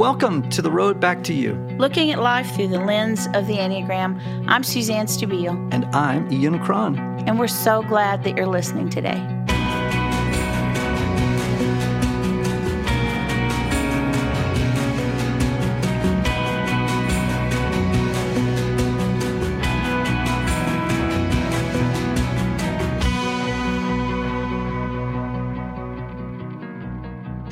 Welcome 0.00 0.48
to 0.48 0.62
the 0.62 0.70
road 0.70 0.98
back 0.98 1.22
to 1.24 1.34
you. 1.34 1.52
Looking 1.76 2.10
at 2.10 2.20
life 2.20 2.56
through 2.56 2.68
the 2.68 2.80
lens 2.80 3.26
of 3.34 3.46
the 3.46 3.58
Enneagram, 3.58 4.18
I'm 4.48 4.64
Suzanne 4.64 5.04
Stabile. 5.04 5.68
And 5.74 5.84
I'm 5.94 6.32
Ian 6.32 6.58
Cron. 6.58 6.98
And 7.26 7.38
we're 7.38 7.48
so 7.48 7.82
glad 7.82 8.24
that 8.24 8.34
you're 8.34 8.46
listening 8.46 8.88
today. 8.88 9.18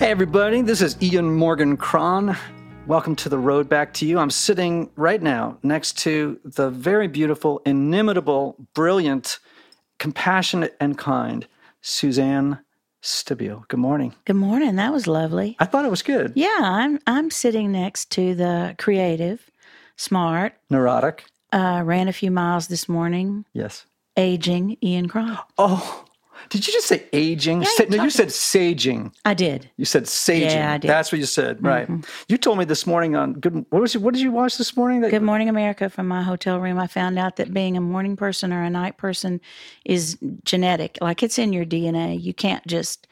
Hey, 0.08 0.12
everybody, 0.12 0.62
this 0.62 0.80
is 0.80 0.96
Ian 1.02 1.34
Morgan 1.34 1.76
Cron. 1.76 2.34
Welcome 2.86 3.14
to 3.16 3.28
the 3.28 3.36
road 3.38 3.68
back 3.68 3.92
to 3.92 4.06
you. 4.06 4.18
I'm 4.18 4.30
sitting 4.30 4.88
right 4.96 5.20
now 5.20 5.58
next 5.62 5.98
to 5.98 6.40
the 6.46 6.70
very 6.70 7.08
beautiful, 7.08 7.60
inimitable, 7.66 8.56
brilliant, 8.72 9.38
compassionate, 9.98 10.74
and 10.80 10.96
kind 10.96 11.46
Suzanne 11.82 12.60
Stabile. 13.02 13.68
Good 13.68 13.80
morning. 13.80 14.14
Good 14.24 14.36
morning. 14.36 14.76
That 14.76 14.94
was 14.94 15.06
lovely. 15.06 15.56
I 15.58 15.66
thought 15.66 15.84
it 15.84 15.90
was 15.90 16.00
good. 16.00 16.32
Yeah, 16.34 16.56
I'm 16.58 16.98
I'm 17.06 17.30
sitting 17.30 17.70
next 17.70 18.08
to 18.12 18.34
the 18.34 18.76
creative, 18.78 19.50
smart, 19.96 20.54
neurotic. 20.70 21.26
Uh, 21.52 21.82
ran 21.84 22.08
a 22.08 22.14
few 22.14 22.30
miles 22.30 22.68
this 22.68 22.88
morning. 22.88 23.44
Yes. 23.52 23.84
Aging 24.16 24.78
Ian 24.82 25.06
Cron. 25.08 25.36
Oh, 25.58 26.06
did 26.48 26.66
you 26.66 26.72
just 26.72 26.86
say 26.86 27.04
aging? 27.12 27.62
Yeah, 27.62 27.84
no, 27.88 28.02
you 28.04 28.10
said 28.10 28.28
saging. 28.28 29.12
I 29.24 29.34
did. 29.34 29.70
You 29.76 29.84
said 29.84 30.04
saging. 30.04 30.50
Yeah, 30.50 30.72
I 30.72 30.78
did. 30.78 30.88
That's 30.88 31.12
what 31.12 31.18
you 31.18 31.26
said, 31.26 31.62
right? 31.62 31.88
Mhm. 31.88 32.04
You 32.28 32.36
told 32.38 32.58
me 32.58 32.64
this 32.64 32.86
morning 32.86 33.16
on 33.16 33.34
good. 33.34 33.66
What 33.70 33.82
was 33.82 33.94
it, 33.94 34.02
what 34.02 34.14
did 34.14 34.22
you 34.22 34.32
watch 34.32 34.58
this 34.58 34.76
morning? 34.76 35.00
That, 35.00 35.10
Good 35.10 35.22
Morning 35.22 35.48
America 35.48 35.88
from 35.88 36.08
my 36.08 36.22
hotel 36.22 36.60
room. 36.60 36.78
I 36.78 36.86
found 36.86 37.18
out 37.18 37.36
that 37.36 37.52
being 37.52 37.76
a 37.76 37.80
morning 37.80 38.16
person 38.16 38.52
or 38.52 38.62
a 38.62 38.70
night 38.70 38.96
person 38.96 39.40
is 39.84 40.18
genetic. 40.44 40.98
Like 41.00 41.22
it's 41.22 41.38
in 41.38 41.52
your 41.52 41.64
DNA. 41.64 42.20
You 42.20 42.34
can't 42.34 42.66
just 42.66 43.06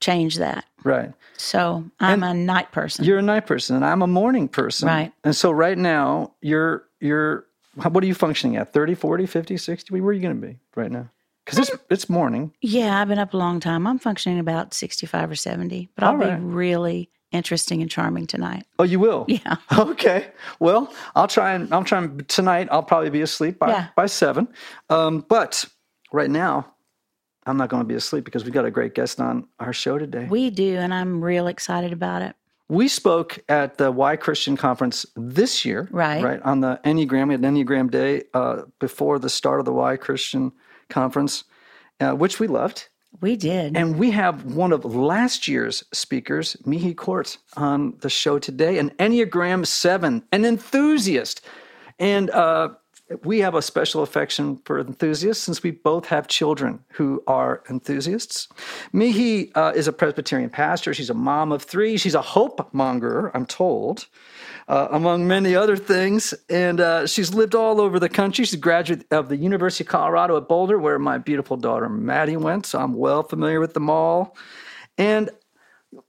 change 0.00 0.36
that. 0.36 0.64
Right. 0.82 1.12
So 1.36 1.84
I'm 2.00 2.22
a 2.22 2.34
night 2.34 2.72
person. 2.72 3.04
You're 3.04 3.18
a 3.18 3.22
night 3.22 3.46
person, 3.46 3.76
and 3.76 3.84
I'm 3.84 4.02
a 4.02 4.06
morning 4.06 4.48
person. 4.48 4.88
Right. 4.88 5.12
And 5.24 5.34
so 5.34 5.50
right 5.50 5.78
now, 5.78 6.32
you're 6.40 6.84
you're. 7.00 7.46
What 7.76 8.04
are 8.04 8.06
you 8.06 8.14
functioning 8.14 8.56
at? 8.56 8.72
30, 8.72 8.94
40, 8.94 9.26
50, 9.26 9.56
60? 9.56 10.00
Where 10.00 10.10
are 10.10 10.12
you 10.12 10.22
going 10.22 10.40
to 10.40 10.46
be 10.46 10.58
right 10.76 10.92
now? 10.92 11.10
Because 11.44 11.58
it's 11.58 11.70
it's 11.90 12.08
morning. 12.08 12.52
Yeah, 12.60 13.00
I've 13.00 13.08
been 13.08 13.18
up 13.18 13.34
a 13.34 13.36
long 13.36 13.60
time. 13.60 13.86
I'm 13.86 13.98
functioning 13.98 14.38
about 14.38 14.72
65 14.74 15.30
or 15.30 15.34
70, 15.34 15.90
but 15.94 16.04
I'll 16.04 16.16
right. 16.16 16.38
be 16.38 16.44
really 16.44 17.10
interesting 17.32 17.82
and 17.82 17.90
charming 17.90 18.26
tonight. 18.26 18.64
Oh, 18.78 18.84
you 18.84 18.98
will. 18.98 19.24
Yeah. 19.28 19.56
Okay. 19.78 20.28
Well, 20.60 20.92
I'll 21.14 21.26
try 21.28 21.52
and 21.54 21.72
I'll 21.74 21.84
try 21.84 21.98
and 21.98 22.26
tonight. 22.28 22.68
I'll 22.70 22.82
probably 22.82 23.10
be 23.10 23.20
asleep 23.22 23.58
by 23.58 23.70
Yeah. 23.70 23.86
by 23.96 24.06
seven. 24.06 24.48
Um, 24.88 25.24
but 25.28 25.64
right 26.12 26.30
now, 26.30 26.66
I'm 27.46 27.56
not 27.56 27.68
going 27.68 27.82
to 27.82 27.86
be 27.86 27.94
asleep 27.94 28.24
because 28.24 28.44
we've 28.44 28.54
got 28.54 28.64
a 28.64 28.70
great 28.70 28.94
guest 28.94 29.20
on 29.20 29.46
our 29.58 29.72
show 29.72 29.98
today. 29.98 30.26
We 30.30 30.48
do, 30.50 30.76
and 30.76 30.94
I'm 30.94 31.22
real 31.22 31.46
excited 31.46 31.92
about 31.92 32.22
it. 32.22 32.36
We 32.68 32.88
spoke 32.88 33.38
at 33.50 33.76
the 33.76 33.92
Why 33.92 34.16
Christian 34.16 34.56
conference 34.56 35.04
this 35.16 35.64
year, 35.66 35.86
Right. 35.90 36.24
Right 36.24 36.40
on 36.42 36.60
the 36.60 36.80
Enneagram. 36.84 37.28
We 37.28 37.34
had 37.34 37.44
an 37.44 37.54
Enneagram 37.54 37.90
day 37.90 38.22
uh, 38.32 38.62
before 38.80 39.18
the 39.18 39.28
start 39.28 39.58
of 39.60 39.66
the 39.66 39.72
Why 39.72 39.96
Christian 39.98 40.50
conference, 40.88 41.44
uh, 42.00 42.12
which 42.12 42.40
we 42.40 42.46
loved. 42.46 42.88
We 43.20 43.36
did. 43.36 43.76
And 43.76 43.98
we 43.98 44.10
have 44.10 44.44
one 44.44 44.72
of 44.72 44.84
last 44.84 45.46
year's 45.46 45.84
speakers, 45.92 46.56
Mihee 46.66 46.94
Kort, 46.94 47.38
on 47.56 47.94
the 48.00 48.10
show 48.10 48.38
today, 48.38 48.78
an 48.78 48.90
Enneagram 48.98 49.66
7, 49.66 50.24
an 50.32 50.44
enthusiast. 50.44 51.44
And 51.98 52.30
uh, 52.30 52.70
we 53.22 53.40
have 53.40 53.54
a 53.54 53.62
special 53.62 54.02
affection 54.02 54.60
for 54.64 54.80
enthusiasts 54.80 55.44
since 55.44 55.62
we 55.62 55.70
both 55.70 56.06
have 56.06 56.26
children 56.26 56.80
who 56.92 57.22
are 57.26 57.62
enthusiasts. 57.70 58.48
Mihee 58.92 59.52
uh, 59.54 59.72
is 59.76 59.86
a 59.86 59.92
Presbyterian 59.92 60.50
pastor. 60.50 60.92
She's 60.94 61.10
a 61.10 61.14
mom 61.14 61.52
of 61.52 61.62
three. 61.62 61.96
She's 61.96 62.14
a 62.14 62.22
hope 62.22 62.72
monger, 62.72 63.30
I'm 63.34 63.46
told, 63.46 64.06
uh, 64.68 64.88
among 64.90 65.26
many 65.26 65.54
other 65.54 65.76
things. 65.76 66.34
And 66.48 66.80
uh, 66.80 67.06
she's 67.06 67.34
lived 67.34 67.54
all 67.54 67.80
over 67.80 67.98
the 67.98 68.08
country. 68.08 68.44
She's 68.44 68.54
a 68.54 68.58
graduate 68.58 69.06
of 69.10 69.28
the 69.28 69.36
University 69.36 69.84
of 69.84 69.88
Colorado 69.88 70.36
at 70.36 70.48
Boulder, 70.48 70.78
where 70.78 70.98
my 70.98 71.18
beautiful 71.18 71.56
daughter 71.56 71.88
Maddie 71.88 72.36
went. 72.36 72.66
So 72.66 72.78
I'm 72.78 72.94
well 72.94 73.22
familiar 73.22 73.60
with 73.60 73.74
them 73.74 73.90
all. 73.90 74.36
And 74.96 75.30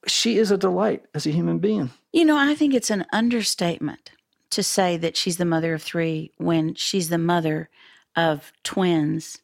she 0.07 0.38
is 0.38 0.51
a 0.51 0.57
delight 0.57 1.03
as 1.13 1.25
a 1.25 1.31
human 1.31 1.59
being. 1.59 1.91
You 2.11 2.25
know, 2.25 2.38
I 2.38 2.55
think 2.55 2.73
it's 2.73 2.89
an 2.89 3.05
understatement 3.11 4.11
to 4.51 4.63
say 4.63 4.97
that 4.97 5.17
she's 5.17 5.37
the 5.37 5.45
mother 5.45 5.73
of 5.73 5.83
three 5.83 6.31
when 6.37 6.75
she's 6.75 7.09
the 7.09 7.17
mother 7.17 7.69
of 8.16 8.53
twins 8.63 9.39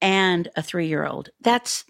and 0.00 0.48
a 0.56 0.62
three 0.62 0.88
year 0.88 1.06
old. 1.06 1.30
That's 1.40 1.84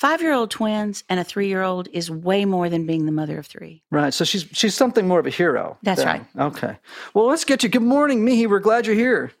five 0.00 0.22
year 0.22 0.32
old 0.32 0.50
twins 0.50 1.04
and 1.10 1.20
a 1.20 1.24
three 1.24 1.46
year 1.48 1.62
old 1.62 1.86
is 1.92 2.10
way 2.10 2.46
more 2.46 2.70
than 2.70 2.86
being 2.86 3.04
the 3.04 3.12
mother 3.12 3.38
of 3.38 3.46
three. 3.46 3.82
Right. 3.90 4.14
So 4.14 4.24
she's 4.24 4.46
she's 4.52 4.74
something 4.74 5.06
more 5.06 5.20
of 5.20 5.26
a 5.26 5.30
hero. 5.30 5.76
That's 5.82 6.02
then. 6.02 6.26
Okay. 6.38 6.76
Well, 7.14 7.26
let's 7.26 7.44
get 7.44 7.62
you. 7.62 7.68
Good 7.68 7.82
morning, 7.82 8.24
Mihee. 8.24 8.48
We're 8.48 8.60
glad 8.60 8.86
you're 8.86 8.96
here. 8.96 9.32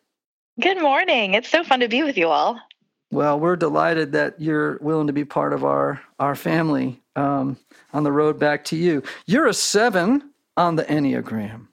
Good 0.60 0.80
morning. 0.82 1.32
It's 1.34 1.48
so 1.48 1.64
fun 1.64 1.80
to 1.80 1.88
be 1.88 2.02
with 2.02 2.18
you 2.18 2.28
all. 2.28 2.60
Well, 3.10 3.40
we're 3.40 3.56
delighted 3.56 4.12
that 4.12 4.38
you're 4.40 4.76
willing 4.82 5.06
to 5.06 5.12
be 5.14 5.24
part 5.24 5.52
of 5.54 5.64
our 5.64 6.00
our 6.20 6.36
family 6.36 7.00
um, 7.16 7.56
on 7.94 8.04
the 8.04 8.12
road 8.12 8.38
back 8.38 8.64
to 8.66 8.76
you. 8.76 9.02
You're 9.26 9.46
a 9.46 9.54
seven 9.54 10.30
on 10.58 10.76
the 10.76 10.84
Enneagram, 10.84 11.68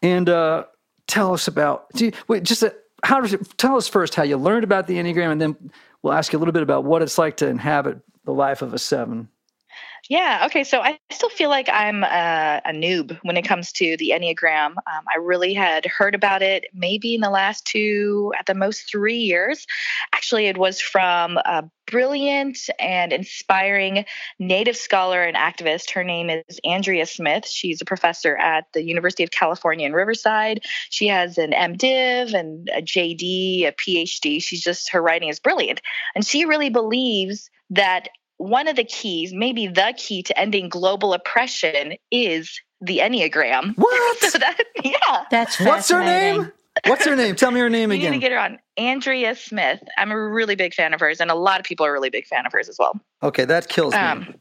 and 0.00 0.28
uh, 0.28 0.64
tell 1.08 1.34
us 1.34 1.48
about. 1.48 1.90
do 1.94 2.06
you- 2.06 2.12
Wait, 2.28 2.44
just 2.44 2.62
a, 2.62 2.72
how? 3.02 3.20
Tell 3.58 3.76
us 3.76 3.88
first 3.88 4.14
how 4.14 4.22
you 4.22 4.36
learned 4.36 4.62
about 4.64 4.86
the 4.86 4.94
Enneagram, 4.96 5.32
and 5.32 5.40
then 5.40 5.70
we'll 6.02 6.12
ask 6.12 6.32
you 6.32 6.38
a 6.38 6.40
little 6.40 6.52
bit 6.52 6.62
about 6.62 6.84
what 6.84 7.02
it's 7.02 7.18
like 7.18 7.38
to 7.38 7.48
inhabit 7.48 8.00
the 8.24 8.32
life 8.32 8.62
of 8.62 8.74
a 8.74 8.78
seven. 8.78 9.28
Yeah. 10.08 10.44
Okay. 10.46 10.64
So 10.64 10.80
I 10.80 10.98
still 11.12 11.28
feel 11.28 11.48
like 11.48 11.68
I'm 11.72 12.02
a, 12.02 12.60
a 12.64 12.72
noob 12.72 13.18
when 13.22 13.36
it 13.36 13.42
comes 13.42 13.70
to 13.72 13.96
the 13.98 14.12
Enneagram. 14.14 14.70
Um, 14.70 15.04
I 15.12 15.18
really 15.20 15.54
had 15.54 15.86
heard 15.86 16.16
about 16.16 16.42
it 16.42 16.64
maybe 16.74 17.14
in 17.14 17.20
the 17.20 17.30
last 17.30 17.64
two, 17.64 18.32
at 18.36 18.46
the 18.46 18.54
most 18.54 18.90
three 18.90 19.18
years. 19.18 19.64
Actually, 20.12 20.46
it 20.46 20.58
was 20.58 20.80
from 20.80 21.36
a 21.36 21.70
brilliant 21.86 22.58
and 22.80 23.12
inspiring 23.12 24.04
Native 24.40 24.76
scholar 24.76 25.22
and 25.22 25.36
activist. 25.36 25.92
Her 25.92 26.02
name 26.02 26.30
is 26.30 26.58
Andrea 26.64 27.06
Smith. 27.06 27.46
She's 27.46 27.80
a 27.80 27.84
professor 27.84 28.36
at 28.36 28.64
the 28.72 28.82
University 28.82 29.22
of 29.22 29.30
California 29.30 29.86
in 29.86 29.92
Riverside. 29.92 30.64
She 30.90 31.08
has 31.08 31.38
an 31.38 31.52
MDiv 31.52 32.34
and 32.34 32.68
a 32.74 32.82
JD, 32.82 33.68
a 33.68 33.72
PhD. 33.72 34.42
She's 34.42 34.62
just, 34.62 34.90
her 34.90 35.02
writing 35.02 35.28
is 35.28 35.38
brilliant. 35.38 35.80
And 36.16 36.26
she 36.26 36.44
really 36.44 36.70
believes 36.70 37.50
that 37.70 38.08
one 38.42 38.66
of 38.66 38.76
the 38.76 38.84
keys, 38.84 39.32
maybe 39.32 39.68
the 39.68 39.94
key 39.96 40.22
to 40.24 40.38
ending 40.38 40.68
global 40.68 41.14
oppression 41.14 41.94
is 42.10 42.60
the 42.80 42.98
Enneagram. 42.98 43.74
What? 43.76 44.18
So 44.18 44.38
that, 44.38 44.58
yeah. 44.84 45.24
That's 45.30 45.60
What's 45.60 45.88
her 45.90 46.04
name? 46.04 46.50
What's 46.86 47.04
her 47.04 47.14
name? 47.14 47.36
Tell 47.36 47.52
me 47.52 47.60
her 47.60 47.70
name 47.78 47.92
You 47.92 48.10
need 48.10 48.16
to 48.16 48.18
get 48.18 48.32
her 48.32 48.38
on. 48.38 48.58
Andrea 48.76 49.36
Smith. 49.36 49.80
I'm 49.96 50.10
a 50.10 50.28
really 50.28 50.56
big 50.56 50.74
fan 50.74 50.92
of 50.92 51.00
hers, 51.00 51.20
and 51.20 51.30
a 51.30 51.34
lot 51.34 51.60
of 51.60 51.66
people 51.66 51.86
are 51.86 51.92
really 51.92 52.10
big 52.10 52.26
fan 52.26 52.44
of 52.44 52.52
hers 52.52 52.68
as 52.68 52.76
well. 52.78 53.00
Okay, 53.22 53.44
that 53.44 53.68
kills 53.68 53.94
me. 53.94 54.00
Um, 54.00 54.34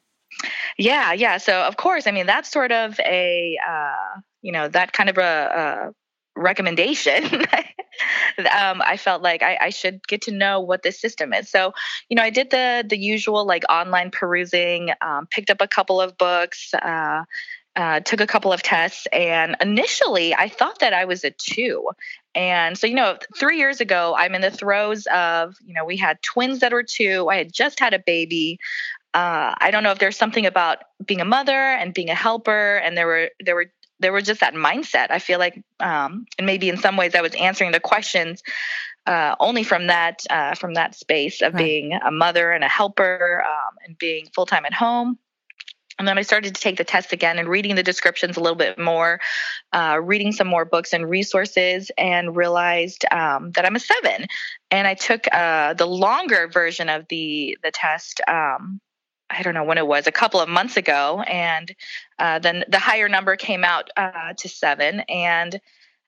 yeah, 0.78 1.14
yeah. 1.14 1.38
So 1.38 1.62
of 1.62 1.78
course, 1.78 2.08
I 2.08 2.12
mean 2.12 2.26
that's 2.26 2.50
sort 2.50 2.72
of 2.72 3.00
a 3.02 3.58
uh, 3.68 4.20
you 4.42 4.52
know 4.52 4.68
that 4.70 4.94
kind 4.94 5.10
of 5.10 5.18
a, 5.18 5.92
a 5.92 5.94
recommendation. 6.42 7.24
um, 8.40 8.82
I 8.82 8.98
felt 8.98 9.22
like 9.22 9.44
I, 9.44 9.58
I 9.62 9.70
should 9.70 10.06
get 10.08 10.24
to 10.24 10.32
know 10.32 10.60
what 10.60 10.84
this 10.84 11.00
system 11.00 11.34
is. 11.34 11.50
So 11.50 11.74
you 12.10 12.16
know, 12.16 12.24
I 12.24 12.30
did 12.30 12.50
the 12.50 12.86
the 12.88 12.98
usual 12.98 13.46
like 13.46 13.64
online 13.70 14.12
perusing, 14.12 14.92
um, 15.02 15.28
picked 15.28 15.50
up 15.50 15.62
a 15.62 15.68
couple 15.68 16.02
of 16.02 16.18
books. 16.18 16.74
Uh, 16.74 17.24
uh, 17.74 18.02
took 18.02 18.20
a 18.20 18.28
couple 18.28 18.52
of 18.52 18.62
tests, 18.62 19.08
and 19.14 19.56
initially 19.62 20.36
I 20.36 20.50
thought 20.50 20.80
that 20.80 20.92
I 20.92 21.06
was 21.06 21.24
a 21.24 21.32
two. 21.32 21.88
And 22.36 22.78
so, 22.78 22.86
you 22.86 22.96
know, 22.96 23.18
three 23.38 23.60
years 23.60 23.80
ago, 23.80 24.14
I'm 24.18 24.36
in 24.36 24.42
the 24.42 24.52
throes 24.52 25.06
of, 25.06 25.56
you 25.66 25.74
know, 25.74 25.86
we 25.86 25.96
had 25.96 26.22
twins 26.22 26.60
that 26.60 26.74
were 26.74 26.84
two. 26.84 27.30
I 27.30 27.38
had 27.38 27.54
just 27.54 27.80
had 27.80 27.94
a 27.94 28.00
baby 28.00 28.60
uh, 29.14 29.54
I 29.58 29.72
don't 29.72 29.84
know 29.84 29.92
if 29.92 30.00
there's 30.00 30.16
something 30.16 30.46
about 30.46 30.80
being 31.06 31.20
a 31.20 31.26
mother 31.26 31.54
and 31.54 31.94
being 31.94 32.10
a 32.10 32.16
helper, 32.16 32.78
and 32.78 32.96
there 32.96 33.08
were 33.08 33.30
there 33.42 33.56
were 33.56 33.72
there 34.02 34.12
was 34.12 34.26
just 34.26 34.42
that 34.42 34.54
mindset. 34.54 35.08
I 35.12 35.20
feel 35.20 35.40
like, 35.40 35.64
um, 35.80 36.26
and 36.38 36.46
maybe 36.46 36.70
in 36.70 36.78
some 36.78 36.98
ways, 36.98 37.16
I 37.16 37.22
was 37.22 37.34
answering 37.36 37.72
the 37.72 37.80
questions 37.80 38.44
uh, 39.06 39.36
only 39.40 39.64
from 39.64 39.88
that 39.88 40.24
uh, 40.30 40.56
from 40.56 40.74
that 40.76 40.96
space 40.96 41.42
of 41.42 41.54
Right. 41.54 41.64
being 41.64 41.94
a 41.94 42.12
mother 42.12 42.52
and 42.52 42.64
a 42.64 42.68
helper 42.68 43.44
um, 43.46 43.76
and 43.86 43.98
being 43.98 44.28
full 44.36 44.46
time 44.46 44.66
at 44.66 44.74
home. 44.74 45.18
And 46.00 46.08
then 46.08 46.18
I 46.18 46.24
started 46.24 46.56
to 46.56 46.62
take 46.62 46.78
the 46.78 46.84
test 46.84 47.14
again 47.14 47.38
and 47.38 47.48
reading 47.48 47.76
the 47.76 47.84
descriptions 47.84 48.36
a 48.36 48.40
little 48.40 48.58
bit 48.58 48.80
more, 48.80 49.20
uh, 49.72 50.00
reading 50.02 50.32
some 50.32 50.48
more 50.48 50.66
books 50.66 50.94
and 50.94 51.08
resources, 51.08 51.92
and 51.96 52.36
realized 52.36 53.06
um, 53.12 53.52
that 53.52 53.66
I'm 53.66 53.76
a 53.76 53.80
seven. 53.80 54.26
And 54.72 54.88
I 54.88 54.96
took 54.96 55.28
uh, 55.32 55.74
the 55.76 55.86
longer 55.86 56.48
version 56.48 56.90
of 56.90 57.08
the 57.10 57.58
the 57.64 57.72
test. 57.72 58.22
Um, 58.28 58.82
I 59.32 59.42
don't 59.44 59.54
know 59.54 59.64
when 59.64 59.78
it 59.78 59.88
was, 59.88 60.08
a 60.08 60.12
couple 60.12 60.40
of 60.40 60.50
months 60.50 60.78
ago, 60.78 61.22
and 61.22 61.74
uh, 62.20 62.40
then 62.40 62.66
the 62.68 62.80
higher 62.80 63.10
number 63.10 63.36
came 63.36 63.64
out 63.64 63.90
uh, 63.96 64.34
to 64.38 64.50
seven, 64.50 65.02
and 65.02 65.60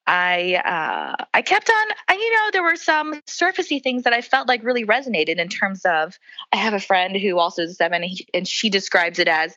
I 0.05 0.55
uh, 0.55 1.23
I 1.33 1.41
kept 1.41 1.69
on. 1.69 1.87
I, 2.09 2.13
you 2.13 2.33
know, 2.33 2.49
there 2.51 2.63
were 2.63 2.75
some 2.75 3.21
surfacey 3.27 3.81
things 3.81 4.03
that 4.03 4.13
I 4.13 4.21
felt 4.21 4.47
like 4.47 4.63
really 4.63 4.85
resonated 4.85 5.37
in 5.37 5.47
terms 5.47 5.85
of. 5.85 6.17
I 6.51 6.57
have 6.57 6.73
a 6.73 6.79
friend 6.79 7.15
who 7.15 7.39
also 7.39 7.63
is 7.63 7.77
seven, 7.77 8.03
and, 8.03 8.11
he, 8.11 8.27
and 8.33 8.47
she 8.47 8.69
describes 8.69 9.19
it 9.19 9.27
as 9.27 9.55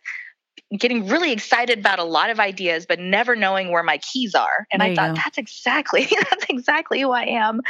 getting 0.76 1.06
really 1.06 1.30
excited 1.30 1.78
about 1.78 1.98
a 2.00 2.04
lot 2.04 2.28
of 2.28 2.40
ideas 2.40 2.86
but 2.86 2.98
never 2.98 3.36
knowing 3.36 3.70
where 3.70 3.82
my 3.82 3.98
keys 3.98 4.34
are. 4.34 4.66
And 4.72 4.82
There 4.82 4.90
i 4.90 4.94
thought 4.94 5.14
go. 5.14 5.20
that's 5.22 5.38
exactly 5.38 6.06
that's 6.30 6.46
exactly 6.48 7.00
who 7.00 7.12
i 7.12 7.24
am. 7.24 7.60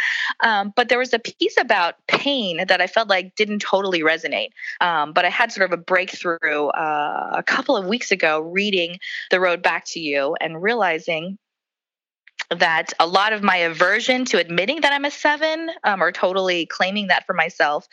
Um, 0.42 0.72
but 0.74 0.88
there 0.88 0.98
was 0.98 1.12
a 1.12 1.18
piece 1.18 1.56
about 1.60 1.94
pain 2.08 2.64
that 2.66 2.80
i 2.80 2.86
felt 2.86 3.08
like 3.08 3.34
didn't 3.34 3.60
totally 3.60 4.00
resonate. 4.00 4.50
Um, 4.80 5.12
but 5.12 5.24
i 5.24 5.28
had 5.28 5.52
sort 5.52 5.70
of 5.70 5.78
a 5.78 5.82
breakthrough 5.82 6.68
uh, 6.68 7.30
a 7.34 7.42
couple 7.42 7.76
of 7.76 7.86
weeks 7.86 8.10
ago 8.10 8.40
reading 8.40 8.98
the 9.30 9.40
road 9.40 9.62
back 9.62 9.84
to 9.88 10.00
you 10.00 10.34
and 10.40 10.62
realizing 10.62 11.38
that 12.50 12.92
a 13.00 13.06
lot 13.06 13.32
of 13.32 13.42
my 13.42 13.56
aversion 13.56 14.24
to 14.24 14.38
admitting 14.38 14.80
that 14.82 14.92
i'm 14.92 15.04
a 15.04 15.10
seven 15.10 15.70
um, 15.84 16.02
or 16.02 16.12
totally 16.12 16.64
claiming 16.66 17.08
that 17.08 17.26
for 17.26 17.34
myself 17.34 17.88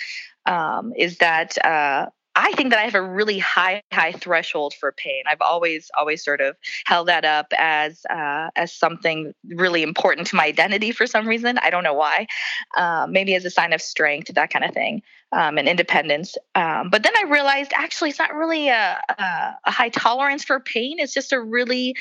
um, 0.45 0.94
is 0.97 1.17
that 1.17 1.57
uh, 1.65 2.07
I 2.35 2.51
think 2.53 2.71
that 2.71 2.80
I 2.80 2.83
have 2.83 2.95
a 2.95 3.01
really 3.01 3.38
high, 3.38 3.83
high 3.91 4.12
threshold 4.12 4.74
for 4.74 4.91
pain. 4.91 5.24
I've 5.27 5.41
always, 5.41 5.91
always 5.97 6.24
sort 6.24 6.41
of 6.41 6.56
held 6.85 7.07
that 7.07 7.25
up 7.25 7.47
as 7.56 8.06
uh, 8.09 8.50
as 8.56 8.74
something 8.74 9.33
really 9.50 9.83
important 9.83 10.27
to 10.27 10.35
my 10.35 10.45
identity 10.45 10.91
for 10.91 11.06
some 11.06 11.27
reason. 11.27 11.59
I 11.59 11.69
don't 11.69 11.83
know 11.83 11.94
why. 11.94 12.27
Uh, 12.75 13.06
maybe 13.09 13.35
as 13.35 13.45
a 13.45 13.51
sign 13.51 13.71
of 13.71 13.81
strength, 13.81 14.33
that 14.33 14.50
kind 14.50 14.65
of 14.65 14.74
thing, 14.74 15.03
um, 15.31 15.57
and 15.57 15.68
independence. 15.68 16.35
Um, 16.56 16.89
but 16.89 17.03
then 17.03 17.13
I 17.15 17.30
realized 17.30 17.71
actually 17.74 18.09
it's 18.09 18.19
not 18.19 18.33
really 18.33 18.69
a, 18.69 19.00
a, 19.09 19.57
a 19.65 19.71
high 19.71 19.89
tolerance 19.89 20.44
for 20.44 20.59
pain. 20.59 21.00
It's 21.00 21.13
just 21.13 21.33
a 21.33 21.39
really 21.39 21.95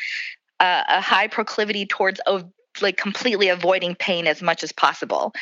uh, 0.61 0.85
a 0.89 1.01
high 1.01 1.29
proclivity 1.29 1.85
towards 1.87 2.21
like 2.81 2.97
completely 2.97 3.49
avoiding 3.49 3.95
pain 3.95 4.27
as 4.27 4.41
much 4.41 4.63
as 4.63 4.73
possible 4.73 5.33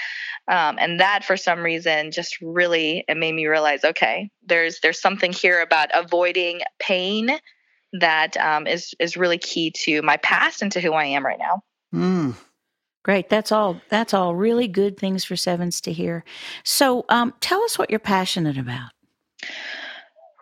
um, 0.49 0.79
and 0.81 0.99
that 1.01 1.25
for 1.25 1.37
some 1.37 1.61
reason 1.61 2.11
just 2.11 2.41
really 2.41 3.05
it 3.09 3.17
made 3.17 3.33
me 3.35 3.47
realize 3.47 3.85
okay 3.85 4.31
there's 4.47 4.81
there's 4.81 5.01
something 5.01 5.33
here 5.33 5.61
about 5.63 5.89
avoiding 5.95 6.61
pain 6.79 7.31
that 7.93 8.37
um, 8.37 8.67
is 8.67 8.95
is 8.99 9.17
really 9.17 9.39
key 9.39 9.71
to 9.71 10.03
my 10.03 10.17
past 10.19 10.63
and 10.63 10.73
to 10.73 10.81
who 10.81 10.93
i 10.93 11.05
am 11.05 11.25
right 11.25 11.39
now 11.39 11.63
Mm. 11.95 12.37
Great. 13.03 13.29
That's 13.31 13.51
all. 13.51 13.81
That's 13.89 14.15
all 14.15 14.35
really 14.35 14.69
good 14.69 14.97
things 14.99 15.25
for 15.25 15.35
sevens 15.35 15.81
to 15.81 15.93
hear. 15.93 16.23
So, 16.65 17.05
um, 17.09 17.35
tell 17.41 17.63
us 17.65 17.79
what 17.79 17.91
you're 17.91 17.99
passionate 17.99 18.59
about. 18.59 18.91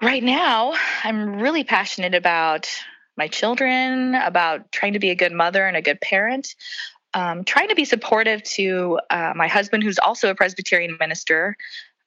right 0.03 0.23
now 0.23 0.75
i'm 1.05 1.41
really 1.41 1.65
passionate 1.65 2.15
about 2.15 2.69
my 3.19 3.29
children 3.29 4.15
about 4.15 4.73
trying 4.73 4.95
to 4.95 4.99
be 4.99 5.11
a 5.11 5.15
good 5.15 5.33
mother 5.33 5.67
and 5.67 5.77
a 5.77 5.83
good 5.83 6.01
parent 6.01 6.55
um, 7.15 7.45
trying 7.45 7.69
to 7.69 7.75
be 7.75 7.85
supportive 7.85 8.43
to 8.43 9.01
uh, 9.11 9.33
my 9.35 9.49
husband 9.49 9.83
who's 9.83 9.99
also 9.99 10.31
a 10.31 10.35
presbyterian 10.35 10.97
minister. 11.01 11.57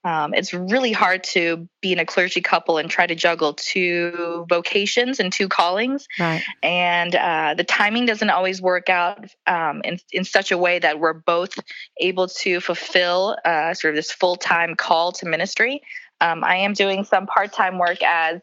Um, 0.04 0.34
it's 0.34 0.52
really 0.52 0.92
hard 0.92 1.24
to 1.26 1.70
be 1.80 1.92
in 1.92 2.00
a 2.00 2.06
clergy 2.06 2.42
couple 2.42 2.80
and 2.80 2.90
try 2.90 3.06
to 3.06 3.14
juggle 3.14 3.54
two 3.54 4.48
vocations 4.50 5.20
and 5.20 5.32
two 5.32 5.48
callings. 5.48 6.08
Right. 6.20 6.42
and 6.64 7.16
uh, 7.16 7.54
the 7.56 7.64
timing 7.64 8.08
doesn't 8.08 8.30
always 8.32 8.62
work 8.62 8.90
out 8.90 9.26
um, 9.46 9.82
in, 9.84 10.00
in 10.12 10.24
such 10.24 10.52
a 10.52 10.58
way 10.58 10.80
that 10.80 11.00
we're 11.00 11.14
both 11.14 11.54
able 12.00 12.28
to 12.28 12.60
fulfill 12.60 13.38
uh, 13.46 13.76
sort 13.76 13.94
of 13.94 13.96
this 13.96 14.12
full-time 14.12 14.76
call 14.76 15.12
to 15.14 15.28
ministry 15.28 15.82
um, 16.22 16.44
i 16.44 16.56
am 16.56 16.74
doing 16.74 17.04
some 17.04 17.28
part-time 17.28 17.78
work 17.78 18.02
as 18.04 18.40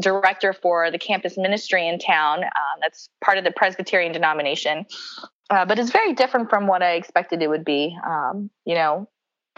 director 0.00 0.52
for 0.52 0.90
the 0.90 0.98
campus 0.98 1.36
ministry 1.36 1.88
in 1.88 1.98
town 1.98 2.44
uh, 2.44 2.76
that's 2.82 3.08
part 3.24 3.38
of 3.38 3.44
the 3.44 3.50
presbyterian 3.50 4.12
denomination 4.12 4.84
uh, 5.50 5.64
but 5.64 5.78
it's 5.78 5.90
very 5.90 6.12
different 6.12 6.50
from 6.50 6.66
what 6.66 6.82
i 6.82 6.92
expected 6.92 7.42
it 7.42 7.48
would 7.48 7.64
be 7.64 7.96
um, 8.06 8.50
you 8.64 8.74
know 8.74 9.08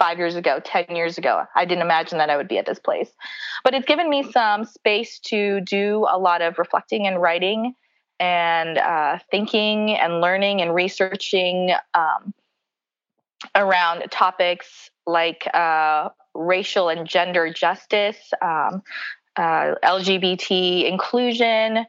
five 0.01 0.17
years 0.17 0.35
ago, 0.35 0.59
10 0.65 0.97
years 0.97 1.19
ago. 1.19 1.45
I 1.55 1.67
didn't 1.67 1.83
imagine 1.83 2.17
that 2.19 2.31
I 2.31 2.37
would 2.39 2.49
be 2.49 2.57
at 2.57 2.65
this 2.65 2.79
place. 2.79 3.11
But 3.63 3.75
it's 3.75 3.85
given 3.85 4.09
me 4.09 4.23
some 4.33 4.65
space 4.65 5.21
to 5.27 5.61
do 5.61 6.07
a 6.11 6.19
lot 6.19 6.41
of 6.41 6.59
reflecting 6.59 7.07
and 7.07 7.21
writing 7.21 7.75
and 8.19 8.79
uh, 8.79 9.19
thinking 9.31 9.91
and 9.91 10.23
learning 10.23 10.63
and 10.63 10.75
researching 10.75 11.73
um, 11.95 12.33
around 13.55 14.05
topics 14.11 14.91
like 15.06 15.49
uh, 15.55 16.08
racial 16.35 16.88
and 16.88 17.06
gender 17.06 17.52
justice, 17.52 18.19
um, 18.43 18.82
uh, 19.37 19.75
LGBT 19.85 20.88
inclusion. 20.88 21.85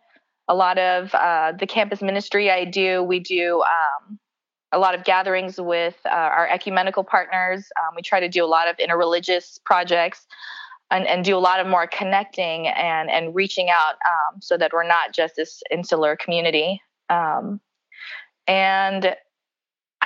A 0.47 0.55
lot 0.55 0.77
of 0.77 1.13
uh, 1.13 1.53
the 1.57 1.67
campus 1.67 2.01
ministry 2.01 2.49
I 2.49 2.65
do, 2.65 3.03
we 3.03 3.19
do 3.19 3.61
um, 3.61 4.19
a 4.71 4.79
lot 4.79 4.95
of 4.95 5.03
gatherings 5.03 5.59
with 5.59 5.95
uh, 6.05 6.09
our 6.09 6.47
ecumenical 6.47 7.03
partners. 7.03 7.67
Um, 7.79 7.95
we 7.95 8.01
try 8.01 8.19
to 8.19 8.29
do 8.29 8.43
a 8.43 8.47
lot 8.47 8.67
of 8.67 8.77
interreligious 8.77 9.59
projects 9.63 10.25
and, 10.89 11.07
and 11.07 11.23
do 11.23 11.37
a 11.37 11.39
lot 11.39 11.59
of 11.59 11.67
more 11.67 11.87
connecting 11.87 12.67
and, 12.67 13.09
and 13.09 13.33
reaching 13.33 13.69
out 13.69 13.93
um, 13.93 14.41
so 14.41 14.57
that 14.57 14.73
we're 14.73 14.87
not 14.87 15.13
just 15.13 15.35
this 15.35 15.61
insular 15.71 16.15
community. 16.15 16.81
Um, 17.09 17.61
and 18.47 19.15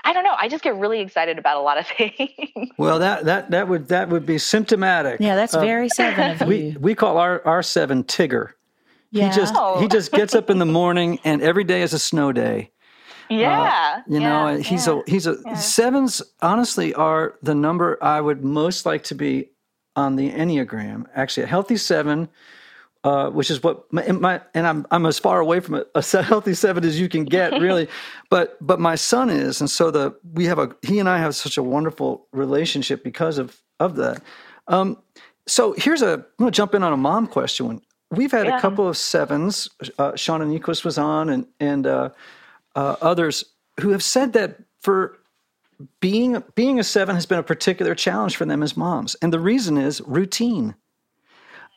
I 0.05 0.13
don't 0.13 0.23
know. 0.23 0.35
I 0.37 0.47
just 0.47 0.63
get 0.63 0.75
really 0.75 1.01
excited 1.01 1.37
about 1.39 1.57
a 1.57 1.61
lot 1.61 1.77
of 1.77 1.87
things. 1.97 2.69
Well, 2.77 2.99
that 2.99 3.25
that 3.25 3.51
that 3.51 3.67
would 3.67 3.87
that 3.89 4.07
would 4.09 4.25
be 4.25 4.37
symptomatic. 4.37 5.19
Yeah, 5.19 5.35
that's 5.35 5.53
Uh, 5.55 5.59
very 5.61 5.89
seven 5.89 6.39
of 6.41 6.47
we 6.47 6.57
you. 6.57 6.79
we 6.79 6.95
call 6.95 7.17
our 7.17 7.41
our 7.45 7.61
seven 7.63 8.03
Tigger. 8.03 8.51
Yeah. 9.11 9.29
He 9.29 9.35
just 9.35 9.53
Oh. 9.57 9.79
he 9.81 9.87
just 9.87 10.11
gets 10.11 10.35
up 10.35 10.49
in 10.49 10.59
the 10.59 10.65
morning 10.65 11.19
and 11.23 11.41
every 11.41 11.63
day 11.63 11.81
is 11.81 11.93
a 11.93 11.99
snow 11.99 12.31
day. 12.31 12.71
yeah. 13.29 14.01
You 14.07 14.19
know, 14.19 14.49
yeah, 14.49 14.57
he's 14.57 14.87
yeah. 14.87 15.01
a 15.05 15.09
he's 15.09 15.27
a 15.27 15.37
yeah. 15.45 15.55
sevens. 15.55 16.21
Honestly, 16.41 16.93
are 16.93 17.35
the 17.41 17.55
number 17.55 17.97
I 18.03 18.21
would 18.21 18.43
most 18.43 18.85
like 18.85 19.03
to 19.05 19.15
be 19.15 19.49
on 19.95 20.15
the 20.17 20.29
enneagram. 20.31 21.05
Actually, 21.15 21.43
a 21.43 21.47
healthy 21.47 21.77
seven, 21.77 22.29
uh, 23.05 23.29
which 23.29 23.49
is 23.51 23.61
what 23.63 23.91
my, 23.93 24.05
my 24.11 24.41
and 24.55 24.65
I'm 24.67 24.85
I'm 24.91 25.05
as 25.05 25.19
far 25.19 25.39
away 25.39 25.59
from 25.61 25.75
a, 25.75 25.85
a 25.95 26.23
healthy 26.23 26.53
seven 26.55 26.83
as 26.83 26.99
you 26.99 27.07
can 27.07 27.23
get, 27.23 27.53
really. 27.61 27.87
but 28.29 28.57
but 28.59 28.79
my 28.79 28.95
son 28.95 29.29
is, 29.29 29.61
and 29.61 29.69
so 29.69 29.91
the 29.91 30.13
we 30.33 30.45
have 30.45 30.59
a 30.59 30.75
he 30.81 30.99
and 30.99 31.07
I 31.07 31.19
have 31.19 31.35
such 31.35 31.57
a 31.57 31.63
wonderful 31.63 32.27
relationship 32.33 33.03
because 33.03 33.37
of 33.37 33.55
of 33.79 33.95
that. 33.97 34.21
Um, 34.67 34.97
so 35.47 35.73
here's 35.77 36.01
a 36.01 36.13
I'm 36.13 36.25
going 36.39 36.51
to 36.51 36.55
jump 36.55 36.73
in 36.73 36.81
on 36.83 36.91
a 36.93 36.97
mom 36.97 37.27
question. 37.27 37.81
We've 38.11 38.31
had 38.31 38.47
Yeah. 38.47 38.57
a 38.57 38.61
couple 38.61 38.87
of 38.87 38.97
sevens. 38.97 39.69
Uh, 39.99 40.13
Shauna 40.13 40.45
Niequist 40.47 40.83
was 40.83 40.97
on, 40.97 41.29
and 41.29 41.45
and 41.59 41.85
uh, 41.87 42.09
uh, 42.75 42.95
others 43.01 43.45
who 43.81 43.89
have 43.91 44.01
said 44.03 44.33
that 44.33 44.57
for 44.81 45.17
being 45.99 46.41
being 46.55 46.79
a 46.79 46.83
seven 46.83 47.15
has 47.15 47.25
been 47.27 47.39
a 47.39 47.43
particular 47.43 47.93
challenge 47.93 48.35
for 48.37 48.45
them 48.45 48.63
as 48.63 48.75
moms, 48.75 49.15
and 49.21 49.31
the 49.31 49.39
reason 49.39 49.77
is 49.77 50.01
routine. 50.07 50.73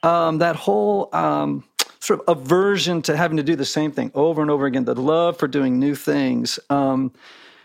Um, 0.02 0.38
that 0.38 0.56
whole 0.56 1.08
um, 1.12 1.64
sort 1.98 2.20
of 2.20 2.38
aversion 2.38 3.02
to 3.02 3.16
having 3.16 3.36
to 3.36 3.42
do 3.42 3.56
the 3.56 3.64
same 3.64 3.90
thing 3.90 4.10
over 4.14 4.40
and 4.40 4.50
over 4.50 4.66
again, 4.66 4.84
the 4.84 4.94
love 4.94 5.38
for 5.38 5.48
doing 5.48 5.78
new 5.78 5.94
things. 5.94 6.58
Um, 6.70 7.12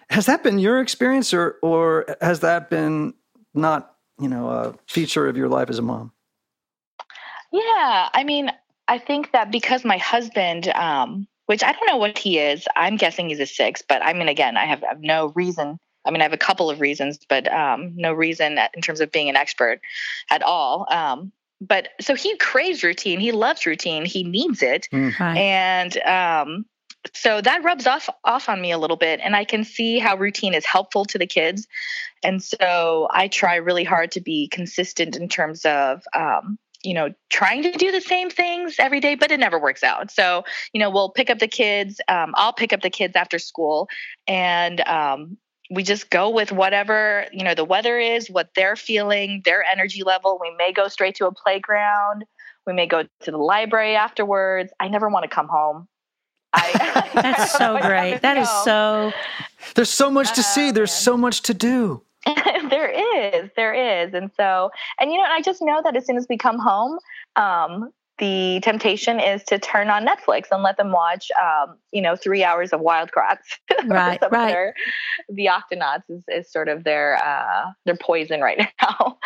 has 0.09 0.25
that 0.25 0.43
been 0.43 0.59
your 0.59 0.79
experience, 0.79 1.33
or 1.33 1.57
or 1.61 2.05
has 2.21 2.41
that 2.41 2.69
been 2.69 3.13
not 3.53 3.95
you 4.19 4.27
know 4.27 4.49
a 4.49 4.75
feature 4.87 5.27
of 5.27 5.37
your 5.37 5.49
life 5.49 5.69
as 5.69 5.79
a 5.79 5.81
mom? 5.81 6.11
Yeah, 7.51 8.09
I 8.13 8.23
mean, 8.23 8.51
I 8.87 8.97
think 8.97 9.31
that 9.31 9.51
because 9.51 9.85
my 9.85 9.97
husband, 9.97 10.67
um, 10.69 11.27
which 11.45 11.63
I 11.63 11.71
don't 11.71 11.85
know 11.87 11.97
what 11.97 12.17
he 12.17 12.39
is, 12.39 12.65
I'm 12.75 12.97
guessing 12.97 13.29
he's 13.29 13.39
a 13.39 13.45
six, 13.45 13.83
but 13.87 14.03
I 14.03 14.13
mean, 14.13 14.27
again, 14.27 14.57
I 14.57 14.65
have, 14.65 14.83
I 14.83 14.87
have 14.87 15.01
no 15.01 15.27
reason. 15.35 15.79
I 16.05 16.11
mean, 16.11 16.21
I 16.21 16.23
have 16.23 16.33
a 16.33 16.37
couple 16.37 16.69
of 16.69 16.81
reasons, 16.81 17.19
but 17.29 17.51
um, 17.51 17.93
no 17.95 18.11
reason 18.11 18.57
in 18.73 18.81
terms 18.81 18.99
of 18.99 19.11
being 19.11 19.29
an 19.29 19.35
expert 19.35 19.81
at 20.29 20.41
all. 20.41 20.87
Um, 20.91 21.31
but 21.62 21.89
so 22.01 22.15
he 22.15 22.38
craves 22.38 22.83
routine. 22.83 23.19
He 23.19 23.31
loves 23.31 23.65
routine. 23.65 24.05
He 24.05 24.24
needs 24.24 24.62
it, 24.62 24.88
Right. 24.91 25.38
and 25.38 25.98
um, 26.00 26.65
so 27.13 27.41
that 27.41 27.63
rubs 27.63 27.88
off 27.88 28.10
off 28.24 28.50
on 28.50 28.62
me 28.62 28.72
a 28.72 28.77
little 28.77 28.98
bit. 28.98 29.19
And 29.24 29.36
I 29.36 29.45
can 29.45 29.63
see 29.63 30.00
how 30.00 30.17
routine 30.17 30.53
is 30.53 30.65
helpful 30.65 31.05
to 31.05 31.17
the 31.17 31.27
kids, 31.27 31.67
and 32.24 32.41
so 32.43 33.07
I 33.12 33.27
try 33.27 33.55
really 33.55 33.83
hard 33.83 34.12
to 34.12 34.22
be 34.22 34.48
consistent 34.50 35.15
in 35.15 35.29
terms 35.29 35.65
of 35.65 36.03
um, 36.13 36.57
you 36.83 36.93
know 36.93 37.13
trying 37.29 37.63
to 37.63 37.72
do 37.72 37.91
the 37.91 38.01
same 38.01 38.29
things 38.29 38.75
every 38.77 39.00
day 39.00 39.15
but 39.15 39.31
it 39.31 39.39
never 39.39 39.60
works 39.60 39.83
out 39.83 40.12
so 40.12 40.43
you 40.74 40.79
know 40.79 40.89
we'll 40.89 41.10
pick 41.10 41.29
up 41.29 41.39
the 41.39 41.48
kids 41.48 42.00
um, 42.10 42.33
i'll 42.36 42.53
pick 42.53 42.74
up 42.74 42.81
the 42.81 42.89
kids 42.89 43.15
after 43.15 43.39
school 43.39 43.88
and 44.27 44.81
um, 44.81 45.38
we 45.72 45.84
just 45.84 46.10
go 46.10 46.29
with 46.29 46.51
whatever 46.51 47.25
you 47.32 47.43
know 47.43 47.55
the 47.55 47.63
weather 47.65 47.98
is 48.00 48.29
what 48.29 48.50
they're 48.55 48.75
feeling 48.75 49.41
their 49.46 49.63
energy 49.63 50.03
level 50.03 50.38
we 50.41 50.53
may 50.58 50.72
go 50.74 50.88
straight 50.88 51.15
to 51.15 51.25
a 51.27 51.32
playground 51.34 52.25
we 52.67 52.74
may 52.74 52.86
go 52.86 53.03
to 53.22 53.32
the 53.32 53.38
library 53.38 53.96
afterwards 53.96 54.72
i 54.79 54.88
never 54.88 55.10
want 55.10 55.24
to 55.24 55.29
come 55.29 55.48
home 55.48 55.88
I, 56.53 57.10
That's 57.22 57.51
so 57.58 57.79
great. 57.82 58.22
That 58.22 58.38
is 58.38 58.48
so. 58.63 59.12
There's 59.75 59.89
so 59.89 60.12
much 60.12 60.34
to 60.34 60.41
Oh, 60.41 60.43
see. 60.43 60.70
There's 60.72 60.91
man. 60.91 61.01
so 61.01 61.17
much 61.17 61.41
to 61.43 61.53
do. 61.55 62.03
there 62.25 62.36
there 62.70 62.89
is, 63.34 63.50
there 63.55 63.74
is, 64.05 64.13
and 64.13 64.29
so, 64.38 64.70
and 65.00 65.12
you 65.12 65.17
know, 65.17 65.24
I 65.24 65.41
just 65.41 65.62
know 65.63 65.82
that 65.84 65.96
as 65.96 66.05
soon 66.05 66.15
as 66.17 66.27
we 66.29 66.38
come 66.38 66.60
home, 66.60 67.00
um, 67.36 67.89
the 68.20 68.60
temptation 68.62 69.20
is 69.20 69.43
to 69.46 69.58
turn 69.58 69.89
on 69.89 70.05
Netflix 70.05 70.43
and 70.51 70.62
let 70.62 70.77
them 70.77 70.91
watch, 70.91 71.32
um, 71.32 71.77
you 71.91 72.01
know, 72.01 72.15
three 72.15 72.43
hours 72.43 72.72
of 72.72 72.79
Wild 72.79 73.10
Kratts. 73.12 73.58
Right, 73.86 74.20
right. 74.32 74.51
Their, 74.51 74.75
the 75.29 75.48
Octonauts 75.48 76.03
is, 76.10 76.24
is 76.27 76.51
sort 76.51 76.70
of 76.70 76.84
their 76.84 77.17
uh, 77.24 77.72
their 77.86 77.98
poison 77.98 78.39
right 78.41 78.58
now, 78.82 79.17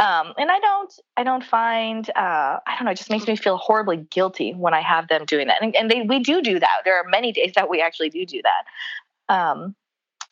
um, 0.00 0.34
and 0.36 0.50
I 0.50 0.58
don't 0.58 0.92
I 1.16 1.22
don't 1.22 1.44
find 1.44 2.10
uh, 2.10 2.58
I 2.66 2.74
don't 2.76 2.84
know. 2.84 2.90
It 2.90 2.98
just 2.98 3.10
makes 3.10 3.28
me 3.28 3.36
feel 3.36 3.58
horribly 3.58 3.98
guilty 3.98 4.52
when 4.52 4.74
I 4.74 4.80
have 4.80 5.06
them 5.06 5.24
doing 5.24 5.46
that, 5.46 5.62
and, 5.62 5.74
and 5.76 5.88
they 5.88 6.02
we 6.02 6.18
do 6.18 6.42
do 6.42 6.58
that. 6.58 6.82
There 6.84 6.98
are 6.98 7.08
many 7.08 7.32
days 7.32 7.52
that 7.54 7.70
we 7.70 7.80
actually 7.80 8.10
do 8.10 8.26
do 8.26 8.42
that, 8.42 9.34
um, 9.34 9.76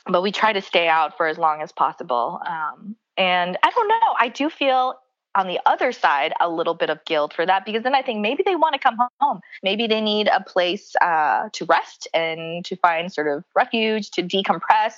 but 0.06 0.22
we 0.22 0.32
try 0.32 0.52
to 0.52 0.60
stay 0.60 0.88
out 0.88 1.16
for 1.16 1.28
as 1.28 1.38
long 1.38 1.62
as 1.62 1.70
possible. 1.70 2.40
Um, 2.44 2.96
and 3.16 3.56
I 3.62 3.70
don't 3.70 3.88
know. 3.88 4.14
I 4.18 4.28
do 4.28 4.50
feel 4.50 4.94
on 5.34 5.46
the 5.46 5.60
other 5.66 5.92
side 5.92 6.32
a 6.40 6.48
little 6.48 6.74
bit 6.74 6.90
of 6.90 7.04
guilt 7.04 7.32
for 7.32 7.46
that 7.46 7.64
because 7.64 7.82
then 7.82 7.94
I 7.94 8.02
think 8.02 8.20
maybe 8.20 8.42
they 8.44 8.56
want 8.56 8.74
to 8.74 8.80
come 8.80 8.96
home. 9.20 9.40
Maybe 9.62 9.86
they 9.86 10.00
need 10.00 10.28
a 10.28 10.42
place 10.42 10.94
uh, 11.00 11.48
to 11.52 11.64
rest 11.66 12.08
and 12.12 12.64
to 12.64 12.76
find 12.76 13.12
sort 13.12 13.28
of 13.28 13.44
refuge 13.54 14.10
to 14.12 14.22
decompress. 14.22 14.94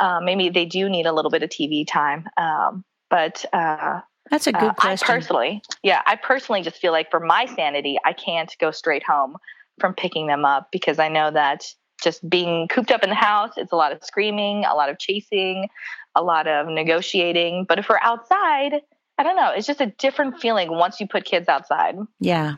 Uh, 0.00 0.20
maybe 0.20 0.48
they 0.48 0.64
do 0.64 0.88
need 0.88 1.06
a 1.06 1.12
little 1.12 1.30
bit 1.30 1.42
of 1.42 1.50
TV 1.50 1.86
time. 1.86 2.28
Um, 2.36 2.84
but 3.10 3.44
uh, 3.52 4.00
that's 4.30 4.46
a 4.46 4.52
good 4.52 4.76
question. 4.76 5.06
I 5.08 5.12
personally, 5.12 5.62
yeah, 5.82 6.02
I 6.06 6.16
personally 6.16 6.62
just 6.62 6.78
feel 6.78 6.92
like 6.92 7.10
for 7.10 7.20
my 7.20 7.46
sanity, 7.46 7.98
I 8.04 8.12
can't 8.12 8.54
go 8.58 8.70
straight 8.70 9.02
home 9.02 9.36
from 9.78 9.94
picking 9.94 10.26
them 10.26 10.44
up 10.44 10.68
because 10.72 10.98
I 10.98 11.08
know 11.08 11.30
that 11.30 11.72
just 12.02 12.28
being 12.28 12.66
cooped 12.68 12.90
up 12.90 13.02
in 13.02 13.10
the 13.10 13.16
house, 13.16 13.52
it's 13.56 13.72
a 13.72 13.76
lot 13.76 13.92
of 13.92 14.02
screaming, 14.02 14.64
a 14.64 14.74
lot 14.74 14.88
of 14.88 14.98
chasing, 14.98 15.68
a 16.14 16.22
lot 16.22 16.46
of 16.46 16.66
negotiating. 16.66 17.66
But 17.68 17.78
if 17.78 17.88
we're 17.88 18.00
outside, 18.02 18.80
I 19.20 19.22
don't 19.22 19.36
know. 19.36 19.50
It's 19.54 19.66
just 19.66 19.82
a 19.82 19.86
different 19.98 20.40
feeling 20.40 20.70
once 20.70 20.98
you 20.98 21.06
put 21.06 21.26
kids 21.26 21.46
outside. 21.46 21.94
Yeah. 22.20 22.54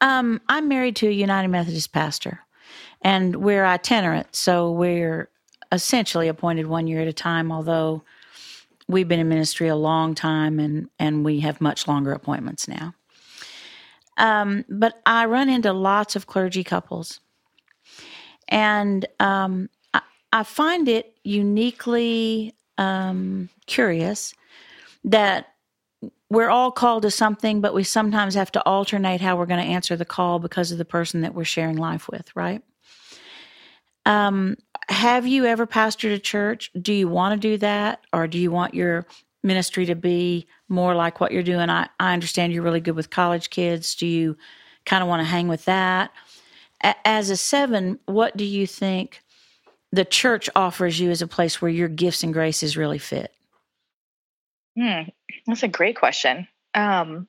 Um, 0.00 0.40
I'm 0.48 0.68
married 0.68 0.96
to 0.96 1.08
a 1.08 1.10
United 1.10 1.48
Methodist 1.48 1.92
pastor, 1.92 2.40
and 3.02 3.36
we're 3.36 3.62
itinerant. 3.62 4.34
So 4.34 4.72
we're 4.72 5.28
essentially 5.70 6.28
appointed 6.28 6.66
one 6.66 6.86
year 6.86 7.02
at 7.02 7.08
a 7.08 7.12
time, 7.12 7.52
although 7.52 8.02
we've 8.88 9.06
been 9.06 9.20
in 9.20 9.28
ministry 9.28 9.68
a 9.68 9.76
long 9.76 10.14
time 10.14 10.58
and, 10.58 10.88
and 10.98 11.26
we 11.26 11.40
have 11.40 11.60
much 11.60 11.86
longer 11.86 12.12
appointments 12.12 12.66
now. 12.66 12.94
Um, 14.16 14.64
but 14.70 15.02
I 15.04 15.26
run 15.26 15.50
into 15.50 15.74
lots 15.74 16.16
of 16.16 16.26
clergy 16.26 16.64
couples. 16.64 17.20
And 18.48 19.04
um, 19.20 19.68
I, 19.92 20.00
I, 20.32 20.42
find 20.42 20.88
it 20.88 21.18
uniquely 21.22 22.54
um, 22.78 23.50
curious 23.66 24.32
that 25.04 25.48
we're 26.30 26.50
all 26.50 26.70
called 26.70 27.02
to 27.02 27.10
something, 27.10 27.60
but 27.60 27.74
we 27.74 27.84
sometimes 27.84 28.34
have 28.34 28.50
to 28.52 28.62
alternate 28.66 29.20
how 29.20 29.36
we're 29.36 29.46
going 29.46 29.64
to 29.64 29.72
answer 29.72 29.96
the 29.96 30.04
call 30.04 30.38
because 30.38 30.72
of 30.72 30.78
the 30.78 30.84
person 30.84 31.20
that 31.20 31.34
we're 31.34 31.44
sharing 31.44 31.76
life 31.76 32.08
with, 32.08 32.34
right? 32.34 32.62
Um, 34.04 34.56
have 34.88 35.26
you 35.26 35.46
ever 35.46 35.66
pastored 35.66 36.14
a 36.14 36.18
church? 36.18 36.70
Do 36.80 36.92
you 36.92 37.08
want 37.08 37.40
to 37.40 37.48
do 37.48 37.58
that? 37.58 38.00
Or 38.12 38.26
do 38.26 38.38
you 38.38 38.50
want 38.50 38.74
your 38.74 39.06
ministry 39.42 39.86
to 39.86 39.94
be 39.94 40.46
more 40.68 40.94
like 40.94 41.20
what 41.20 41.32
you're 41.32 41.42
doing? 41.42 41.70
I, 41.70 41.88
I 42.00 42.12
understand 42.12 42.52
you're 42.52 42.62
really 42.62 42.80
good 42.80 42.96
with 42.96 43.10
college 43.10 43.50
kids. 43.50 43.94
Do 43.94 44.06
you 44.06 44.36
kind 44.84 45.02
of 45.02 45.08
want 45.08 45.20
to 45.20 45.24
hang 45.24 45.48
with 45.48 45.64
that? 45.66 46.12
A- 46.82 47.06
as 47.06 47.30
a 47.30 47.36
seven, 47.36 47.98
what 48.06 48.36
do 48.36 48.44
you 48.44 48.66
think 48.66 49.22
the 49.92 50.04
church 50.04 50.50
offers 50.54 50.98
you 50.98 51.10
as 51.10 51.22
a 51.22 51.28
place 51.28 51.62
where 51.62 51.70
your 51.70 51.88
gifts 51.88 52.22
and 52.22 52.32
graces 52.32 52.76
really 52.76 52.98
fit? 52.98 53.32
Hmm, 54.76 55.02
that's 55.46 55.62
a 55.62 55.68
great 55.68 55.96
question. 55.96 56.48
Um, 56.74 57.28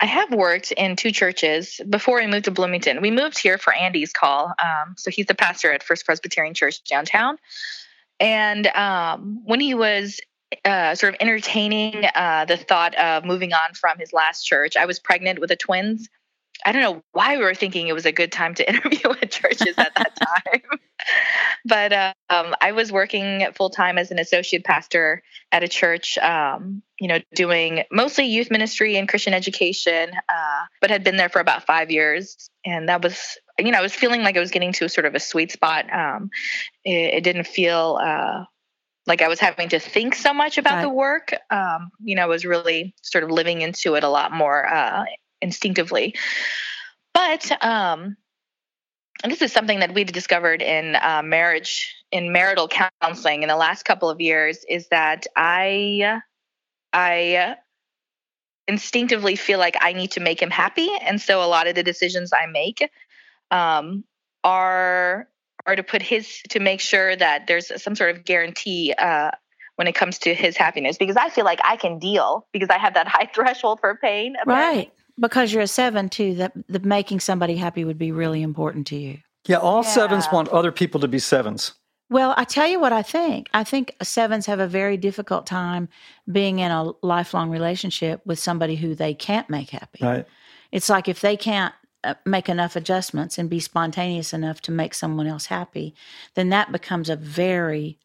I 0.00 0.06
have 0.06 0.32
worked 0.32 0.72
in 0.72 0.96
two 0.96 1.12
churches 1.12 1.80
before 1.88 2.20
I 2.20 2.26
moved 2.26 2.46
to 2.46 2.50
Bloomington. 2.50 3.00
We 3.00 3.10
moved 3.10 3.38
here 3.38 3.58
for 3.58 3.72
Andy's 3.72 4.12
call. 4.12 4.52
Um, 4.62 4.94
so 4.96 5.10
he's 5.10 5.26
the 5.26 5.34
pastor 5.34 5.72
at 5.72 5.82
First 5.82 6.04
Presbyterian 6.04 6.54
Church 6.54 6.82
downtown. 6.84 7.38
And 8.18 8.66
um, 8.68 9.42
when 9.44 9.60
he 9.60 9.74
was 9.74 10.20
uh, 10.64 10.94
sort 10.94 11.14
of 11.14 11.20
entertaining 11.20 12.04
uh, 12.14 12.44
the 12.44 12.56
thought 12.56 12.94
of 12.96 13.24
moving 13.24 13.52
on 13.52 13.74
from 13.74 13.98
his 13.98 14.12
last 14.12 14.44
church, 14.44 14.76
I 14.76 14.86
was 14.86 14.98
pregnant 14.98 15.38
with 15.38 15.48
the 15.48 15.56
twins. 15.56 16.08
I 16.64 16.72
don't 16.72 16.82
know 16.82 17.02
why 17.12 17.36
we 17.36 17.42
were 17.42 17.54
thinking 17.54 17.88
it 17.88 17.94
was 17.94 18.06
a 18.06 18.12
good 18.12 18.32
time 18.32 18.54
to 18.54 18.68
interview 18.68 19.10
at 19.10 19.30
churches 19.30 19.74
at 19.76 19.94
that 19.96 20.16
time. 20.16 20.62
but 21.64 21.92
uh, 21.92 22.12
um, 22.30 22.54
I 22.60 22.72
was 22.72 22.92
working 22.92 23.46
full 23.54 23.70
time 23.70 23.98
as 23.98 24.10
an 24.10 24.18
associate 24.18 24.64
pastor 24.64 25.22
at 25.50 25.62
a 25.62 25.68
church, 25.68 26.18
um, 26.18 26.82
you 26.98 27.08
know, 27.08 27.18
doing 27.34 27.84
mostly 27.90 28.26
youth 28.26 28.50
ministry 28.50 28.96
and 28.96 29.08
Christian 29.08 29.34
education, 29.34 30.10
uh, 30.28 30.62
but 30.80 30.90
had 30.90 31.04
been 31.04 31.16
there 31.16 31.28
for 31.28 31.40
about 31.40 31.66
five 31.66 31.90
years. 31.90 32.48
And 32.64 32.88
that 32.88 33.02
was, 33.02 33.36
you 33.58 33.72
know, 33.72 33.78
I 33.78 33.82
was 33.82 33.94
feeling 33.94 34.22
like 34.22 34.36
I 34.36 34.40
was 34.40 34.50
getting 34.50 34.72
to 34.74 34.88
sort 34.88 35.06
of 35.06 35.14
a 35.14 35.20
sweet 35.20 35.52
spot. 35.52 35.92
Um, 35.92 36.30
it, 36.84 37.14
it, 37.14 37.24
didn't 37.24 37.46
feel 37.46 37.98
uh, 38.02 38.44
like 39.06 39.20
I 39.20 39.28
was 39.28 39.40
having 39.40 39.68
to 39.70 39.80
think 39.80 40.14
so 40.14 40.32
much 40.32 40.58
about 40.58 40.76
right. 40.76 40.82
the 40.82 40.88
work. 40.88 41.34
Um, 41.50 41.90
you 42.00 42.14
know, 42.14 42.22
I 42.22 42.26
was 42.26 42.44
really 42.44 42.94
sort 43.02 43.24
of 43.24 43.30
living 43.30 43.62
into 43.62 43.94
it 43.94 44.04
a 44.04 44.08
lot 44.08 44.32
more 44.32 44.66
uh, 44.66 45.04
instinctively. 45.42 46.14
But 47.12 47.50
um, 47.62 48.16
this 49.24 49.42
is 49.42 49.52
something 49.52 49.80
that 49.80 49.94
we 49.94 50.04
discovered 50.04 50.62
in 50.62 50.96
uh, 50.96 51.22
marriage, 51.22 51.94
in 52.10 52.32
marital 52.32 52.68
counseling 52.68 53.42
in 53.42 53.48
the 53.48 53.56
last 53.56 53.84
couple 53.84 54.08
of 54.08 54.20
years, 54.20 54.64
is 54.68 54.88
that 54.88 55.26
I, 55.36 56.20
I 56.92 57.56
instinctively 58.66 59.36
feel 59.36 59.58
like 59.58 59.76
I 59.80 59.92
need 59.92 60.12
to 60.12 60.20
make 60.20 60.40
him 60.40 60.50
happy, 60.50 60.90
and 61.02 61.20
so 61.20 61.42
a 61.42 61.46
lot 61.46 61.66
of 61.66 61.74
the 61.74 61.82
decisions 61.82 62.32
I 62.32 62.46
make 62.46 62.90
um, 63.50 64.04
are 64.42 65.28
are 65.64 65.76
to 65.76 65.82
put 65.84 66.02
his 66.02 66.40
to 66.48 66.58
make 66.58 66.80
sure 66.80 67.14
that 67.14 67.46
there's 67.46 67.70
some 67.80 67.94
sort 67.94 68.16
of 68.16 68.24
guarantee 68.24 68.92
uh, 68.98 69.30
when 69.76 69.86
it 69.86 69.94
comes 69.94 70.18
to 70.20 70.34
his 70.34 70.56
happiness 70.56 70.96
because 70.98 71.16
I 71.16 71.28
feel 71.28 71.44
like 71.44 71.60
I 71.62 71.76
can 71.76 72.00
deal 72.00 72.48
because 72.52 72.68
I 72.70 72.78
have 72.78 72.94
that 72.94 73.06
high 73.06 73.26
threshold 73.34 73.78
for 73.80 73.96
pain. 74.02 74.34
Right 74.44 74.90
because 75.22 75.52
you're 75.52 75.62
a 75.62 75.66
seven 75.66 76.10
too 76.10 76.34
that 76.34 76.52
the 76.68 76.80
making 76.80 77.20
somebody 77.20 77.56
happy 77.56 77.84
would 77.84 77.96
be 77.96 78.12
really 78.12 78.42
important 78.42 78.86
to 78.88 78.96
you. 78.96 79.18
Yeah 79.46 79.56
all 79.56 79.82
yeah. 79.82 79.88
sevens 79.88 80.26
want 80.30 80.48
other 80.48 80.70
people 80.70 81.00
to 81.00 81.08
be 81.08 81.18
sevens. 81.18 81.72
Well 82.10 82.34
i 82.36 82.44
tell 82.44 82.68
you 82.68 82.78
what 82.78 82.92
i 82.92 83.02
think. 83.02 83.48
I 83.54 83.64
think 83.64 83.96
sevens 84.02 84.44
have 84.46 84.60
a 84.60 84.66
very 84.66 84.98
difficult 84.98 85.46
time 85.46 85.88
being 86.30 86.58
in 86.58 86.70
a 86.70 86.92
lifelong 87.02 87.48
relationship 87.48 88.20
with 88.26 88.38
somebody 88.38 88.76
who 88.76 88.94
they 88.94 89.14
can't 89.14 89.48
make 89.48 89.70
happy. 89.70 90.00
Right. 90.04 90.26
It's 90.72 90.90
like 90.90 91.08
if 91.08 91.20
they 91.20 91.36
can't 91.36 91.74
uh, 92.04 92.14
make 92.26 92.48
enough 92.48 92.74
adjustments 92.74 93.38
and 93.38 93.48
be 93.48 93.60
spontaneous 93.60 94.32
enough 94.32 94.60
to 94.62 94.72
make 94.72 94.92
someone 94.92 95.28
else 95.28 95.46
happy 95.46 95.94
then 96.34 96.48
that 96.48 96.72
becomes 96.72 97.08
a 97.08 97.16
very 97.16 97.98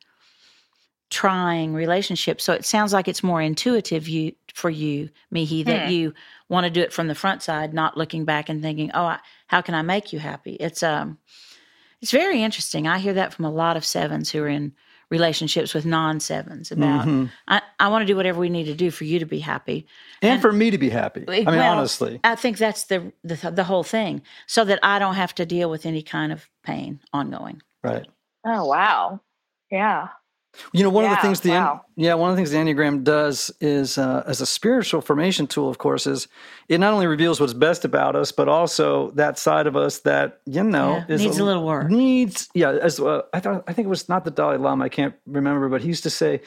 trying 1.09 1.73
relationship 1.73 2.41
so 2.41 2.51
it 2.51 2.65
sounds 2.65 2.91
like 2.91 3.07
it's 3.07 3.23
more 3.23 3.41
intuitive 3.41 4.09
you 4.09 4.33
for 4.57 4.69
you 4.69 5.09
Mihee 5.33 5.63
that 5.65 5.85
hmm. 5.85 5.91
you 5.91 6.13
want 6.49 6.65
to 6.65 6.69
do 6.69 6.81
it 6.81 6.91
from 6.91 7.07
the 7.07 7.15
front 7.15 7.43
side, 7.43 7.73
not 7.73 7.97
looking 7.97 8.25
back 8.25 8.49
and 8.49 8.61
thinking, 8.61 8.91
"Oh, 8.93 9.03
I, 9.03 9.19
how 9.47 9.61
can 9.61 9.75
I 9.75 9.81
make 9.81 10.11
you 10.11 10.19
happy?" 10.19 10.55
It's 10.55 10.83
um, 10.83 11.17
it's 12.01 12.11
very 12.11 12.41
interesting. 12.41 12.87
I 12.87 12.97
hear 12.97 13.13
that 13.13 13.33
from 13.33 13.45
a 13.45 13.51
lot 13.51 13.77
of 13.77 13.85
sevens 13.85 14.31
who 14.31 14.41
are 14.43 14.47
in 14.47 14.73
relationships 15.09 15.73
with 15.73 15.85
non 15.85 16.19
sevens 16.19 16.71
about 16.71 17.07
mm-hmm. 17.07 17.25
I, 17.47 17.61
I 17.79 17.87
want 17.89 18.01
to 18.01 18.05
do 18.05 18.15
whatever 18.15 18.39
we 18.39 18.49
need 18.49 18.65
to 18.65 18.73
do 18.73 18.91
for 18.91 19.05
you 19.05 19.19
to 19.19 19.25
be 19.25 19.39
happy 19.39 19.87
and, 20.21 20.33
and 20.33 20.41
for 20.41 20.51
me 20.51 20.71
to 20.71 20.77
be 20.77 20.89
happy. 20.89 21.23
I 21.27 21.37
mean, 21.37 21.45
well, 21.45 21.77
honestly, 21.77 22.19
I 22.23 22.35
think 22.35 22.57
that's 22.57 22.85
the, 22.85 23.11
the 23.23 23.51
the 23.51 23.63
whole 23.63 23.83
thing, 23.83 24.21
so 24.47 24.65
that 24.65 24.79
I 24.83 24.99
don't 24.99 25.15
have 25.15 25.35
to 25.35 25.45
deal 25.45 25.69
with 25.69 25.85
any 25.85 26.01
kind 26.01 26.31
of 26.31 26.49
pain 26.63 26.99
ongoing. 27.13 27.61
Right. 27.83 28.07
Oh 28.45 28.65
wow. 28.65 29.21
Yeah. 29.69 30.07
You 30.73 30.83
know, 30.83 30.89
one 30.89 31.03
yeah, 31.03 31.11
of 31.11 31.17
the 31.17 31.21
things 31.21 31.41
the 31.41 31.51
wow. 31.51 31.81
yeah 31.95 32.13
one 32.13 32.29
of 32.29 32.35
the 32.35 32.39
things 32.39 32.51
the 32.51 32.57
enneagram 32.57 33.03
does 33.03 33.51
is 33.61 33.97
uh, 33.97 34.23
as 34.25 34.41
a 34.41 34.45
spiritual 34.45 35.01
formation 35.01 35.47
tool, 35.47 35.69
of 35.69 35.77
course, 35.77 36.07
is 36.07 36.27
it 36.67 36.79
not 36.79 36.93
only 36.93 37.07
reveals 37.07 37.39
what's 37.39 37.53
best 37.53 37.85
about 37.85 38.15
us, 38.15 38.31
but 38.31 38.47
also 38.47 39.11
that 39.11 39.37
side 39.37 39.67
of 39.67 39.75
us 39.75 39.99
that 39.99 40.39
you 40.45 40.63
know 40.63 41.03
yeah, 41.07 41.15
needs 41.15 41.39
a, 41.39 41.43
a, 41.43 41.45
little 41.45 41.65
work. 41.65 41.89
Needs 41.89 42.49
yeah. 42.53 42.71
As 42.71 42.99
uh, 42.99 43.21
I 43.33 43.39
thought, 43.39 43.63
I 43.67 43.73
think 43.73 43.85
it 43.85 43.89
was 43.89 44.09
not 44.09 44.25
the 44.25 44.31
Dalai 44.31 44.57
Lama. 44.57 44.85
I 44.85 44.89
can't 44.89 45.15
remember, 45.25 45.69
but 45.69 45.81
he 45.81 45.87
used 45.87 46.03
to 46.03 46.09
say. 46.09 46.41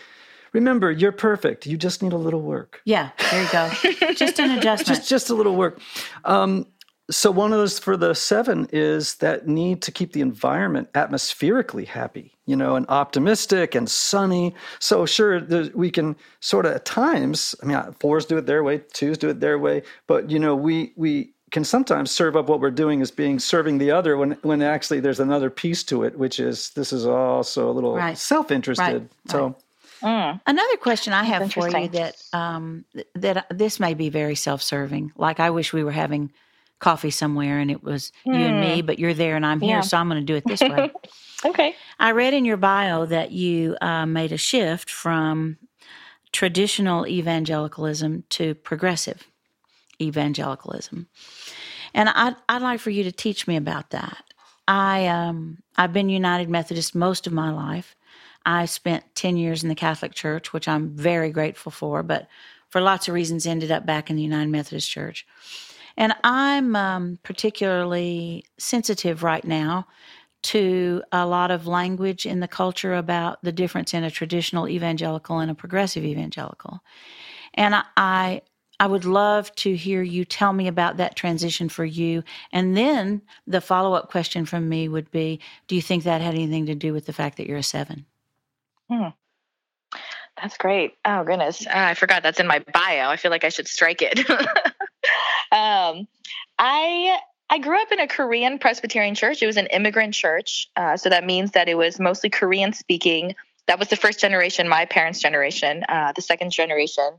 Remember, 0.52 0.90
you're 0.90 1.12
perfect. 1.12 1.64
You 1.64 1.76
just 1.76 2.02
need 2.02 2.12
a 2.12 2.16
little 2.16 2.40
work. 2.40 2.80
Yeah, 2.84 3.10
there 3.30 3.40
you 3.40 3.48
go. 3.52 4.12
just 4.14 4.40
an 4.40 4.50
adjustment. 4.50 4.98
just 4.98 5.08
just 5.08 5.30
a 5.30 5.34
little 5.34 5.54
work. 5.54 5.80
Um, 6.24 6.66
so 7.10 7.30
one 7.30 7.52
of 7.52 7.58
those 7.58 7.78
for 7.78 7.96
the 7.96 8.14
seven 8.14 8.68
is 8.72 9.16
that 9.16 9.46
need 9.46 9.82
to 9.82 9.92
keep 9.92 10.12
the 10.12 10.20
environment 10.20 10.88
atmospherically 10.94 11.84
happy, 11.84 12.32
you 12.46 12.56
know, 12.56 12.76
and 12.76 12.86
optimistic 12.88 13.74
and 13.74 13.90
sunny. 13.90 14.54
So 14.78 15.06
sure, 15.06 15.40
we 15.74 15.90
can 15.90 16.16
sort 16.40 16.66
of 16.66 16.72
at 16.72 16.84
times. 16.84 17.54
I 17.62 17.66
mean, 17.66 17.80
fours 17.98 18.26
do 18.26 18.38
it 18.38 18.46
their 18.46 18.62
way, 18.62 18.82
twos 18.92 19.18
do 19.18 19.28
it 19.28 19.40
their 19.40 19.58
way, 19.58 19.82
but 20.06 20.30
you 20.30 20.38
know, 20.38 20.54
we 20.54 20.92
we 20.96 21.32
can 21.50 21.64
sometimes 21.64 22.10
serve 22.10 22.36
up 22.36 22.48
what 22.48 22.60
we're 22.60 22.70
doing 22.70 23.02
as 23.02 23.10
being 23.10 23.38
serving 23.38 23.78
the 23.78 23.90
other 23.90 24.16
when 24.16 24.32
when 24.42 24.62
actually 24.62 25.00
there's 25.00 25.20
another 25.20 25.50
piece 25.50 25.82
to 25.84 26.04
it, 26.04 26.18
which 26.18 26.38
is 26.38 26.70
this 26.70 26.92
is 26.92 27.06
also 27.06 27.70
a 27.70 27.72
little 27.72 27.96
right. 27.96 28.16
self 28.16 28.50
interested. 28.50 29.02
Right. 29.02 29.10
So. 29.28 29.46
Right. 29.46 29.54
Mm. 30.02 30.40
Another 30.46 30.76
question 30.78 31.12
I 31.12 31.24
have 31.24 31.52
for 31.52 31.68
you 31.68 31.88
that 31.88 32.16
um, 32.32 32.86
that 33.16 33.44
this 33.50 33.78
may 33.78 33.92
be 33.92 34.08
very 34.08 34.34
self-serving. 34.34 35.12
Like 35.14 35.40
I 35.40 35.50
wish 35.50 35.74
we 35.74 35.84
were 35.84 35.90
having 35.90 36.32
coffee 36.80 37.10
somewhere 37.10 37.58
and 37.58 37.70
it 37.70 37.82
was 37.82 38.10
mm. 38.26 38.36
you 38.38 38.44
and 38.46 38.60
me, 38.60 38.80
hmm. 38.80 38.86
but 38.86 38.98
you're 38.98 39.14
there 39.14 39.36
and 39.36 39.46
I'm 39.46 39.60
here, 39.60 39.76
yeah. 39.76 39.80
so 39.82 39.96
I'm 39.96 40.08
going 40.08 40.20
to 40.20 40.26
do 40.26 40.34
it 40.34 40.44
this 40.44 40.60
way. 40.60 40.90
okay. 41.44 41.76
I 41.98 42.10
read 42.12 42.34
in 42.34 42.44
your 42.44 42.56
bio 42.56 43.06
that 43.06 43.30
you 43.30 43.76
uh, 43.80 44.06
made 44.06 44.32
a 44.32 44.36
shift 44.36 44.90
from 44.90 45.58
traditional 46.32 47.06
evangelicalism 47.06 48.24
to 48.30 48.54
progressive 48.54 49.26
evangelicalism, 50.00 51.06
and 51.94 52.08
I'd, 52.08 52.36
I'd 52.48 52.62
like 52.62 52.80
for 52.80 52.90
you 52.90 53.04
to 53.04 53.12
teach 53.12 53.46
me 53.46 53.56
about 53.56 53.90
that. 53.90 54.24
I 54.66 55.06
um, 55.08 55.58
I've 55.76 55.92
been 55.92 56.08
United 56.08 56.48
Methodist 56.48 56.94
most 56.94 57.26
of 57.26 57.32
my 57.32 57.50
life. 57.50 57.96
I 58.46 58.64
spent 58.64 59.04
10 59.16 59.36
years 59.36 59.62
in 59.62 59.68
the 59.68 59.74
Catholic 59.74 60.14
Church, 60.14 60.52
which 60.52 60.66
I'm 60.66 60.96
very 60.96 61.30
grateful 61.30 61.70
for, 61.70 62.02
but 62.02 62.26
for 62.70 62.80
lots 62.80 63.08
of 63.08 63.14
reasons 63.14 63.46
ended 63.46 63.70
up 63.70 63.84
back 63.84 64.08
in 64.08 64.16
the 64.16 64.22
United 64.22 64.48
Methodist 64.48 64.88
Church. 64.90 65.26
And 65.96 66.14
I'm 66.24 66.76
um, 66.76 67.18
particularly 67.22 68.44
sensitive 68.58 69.22
right 69.22 69.44
now 69.44 69.86
to 70.42 71.02
a 71.12 71.26
lot 71.26 71.50
of 71.50 71.66
language 71.66 72.24
in 72.24 72.40
the 72.40 72.48
culture 72.48 72.94
about 72.94 73.42
the 73.42 73.52
difference 73.52 73.92
in 73.92 74.04
a 74.04 74.10
traditional 74.10 74.68
evangelical 74.68 75.38
and 75.38 75.50
a 75.50 75.54
progressive 75.54 76.04
evangelical. 76.04 76.80
And 77.54 77.74
I, 77.96 78.40
I, 78.78 78.86
would 78.86 79.04
love 79.04 79.54
to 79.56 79.76
hear 79.76 80.02
you 80.02 80.24
tell 80.24 80.52
me 80.52 80.66
about 80.66 80.96
that 80.96 81.16
transition 81.16 81.68
for 81.68 81.84
you. 81.84 82.22
And 82.52 82.74
then 82.76 83.20
the 83.46 83.60
follow 83.60 83.92
up 83.92 84.10
question 84.10 84.46
from 84.46 84.68
me 84.68 84.88
would 84.88 85.10
be 85.10 85.40
Do 85.66 85.74
you 85.74 85.82
think 85.82 86.04
that 86.04 86.22
had 86.22 86.34
anything 86.34 86.66
to 86.66 86.74
do 86.74 86.94
with 86.94 87.06
the 87.06 87.12
fact 87.12 87.36
that 87.36 87.46
you're 87.46 87.58
a 87.58 87.62
seven? 87.62 88.06
Hmm. 88.88 89.08
That's 90.40 90.56
great. 90.56 90.94
Oh 91.04 91.22
goodness, 91.24 91.66
uh, 91.66 91.72
I 91.74 91.94
forgot 91.94 92.22
that's 92.22 92.40
in 92.40 92.46
my 92.46 92.60
bio. 92.72 93.10
I 93.10 93.16
feel 93.16 93.30
like 93.30 93.44
I 93.44 93.50
should 93.50 93.68
strike 93.68 94.00
it. 94.00 94.20
um, 95.52 96.06
I 96.58 97.18
I 97.48 97.58
grew 97.58 97.80
up 97.80 97.90
in 97.90 97.98
a 98.00 98.06
Korean 98.06 98.58
Presbyterian 98.58 99.14
church. 99.14 99.42
It 99.42 99.46
was 99.46 99.56
an 99.56 99.66
immigrant 99.66 100.14
church, 100.14 100.68
uh, 100.76 100.96
so 100.96 101.08
that 101.08 101.24
means 101.24 101.52
that 101.52 101.68
it 101.68 101.76
was 101.76 101.98
mostly 101.98 102.30
Korean 102.30 102.72
speaking. 102.72 103.34
That 103.66 103.78
was 103.78 103.88
the 103.88 103.96
first 103.96 104.20
generation, 104.20 104.68
my 104.68 104.84
parents' 104.84 105.20
generation. 105.20 105.84
Uh, 105.88 106.12
the 106.12 106.22
second 106.22 106.52
generation, 106.52 107.10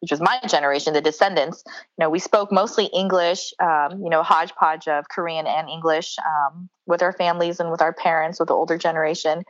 which 0.00 0.10
was 0.10 0.20
my 0.20 0.38
generation, 0.46 0.92
the 0.92 1.00
descendants. 1.00 1.62
You 1.66 2.04
know, 2.04 2.10
we 2.10 2.18
spoke 2.18 2.52
mostly 2.52 2.86
English. 2.86 3.52
Um, 3.60 4.02
you 4.02 4.10
know, 4.10 4.22
hodgepodge 4.22 4.88
of 4.88 5.08
Korean 5.08 5.46
and 5.46 5.68
English 5.68 6.16
um, 6.18 6.68
with 6.86 7.02
our 7.02 7.12
families 7.12 7.60
and 7.60 7.70
with 7.70 7.82
our 7.82 7.92
parents, 7.92 8.38
with 8.38 8.48
the 8.48 8.54
older 8.54 8.78
generation. 8.78 9.44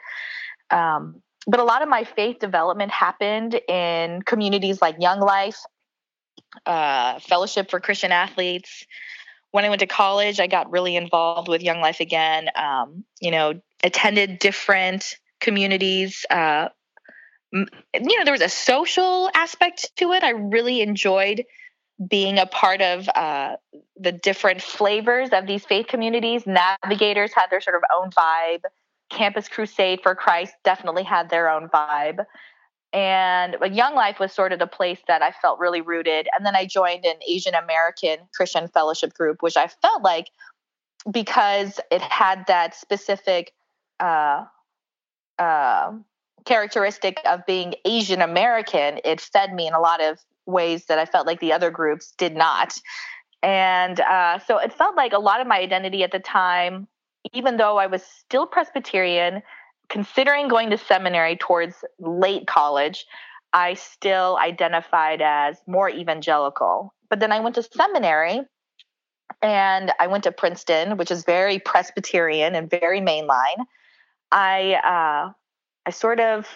Um, 0.71 1.23
but 1.49 1.61
a 1.61 1.65
lot 1.65 1.83
of 1.83 1.89
my 1.89 2.05
faith 2.05 2.39
development 2.39 2.93
happened 2.93 3.55
in 3.69 4.23
communities 4.23 4.83
like 4.83 4.97
Young 5.01 5.19
Life, 5.19 5.59
uh, 6.67 7.19
Fellowship 7.21 7.71
for 7.71 7.81
Christian 7.81 8.13
Athletes. 8.13 8.87
When 9.51 9.65
I 9.65 9.69
went 9.69 9.81
to 9.81 9.87
college, 9.87 10.41
I 10.41 10.47
got 10.47 10.71
really 10.71 10.97
involved 10.97 11.49
with 11.49 11.63
Young 11.63 11.81
Life 11.81 12.01
again. 12.01 12.49
Um, 12.55 13.05
you 13.21 13.31
know, 13.31 13.55
attended 13.83 14.39
different 14.39 15.17
communities. 15.41 16.27
Uh, 16.29 16.69
you 17.53 17.65
know, 17.95 18.25
there 18.25 18.33
was 18.33 18.43
a 18.43 18.49
social 18.49 19.31
aspect 19.35 19.97
to 19.97 20.13
it. 20.13 20.23
I 20.23 20.31
really 20.31 20.83
enjoyed 20.83 21.45
being 22.07 22.39
a 22.39 22.47
part 22.47 22.81
of 22.81 23.09
uh, 23.15 23.57
the 23.97 24.13
different 24.13 24.63
flavors 24.63 25.31
of 25.33 25.47
these 25.47 25.65
faith 25.65 25.87
communities. 25.89 26.45
Navigators 26.47 27.33
had 27.35 27.47
their 27.51 27.61
sort 27.61 27.77
of 27.77 27.83
own 27.95 28.11
vibe. 28.11 28.63
Campus 29.11 29.49
Crusade 29.49 30.01
for 30.03 30.15
Christ 30.15 30.53
definitely 30.65 31.03
had 31.03 31.31
their 31.31 31.49
own 31.49 31.69
vibe. 31.69 32.25
And 32.93 33.57
Young 33.71 33.95
Life 33.95 34.19
was 34.19 34.33
sort 34.33 34.53
of 34.53 34.59
the 34.59 34.67
place 34.67 35.01
that 35.09 35.23
I 35.23 35.31
felt 35.31 35.59
really 35.59 35.81
rooted. 35.81 36.29
And 36.35 36.47
then 36.47 36.57
I 36.57 36.65
joined 36.65 37.05
an 37.05 37.17
Asian 37.27 37.55
American 37.55 38.19
Christian 38.35 38.69
fellowship 38.69 39.13
group, 39.13 39.43
which 39.43 39.57
I 39.57 39.69
felt 39.69 40.03
like 40.03 40.29
because 41.11 41.81
it 41.91 42.01
had 42.01 42.47
that 42.47 42.75
specific 42.75 43.53
uh, 44.01 44.45
uh, 45.39 45.93
characteristic 46.45 47.21
of 47.27 47.45
being 47.47 47.75
Asian 47.85 48.23
American, 48.23 49.01
it 49.05 49.21
fed 49.21 49.53
me 49.53 49.67
in 49.67 49.75
a 49.75 49.81
lot 49.81 50.03
of 50.03 50.19
ways 50.47 50.87
that 50.87 50.99
I 50.99 51.05
felt 51.05 51.27
like 51.27 51.41
the 51.41 51.53
other 51.53 51.71
groups 51.71 52.15
did 52.17 52.35
not. 52.35 52.79
And 53.43 54.01
uh, 54.01 54.39
so 54.41 54.59
it 54.59 54.73
felt 54.73 54.97
like 54.97 55.13
a 55.13 55.19
lot 55.19 55.41
of 55.41 55.47
my 55.47 55.59
identity 55.59 56.03
at 56.03 56.11
the 56.11 56.19
time 56.19 56.89
even 57.33 57.57
though 57.57 57.79
I 57.79 57.87
was 57.87 58.03
still 58.03 58.47
Presbyterian, 58.47 59.43
considering 59.89 60.49
going 60.49 60.71
to 60.71 60.79
seminary 60.79 61.37
towards 61.37 61.85
late 61.99 62.47
college, 62.47 63.07
I 63.53 63.75
still 63.75 64.37
identified 64.39 65.23
as 65.23 65.59
more 65.67 65.89
evangelical. 65.89 66.95
But 67.09 67.21
then 67.21 67.33
I 67.33 67.41
went 67.41 67.55
to 67.55 67.63
seminary 67.63 68.43
and 69.41 69.93
I 69.99 70.07
went 70.09 70.25
to 70.25 70.33
Princeton, 70.33 70.97
which 70.97 71.11
is 71.11 71.25
very 71.25 71.59
Presbyterian 71.59 72.55
and 72.55 72.71
very 72.71 73.01
mainline. 73.01 73.65
I 74.31 74.75
uh, 74.75 75.33
I 75.87 75.91
sort 75.91 76.21
of 76.21 76.47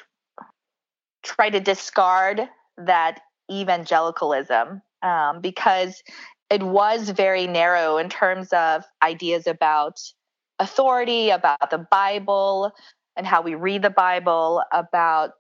try 1.23 1.49
to 1.49 1.61
discard 1.61 2.49
that 2.77 3.21
evangelicalism 3.51 4.83
um, 5.03 5.41
because 5.41 6.03
it 6.51 6.63
was 6.63 7.09
very 7.11 7.47
narrow 7.47 7.97
in 7.97 8.09
terms 8.09 8.53
of 8.53 8.85
ideas 9.03 9.47
about 9.47 10.01
authority, 10.59 11.31
about 11.31 11.71
the 11.71 11.87
Bible 11.91 12.73
and 13.17 13.27
how 13.27 13.43
we 13.43 13.55
read 13.55 13.83
the 13.83 13.91
Bible, 13.91 14.63
about 14.73 15.33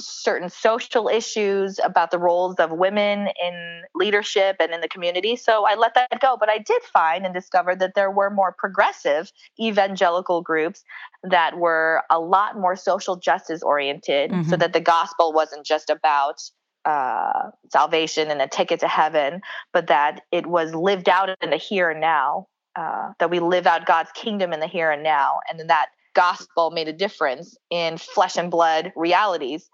certain 0.00 0.48
social 0.48 1.08
issues, 1.08 1.80
about 1.82 2.10
the 2.10 2.18
roles 2.18 2.54
of 2.56 2.70
women 2.70 3.28
in 3.42 3.82
leadership 3.94 4.56
and 4.60 4.72
in 4.72 4.80
the 4.80 4.88
community. 4.88 5.36
So 5.36 5.66
I 5.66 5.74
let 5.74 5.94
that 5.94 6.20
go. 6.20 6.36
But 6.38 6.48
I 6.48 6.58
did 6.58 6.82
find 6.82 7.24
and 7.24 7.34
discover 7.34 7.74
that 7.76 7.94
there 7.94 8.10
were 8.10 8.30
more 8.30 8.54
progressive 8.56 9.32
evangelical 9.60 10.40
groups 10.40 10.84
that 11.24 11.58
were 11.58 12.02
a 12.10 12.20
lot 12.20 12.56
more 12.56 12.76
social 12.76 13.16
justice 13.16 13.62
oriented, 13.62 14.30
mm-hmm. 14.30 14.48
so 14.48 14.56
that 14.56 14.72
the 14.72 14.80
gospel 14.80 15.32
wasn't 15.32 15.66
just 15.66 15.90
about 15.90 16.42
uh, 16.84 17.50
salvation 17.72 18.30
and 18.30 18.40
a 18.40 18.46
ticket 18.46 18.80
to 18.80 18.88
heaven, 18.88 19.40
but 19.72 19.88
that 19.88 20.22
it 20.30 20.46
was 20.46 20.74
lived 20.74 21.08
out 21.08 21.28
in 21.42 21.50
the 21.50 21.56
here 21.56 21.90
and 21.90 22.00
now 22.00 22.46
uh, 22.76 23.12
that 23.18 23.30
we 23.30 23.40
live 23.40 23.66
out 23.66 23.84
God's 23.84 24.10
kingdom 24.12 24.52
in 24.52 24.60
the 24.60 24.68
here 24.68 24.90
and 24.90 25.02
now, 25.02 25.40
and 25.50 25.58
then 25.58 25.66
that 25.66 25.88
gospel 26.14 26.70
made 26.70 26.88
a 26.88 26.92
difference 26.92 27.56
in 27.70 27.98
flesh 27.98 28.36
and 28.36 28.50
blood 28.50 28.92
realities, 28.96 29.68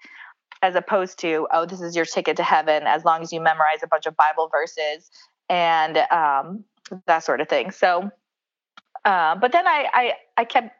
as 0.62 0.74
opposed 0.74 1.18
to 1.20 1.46
oh, 1.52 1.66
this 1.66 1.80
is 1.80 1.94
your 1.96 2.04
ticket 2.04 2.36
to 2.36 2.42
heaven 2.42 2.84
as 2.86 3.04
long 3.04 3.22
as 3.22 3.32
you 3.32 3.40
memorize 3.40 3.82
a 3.82 3.86
bunch 3.86 4.06
of 4.06 4.16
Bible 4.16 4.48
verses 4.50 5.10
and 5.48 5.98
um, 6.10 6.64
that 7.06 7.24
sort 7.24 7.40
of 7.40 7.48
thing. 7.48 7.70
So, 7.70 8.10
uh, 9.04 9.36
but 9.36 9.52
then 9.52 9.66
I, 9.66 9.88
I 9.92 10.12
I 10.36 10.44
kept 10.44 10.70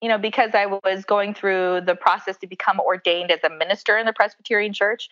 you 0.00 0.08
know, 0.08 0.18
because 0.18 0.50
I 0.54 0.66
was 0.66 1.04
going 1.04 1.34
through 1.34 1.82
the 1.84 1.94
process 1.94 2.36
to 2.38 2.46
become 2.46 2.78
ordained 2.80 3.30
as 3.30 3.40
a 3.42 3.50
minister 3.50 3.98
in 3.98 4.06
the 4.06 4.12
Presbyterian 4.12 4.72
Church, 4.72 5.08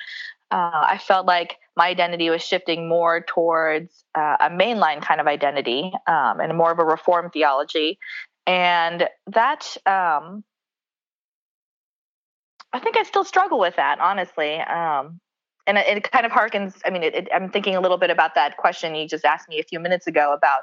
uh, 0.53 0.70
I 0.87 0.99
felt 0.99 1.27
like 1.27 1.59
my 1.77 1.88
identity 1.88 2.31
was 2.31 2.42
shifting 2.42 2.88
more 2.88 3.20
towards 3.20 4.05
uh, 4.14 4.37
a 4.40 4.49
mainline 4.49 5.03
kind 5.03 5.20
of 5.20 5.27
identity 5.27 5.92
um, 6.07 6.38
and 6.40 6.57
more 6.57 6.70
of 6.70 6.79
a 6.79 6.85
reform 6.85 7.31
theology. 7.31 7.99
And 8.46 9.09
that, 9.28 9.76
um, 9.87 10.44
I 12.72 12.78
think 12.78 12.96
I 12.96 13.02
still 13.02 13.24
struggle 13.24 13.59
with 13.59 13.76
that, 13.76 13.98
honestly. 14.00 14.56
Um, 14.56 15.20
and 15.66 15.78
it, 15.78 15.98
it, 15.98 16.11
kind 16.11 16.24
of 16.24 16.32
harkens, 16.32 16.80
I 16.85 16.90
mean, 16.90 17.02
it, 17.02 17.14
it, 17.14 17.28
I'm 17.35 17.50
thinking 17.50 17.74
a 17.74 17.80
little 17.80 17.98
bit 17.98 18.11
about 18.11 18.35
that 18.37 18.56
question 18.56 18.94
you 18.94 19.09
just 19.09 19.24
asked 19.24 19.48
me 19.48 19.59
a 19.59 19.64
few 19.64 19.80
minutes 19.80 20.06
ago 20.06 20.32
about, 20.32 20.61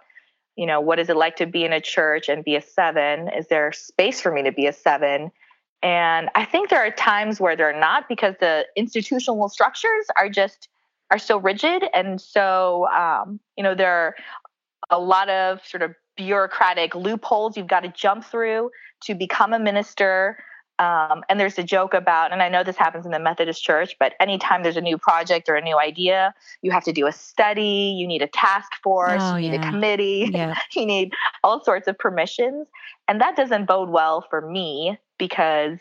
you 0.55 0.65
know, 0.65 0.79
what 0.79 0.99
is 0.99 1.09
it 1.09 1.17
like 1.17 1.35
to 1.37 1.45
be 1.45 1.65
in 1.65 1.73
a 1.73 1.81
church 1.81 2.29
and 2.29 2.43
be 2.43 2.55
a 2.55 2.61
seven? 2.61 3.27
Is 3.29 3.47
there 3.47 3.71
space 3.71 4.21
for 4.21 4.31
me 4.31 4.43
to 4.43 4.51
be 4.51 4.67
a 4.67 4.73
seven? 4.73 5.31
And 5.81 6.29
I 6.35 6.45
think 6.45 6.69
there 6.69 6.79
are 6.79 6.91
times 6.91 7.41
where 7.41 7.57
they're 7.57 7.77
not 7.77 8.07
because 8.07 8.35
the 8.39 8.65
institutional 8.77 9.49
structures 9.49 10.05
are 10.17 10.29
just 10.29 10.69
are 11.11 11.19
so 11.19 11.37
rigid, 11.37 11.83
and 11.93 12.19
so 12.19 12.87
um, 12.87 13.39
you 13.57 13.63
know 13.63 13.75
there 13.75 13.91
are 13.91 14.15
a 14.89 14.99
lot 14.99 15.29
of 15.29 15.59
sort 15.65 15.83
of 15.83 15.93
bureaucratic 16.15 16.95
loopholes 16.95 17.57
you've 17.57 17.67
got 17.67 17.81
to 17.81 17.89
jump 17.89 18.23
through 18.23 18.71
to 19.05 19.15
become 19.15 19.53
a 19.53 19.59
minister. 19.59 20.37
Um, 20.79 21.23
and 21.29 21.39
there's 21.39 21.57
a 21.59 21.63
joke 21.63 21.93
about, 21.93 22.31
and 22.31 22.41
I 22.41 22.49
know 22.49 22.63
this 22.63 22.75
happens 22.75 23.05
in 23.05 23.11
the 23.11 23.19
Methodist 23.19 23.63
Church, 23.63 23.95
but 23.99 24.13
anytime 24.19 24.63
there's 24.63 24.77
a 24.77 24.81
new 24.81 24.97
project 24.97 25.47
or 25.47 25.55
a 25.55 25.61
new 25.61 25.77
idea, 25.77 26.33
you 26.61 26.71
have 26.71 26.83
to 26.85 26.91
do 26.91 27.05
a 27.05 27.11
study, 27.11 27.95
you 27.97 28.07
need 28.07 28.21
a 28.21 28.27
task 28.27 28.71
force, 28.81 29.21
oh, 29.21 29.35
you 29.35 29.51
need 29.51 29.61
yeah. 29.61 29.67
a 29.67 29.71
committee, 29.71 30.29
yeah. 30.33 30.55
you 30.73 30.85
need 30.85 31.13
all 31.43 31.63
sorts 31.63 31.87
of 31.87 31.97
permissions. 31.97 32.67
And 33.07 33.21
that 33.21 33.35
doesn't 33.35 33.65
bode 33.65 33.89
well 33.89 34.25
for 34.29 34.41
me 34.41 34.97
because 35.19 35.79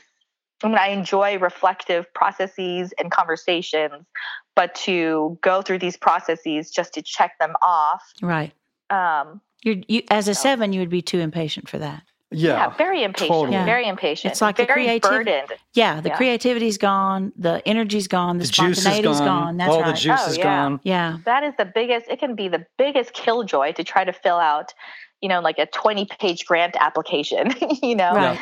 I 0.62 0.68
mean, 0.68 0.78
I 0.78 0.88
enjoy 0.88 1.38
reflective 1.38 2.12
processes 2.14 2.92
and 2.98 3.10
conversations, 3.10 4.06
but 4.54 4.74
to 4.76 5.38
go 5.42 5.62
through 5.62 5.78
these 5.78 5.96
processes 5.96 6.70
just 6.70 6.94
to 6.94 7.02
check 7.02 7.38
them 7.40 7.54
off. 7.62 8.02
Right. 8.22 8.52
Um, 8.90 9.40
You're, 9.64 9.76
you, 9.88 10.02
as 10.10 10.28
a 10.28 10.34
seven, 10.34 10.72
you 10.72 10.80
would 10.80 10.90
be 10.90 11.02
too 11.02 11.18
impatient 11.20 11.68
for 11.68 11.78
that. 11.78 12.02
Yeah, 12.34 12.70
very 12.78 13.02
impatient. 13.02 13.28
totally. 13.28 13.52
Yeah. 13.52 13.66
Very 13.66 13.86
impatient. 13.86 14.32
It's 14.32 14.40
like 14.40 14.56
the 14.56 14.64
very 14.64 14.86
creativ- 14.86 15.02
burdened. 15.02 15.48
Yeah, 15.74 16.00
the 16.00 16.08
Yeah. 16.08 16.16
creativity's 16.16 16.78
gone, 16.78 17.30
the 17.36 17.60
energy's 17.68 18.08
gone, 18.08 18.38
the, 18.38 18.46
the 18.46 18.50
juice 18.52 18.78
is 18.78 18.84
spontaneity's 18.86 19.18
gone. 19.18 19.26
gone. 19.26 19.56
That's 19.58 19.70
All 19.70 19.82
right. 19.82 19.94
the 19.94 20.00
juice 20.00 20.20
Oh, 20.24 20.30
is 20.30 20.38
yeah. 20.38 20.42
gone. 20.44 20.80
yeah. 20.82 21.18
That 21.26 21.42
is 21.44 21.52
the 21.58 21.66
biggest. 21.66 22.08
It 22.08 22.18
can 22.18 22.34
be 22.34 22.48
the 22.48 22.64
biggest 22.78 23.12
killjoy 23.12 23.72
to 23.72 23.84
try 23.84 24.04
to 24.04 24.14
fill 24.14 24.38
out, 24.38 24.72
you 25.20 25.28
know, 25.28 25.40
like 25.40 25.58
a 25.58 25.66
twenty-page 25.66 26.46
grant 26.46 26.74
application. 26.80 27.52
you 27.82 27.94
know. 27.94 28.14
Right. 28.14 28.38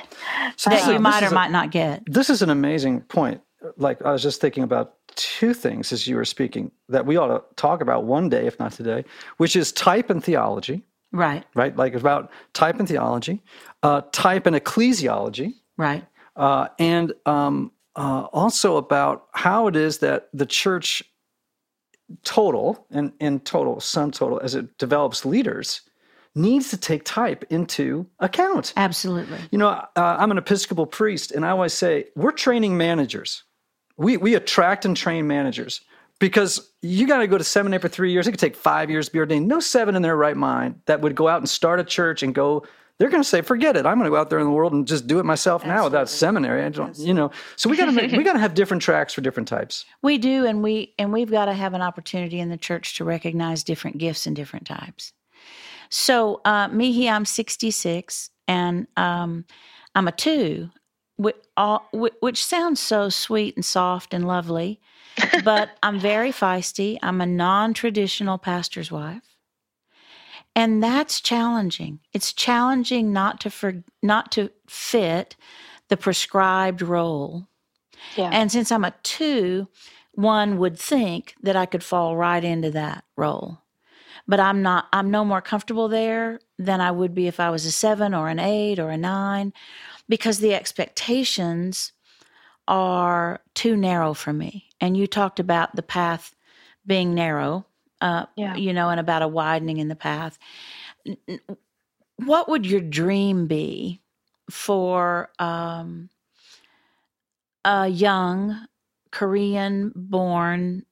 So 0.57 0.71
That 0.71 0.77
this 0.77 0.87
is- 0.87 0.93
you 0.93 0.99
might 1.01 1.25
or 1.25 1.27
a- 1.27 1.35
might 1.35 1.51
not 1.51 1.73
get. 1.73 2.05
This 2.07 2.31
is 2.31 2.43
an 2.43 2.51
amazing 2.51 3.01
point. 3.03 3.41
Like 3.77 4.01
I 4.03 4.13
was 4.13 4.23
just 4.23 4.41
thinking 4.41 4.63
about 4.63 4.95
two 5.17 5.53
things 5.53 5.93
as 5.93 6.07
you 6.07 6.15
were 6.15 6.25
speaking 6.25 6.71
that 6.89 7.07
we 7.07 7.17
ought 7.17 7.27
to 7.27 7.43
talk 7.57 7.81
about 7.81 8.05
one 8.05 8.29
day, 8.29 8.47
if 8.47 8.57
not 8.61 8.71
today, 8.71 9.05
which 9.39 9.57
is 9.57 9.73
type 9.73 10.09
and 10.11 10.23
theology, 10.23 10.85
Right. 11.12 11.44
right? 11.55 11.77
Like 11.77 11.94
about 11.94 12.31
type 12.53 12.79
and 12.79 12.87
theology, 12.88 13.42
uh, 13.83 14.03
type 14.12 14.46
and 14.46 14.55
ecclesiology, 14.55 15.55
Right. 15.77 16.05
uh, 16.37 16.68
and 16.79 17.12
um, 17.27 17.73
uh, 17.96 18.29
also 18.33 18.77
about 18.77 19.27
how 19.33 19.66
it 19.66 19.77
is 19.77 19.99
that 19.99 20.29
the 20.33 20.46
church 20.46 21.03
total 22.25 22.87
and 22.90 23.12
in 23.20 23.40
total, 23.40 23.81
sum 23.81 24.11
total, 24.11 24.40
as 24.40 24.55
it 24.55 24.79
develops 24.79 25.25
leaders, 25.25 25.83
needs 26.35 26.70
to 26.70 26.77
take 26.77 27.05
type 27.05 27.44
into 27.51 28.07
account. 28.20 28.73
Absolutely. 28.77 29.38
You 29.51 29.59
know, 29.59 29.68
uh, 29.68 29.87
I'm 29.96 30.31
an 30.31 30.38
Episcopal 30.38 30.87
priest, 30.87 31.33
and 31.33 31.44
I 31.44 31.51
always 31.51 31.73
say 31.73 32.07
we're 32.14 32.33
training 32.33 32.77
managers. 32.77 33.42
We 33.96 34.16
we 34.16 34.35
attract 34.35 34.85
and 34.85 34.96
train 34.96 35.27
managers 35.27 35.81
because 36.21 36.71
you 36.83 37.09
got 37.09 37.19
to 37.19 37.27
go 37.27 37.37
to 37.37 37.43
seminary 37.43 37.81
for 37.81 37.89
three 37.89 38.13
years. 38.13 38.29
It 38.29 38.31
could 38.31 38.41
take 38.41 38.55
five 38.55 38.89
years 38.91 39.07
to 39.07 39.13
be 39.13 39.19
ordained. 39.19 39.49
No 39.49 39.59
seven 39.59 39.97
in 39.97 40.03
their 40.03 40.17
right 40.17 40.37
mind 40.37 40.81
that 40.87 41.01
would 41.01 41.17
go 41.17 41.27
out 41.27 41.39
and 41.39 41.49
start 41.49 41.81
a 41.81 41.85
church 41.85 42.23
and 42.23 42.33
go. 42.33 42.65
They're 42.99 43.09
going 43.09 43.23
to 43.23 43.29
say, 43.29 43.41
"Forget 43.41 43.77
it. 43.77 43.87
I'm 43.87 43.99
going 43.99 44.05
to 44.05 44.11
go 44.11 44.17
out 44.17 44.31
there 44.31 44.39
in 44.39 44.45
the 44.45 44.53
world 44.53 44.73
and 44.73 44.87
just 44.87 45.07
do 45.07 45.19
it 45.19 45.25
myself 45.25 45.67
now 45.67 45.85
without 45.85 46.09
seminary." 46.09 46.63
I 46.63 46.69
don't, 46.69 46.97
you 46.99 47.15
know. 47.15 47.33
So 47.57 47.69
we 47.69 47.77
got 47.77 47.87
to 47.87 48.17
we 48.17 48.23
got 48.25 48.35
to 48.35 48.39
have 48.39 48.55
different 48.55 48.83
tracks 48.83 49.15
for 49.15 49.23
different 49.23 49.49
types. 49.49 49.87
We 50.03 50.19
do, 50.19 50.45
and 50.45 50.63
we 50.63 50.95
and 50.99 51.13
we've 51.13 51.31
got 51.31 51.47
to 51.47 51.55
have 51.55 51.75
an 51.75 51.81
opportunity 51.83 52.39
in 52.39 52.51
the 52.51 52.59
church 52.59 52.97
to 52.99 53.05
recognize 53.05 53.65
different 53.65 53.99
gifts 53.99 54.27
and 54.27 54.37
different 54.37 54.67
types. 54.67 55.13
So, 55.91 56.41
uh, 56.45 56.69
Mihee, 56.69 57.11
I'm 57.11 57.25
66, 57.25 58.31
and 58.47 58.87
um, 58.97 59.45
I'm 59.97 60.07
a 60.07 60.13
two, 60.13 60.71
which, 61.17 61.37
all, 61.57 61.89
which 61.93 62.45
sounds 62.45 62.79
so 62.79 63.09
sweet 63.09 63.57
and 63.57 63.65
soft 63.65 64.15
and 64.15 64.25
lovely, 64.25 64.81
but 65.45 65.71
I'm 65.83 65.99
very 65.99 66.33
feisty. 66.33 66.99
I'm 67.03 67.21
a 67.21 67.27
non-traditional 67.27 68.39
pastor's 68.39 68.91
wife, 68.91 69.37
and 70.55 70.83
that's 70.83 71.21
challenging. 71.21 72.01
It's 72.13 72.33
challenging 72.33 73.13
not 73.13 73.41
to 73.41 73.51
for, 73.51 73.83
not 74.03 74.33
to 74.33 74.51
fit 74.69 75.37
the 75.89 75.97
prescribed 75.97 76.83
role. 76.83 77.47
Yeah. 78.17 78.31
And 78.33 78.51
since 78.51 78.73
I'm 78.73 78.85
a 78.85 78.95
two, 79.03 79.69
one 80.13 80.59
would 80.59 80.79
think 80.79 81.35
that 81.43 81.57
I 81.57 81.67
could 81.67 81.85
fall 81.85 82.17
right 82.17 82.43
into 82.43 82.71
that 82.71 83.05
role. 83.17 83.59
But 84.27 84.41
I'm 84.41 84.63
not, 84.63 84.87
I'm 84.93 85.11
no 85.11 85.25
more 85.25 85.41
comfortable 85.41 85.89
there 85.89 86.41
than 86.59 86.81
I 86.81 86.91
would 86.91 87.15
be 87.15 87.27
if 87.27 87.41
I 87.41 87.51
was 87.51 87.65
a 87.65 87.73
seven 87.73 88.15
or 88.15 88.29
an 88.29 88.39
eight 88.39 88.79
or 88.79 88.91
a 88.91 88.97
nine, 88.97 89.53
because 90.09 90.39
the 90.39 90.55
expectations 90.55 91.93
are 92.68 93.40
too 93.55 93.77
narrow 93.77 94.14
for 94.14 94.33
me. 94.33 94.68
And 94.81 94.96
you 94.96 95.07
talked 95.07 95.40
about 95.40 95.77
the 95.77 95.83
path 95.83 96.35
being 96.87 97.14
narrow, 97.14 97.66
uh, 98.01 98.27
Yeah. 98.37 98.57
you 98.57 98.73
know, 98.73 98.90
and 98.90 99.01
about 99.01 99.23
a 99.23 99.29
widening 99.29 99.79
in 99.79 99.88
the 99.88 99.96
path. 99.96 100.38
What 102.16 102.49
would 102.49 102.66
your 102.66 102.81
dream 102.81 103.46
be 103.46 104.01
for 104.51 105.31
um, 105.38 106.11
a 107.64 107.88
young 107.88 108.66
Korean 109.11 109.92
born, 109.94 110.85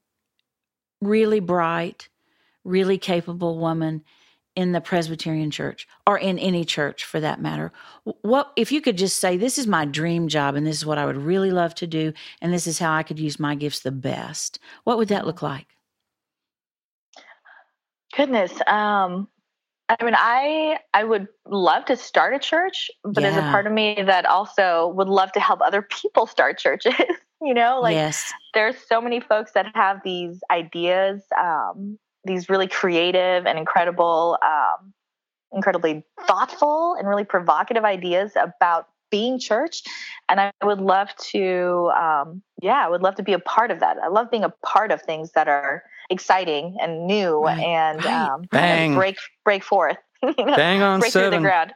really 1.00 1.40
bright, 1.40 2.08
really 2.64 2.98
capable 2.98 3.58
woman 3.58 4.04
in 4.58 4.72
the 4.72 4.80
Presbyterian 4.80 5.52
church 5.52 5.86
or 6.04 6.18
in 6.18 6.36
any 6.36 6.64
church 6.64 7.04
for 7.04 7.20
that 7.20 7.40
matter. 7.40 7.70
What 8.22 8.52
if 8.56 8.72
you 8.72 8.80
could 8.80 8.98
just 8.98 9.18
say, 9.18 9.36
This 9.36 9.56
is 9.56 9.68
my 9.68 9.84
dream 9.84 10.26
job 10.26 10.56
and 10.56 10.66
this 10.66 10.78
is 10.78 10.84
what 10.84 10.98
I 10.98 11.06
would 11.06 11.16
really 11.16 11.52
love 11.52 11.76
to 11.76 11.86
do, 11.86 12.12
and 12.42 12.52
this 12.52 12.66
is 12.66 12.80
how 12.80 12.92
I 12.92 13.04
could 13.04 13.20
use 13.20 13.38
my 13.38 13.54
gifts 13.54 13.78
the 13.78 13.92
best? 13.92 14.58
What 14.82 14.98
would 14.98 15.06
that 15.08 15.26
look 15.26 15.42
like? 15.42 15.68
Goodness. 18.16 18.52
Um, 18.66 19.28
I 19.88 20.04
mean, 20.04 20.16
I 20.16 20.80
I 20.92 21.04
would 21.04 21.28
love 21.46 21.84
to 21.84 21.96
start 21.96 22.34
a 22.34 22.40
church, 22.40 22.90
but 23.04 23.20
there's 23.20 23.36
a 23.36 23.42
part 23.42 23.68
of 23.68 23.72
me 23.72 24.02
that 24.04 24.26
also 24.26 24.88
would 24.96 25.08
love 25.08 25.30
to 25.32 25.40
help 25.40 25.60
other 25.62 25.82
people 25.82 26.26
start 26.26 26.58
churches. 26.58 26.94
you 27.40 27.54
know, 27.54 27.78
like 27.80 27.94
yes. 27.94 28.32
there's 28.54 28.76
so 28.88 29.00
many 29.00 29.20
folks 29.20 29.52
that 29.52 29.66
have 29.76 30.00
these 30.04 30.40
ideas, 30.50 31.22
um, 31.40 31.96
these 32.24 32.48
really 32.48 32.68
creative 32.68 33.46
and 33.46 33.58
incredible, 33.58 34.38
um, 34.44 34.92
incredibly 35.52 36.04
thoughtful 36.26 36.94
and 36.98 37.08
really 37.08 37.24
provocative 37.24 37.84
ideas 37.84 38.32
about 38.36 38.88
being 39.10 39.38
church. 39.38 39.82
And 40.28 40.40
I 40.40 40.52
would 40.62 40.80
love 40.80 41.08
to, 41.32 41.90
um, 41.98 42.42
yeah, 42.60 42.84
I 42.84 42.88
would 42.88 43.02
love 43.02 43.14
to 43.16 43.22
be 43.22 43.32
a 43.32 43.38
part 43.38 43.70
of 43.70 43.80
that. 43.80 43.96
I 44.02 44.08
love 44.08 44.30
being 44.30 44.44
a 44.44 44.52
part 44.64 44.92
of 44.92 45.00
things 45.00 45.32
that 45.32 45.48
are 45.48 45.82
exciting 46.10 46.76
and 46.80 47.06
new 47.06 47.44
Right, 47.44 47.58
and 47.58 48.04
right. 48.04 48.28
um, 48.28 48.42
Bang. 48.50 48.90
and 48.90 48.94
break 48.94 49.16
break 49.44 49.62
forth. 49.62 49.96
You 50.22 50.34
know, 50.38 50.56
Bang 50.56 50.82
on 50.82 51.00
break 51.00 51.12
through 51.12 51.22
the 51.22 51.26
seven. 51.26 51.42
ground. 51.42 51.72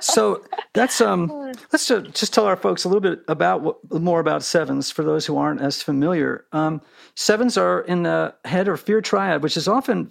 So 0.00 0.44
that's 0.74 1.00
um. 1.00 1.28
Let's 1.72 1.86
ju- 1.86 2.02
just 2.02 2.34
tell 2.34 2.44
our 2.46 2.56
folks 2.56 2.84
a 2.84 2.88
little 2.88 3.00
bit 3.00 3.20
about 3.28 3.62
what, 3.62 3.76
more 4.02 4.20
about 4.20 4.42
sevens 4.42 4.90
for 4.90 5.02
those 5.04 5.26
who 5.26 5.36
aren't 5.36 5.60
as 5.60 5.82
familiar. 5.82 6.44
Um, 6.52 6.80
sevens 7.14 7.56
are 7.56 7.80
in 7.82 8.02
the 8.02 8.34
head 8.44 8.68
or 8.68 8.76
fear 8.76 9.00
triad, 9.00 9.42
which 9.42 9.56
is 9.56 9.68
often 9.68 10.10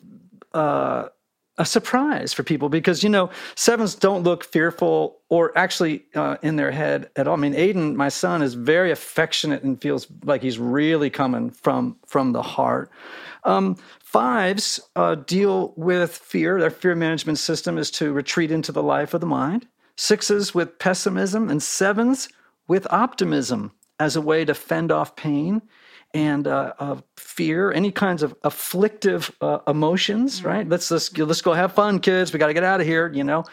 uh, 0.54 1.10
a 1.58 1.66
surprise 1.66 2.34
for 2.34 2.42
people 2.44 2.68
because 2.68 3.04
you 3.04 3.10
know 3.10 3.30
sevens 3.56 3.94
don't 3.96 4.24
look 4.24 4.44
fearful 4.44 5.20
or 5.30 5.56
actually 5.58 6.04
uh, 6.16 6.38
in 6.42 6.56
their 6.56 6.72
head 6.72 7.10
at 7.16 7.28
all. 7.28 7.36
I 7.36 7.38
mean, 7.38 7.54
Aiden, 7.54 7.96
my 7.96 8.10
son, 8.10 8.42
is 8.42 8.56
very 8.56 8.92
affectionate 8.92 9.64
and 9.64 9.82
feels 9.82 10.08
like 10.24 10.42
he's 10.42 10.58
really 10.58 11.10
coming 11.10 11.52
from 11.52 11.98
from 12.08 12.32
the 12.32 12.42
heart. 12.42 12.90
Um, 13.44 13.76
fives 14.00 14.80
uh, 14.96 15.16
deal 15.16 15.74
with 15.76 16.16
fear. 16.16 16.60
Their 16.60 16.72
fear 16.72 16.96
management 16.96 17.38
system 17.38 17.78
is 17.78 17.92
to 17.92 18.14
retreat 18.14 18.52
into 18.52 18.72
the 18.72 18.84
life 18.84 19.14
of 19.14 19.22
the 19.22 19.28
mind. 19.28 19.68
Sixes 19.96 20.56
with 20.56 20.80
pessimism, 20.80 21.50
and 21.50 21.62
sevens 21.62 22.30
with 22.68 22.92
optimism 22.92 23.72
as 24.00 24.16
a 24.16 24.22
way 24.22 24.44
to 24.44 24.56
fend 24.56 24.92
off 24.92 25.16
pain 25.16 25.62
and 26.14 26.48
uh, 26.48 26.74
uh, 26.80 26.98
fear, 27.18 27.72
any 27.72 27.92
kinds 27.92 28.24
of 28.24 28.36
afflictive 28.44 29.36
uh, 29.42 29.60
emotions. 29.68 30.44
Right? 30.44 30.68
Let's 30.68 30.90
let's 30.92 31.16
let's 31.18 31.42
go 31.42 31.54
have 31.54 31.74
fun, 31.74 32.00
kids. 32.00 32.34
We 32.34 32.40
got 32.40 32.48
to 32.48 32.54
get 32.54 32.64
out 32.64 32.82
of 32.82 32.88
here. 32.88 33.12
You 33.14 33.24
know. 33.24 33.46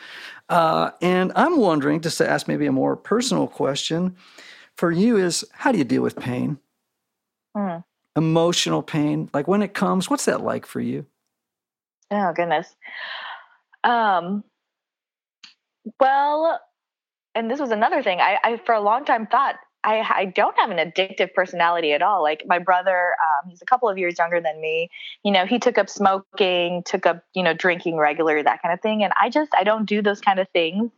Uh, 0.49 0.90
and 1.01 1.31
I'm 1.37 1.59
wondering, 1.59 2.01
just 2.01 2.18
to 2.18 2.29
ask 2.29 2.49
maybe 2.49 2.66
a 2.66 2.73
more 2.73 2.96
personal 2.96 3.46
question 3.46 4.16
for 4.77 4.90
you, 4.90 5.16
is 5.16 5.44
how 5.53 5.70
do 5.70 5.79
you 5.79 5.85
deal 5.85 6.03
with 6.03 6.16
pain? 6.16 6.59
Hmm. 7.57 7.79
Emotional 8.16 8.83
pain, 8.83 9.31
like 9.33 9.46
when 9.46 9.62
it 9.62 9.75
comes, 9.75 10.11
what's 10.11 10.25
that 10.25 10.40
like 10.40 10.66
for 10.66 10.81
you? 10.81 11.07
Oh 12.11 12.33
goodness. 12.35 12.75
Um 13.85 14.42
well, 15.99 16.61
and 17.35 17.51
this 17.51 17.61
was 17.61 17.70
another 17.70 18.03
thing. 18.03 18.20
I, 18.20 18.38
I 18.42 18.57
for 18.66 18.75
a 18.75 18.81
long 18.81 19.05
time 19.05 19.27
thought 19.27 19.57
I 19.84 20.00
I 20.00 20.24
don't 20.26 20.56
have 20.58 20.70
an 20.70 20.78
addictive 20.78 21.32
personality 21.34 21.92
at 21.92 22.02
all. 22.02 22.22
Like 22.22 22.44
my 22.46 22.58
brother, 22.58 23.14
um, 23.14 23.50
he's 23.50 23.62
a 23.62 23.66
couple 23.66 23.88
of 23.88 23.98
years 23.98 24.16
younger 24.18 24.40
than 24.40 24.60
me. 24.60 24.90
You 25.24 25.32
know, 25.32 25.46
he 25.46 25.58
took 25.58 25.78
up 25.78 25.88
smoking, 25.88 26.82
took 26.84 27.06
up, 27.06 27.22
you 27.34 27.42
know, 27.42 27.54
drinking 27.54 27.96
regularly, 27.96 28.42
that 28.42 28.62
kind 28.62 28.72
of 28.72 28.80
thing. 28.80 29.02
And 29.02 29.12
I 29.20 29.30
just 29.30 29.52
I 29.54 29.64
don't 29.64 29.86
do 29.86 30.02
those 30.02 30.20
kind 30.20 30.38
of 30.38 30.48
things. 30.50 30.90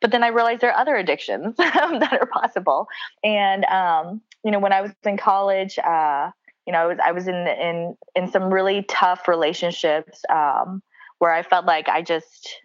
But 0.00 0.12
then 0.12 0.22
I 0.22 0.28
realized 0.28 0.60
there 0.60 0.70
are 0.70 0.80
other 0.80 0.96
addictions 0.96 1.54
that 1.58 2.18
are 2.20 2.26
possible. 2.26 2.88
And 3.22 3.64
um, 3.66 4.22
you 4.44 4.50
know, 4.50 4.58
when 4.58 4.72
I 4.72 4.80
was 4.80 4.92
in 5.04 5.16
college, 5.16 5.78
uh, 5.78 6.30
you 6.66 6.72
know, 6.72 6.78
I 6.78 6.86
was 6.86 6.98
I 7.06 7.12
was 7.12 7.28
in 7.28 7.34
in 7.34 7.96
in 8.14 8.30
some 8.30 8.52
really 8.52 8.84
tough 8.84 9.28
relationships 9.28 10.22
um, 10.28 10.82
where 11.18 11.32
I 11.32 11.42
felt 11.42 11.66
like 11.66 11.88
I 11.88 12.02
just 12.02 12.60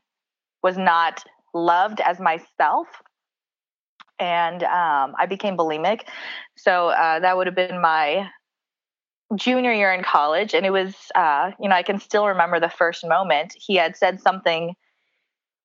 was 0.64 0.78
not 0.78 1.24
loved 1.54 2.02
as 2.02 2.20
myself, 2.20 2.88
and 4.20 4.64
um, 4.64 5.16
I 5.18 5.26
became 5.28 5.58
bulimic. 5.58 6.02
So 6.56 6.90
uh, 6.90 7.20
that 7.20 7.38
would 7.38 7.48
have 7.48 7.56
been 7.56 7.82
my 7.82 8.30
junior 9.36 9.74
year 9.74 9.92
in 9.92 10.04
college, 10.04 10.54
and 10.54 10.66
it 10.66 10.72
was 10.72 10.96
uh, 11.16 11.52
you 11.60 11.70
know 11.70 11.76
I 11.76 11.84
can 11.84 12.00
still 12.00 12.28
remember 12.28 12.60
the 12.60 12.70
first 12.70 13.06
moment 13.06 13.56
he 13.58 13.76
had 13.76 13.96
said 13.96 14.22
something 14.22 14.76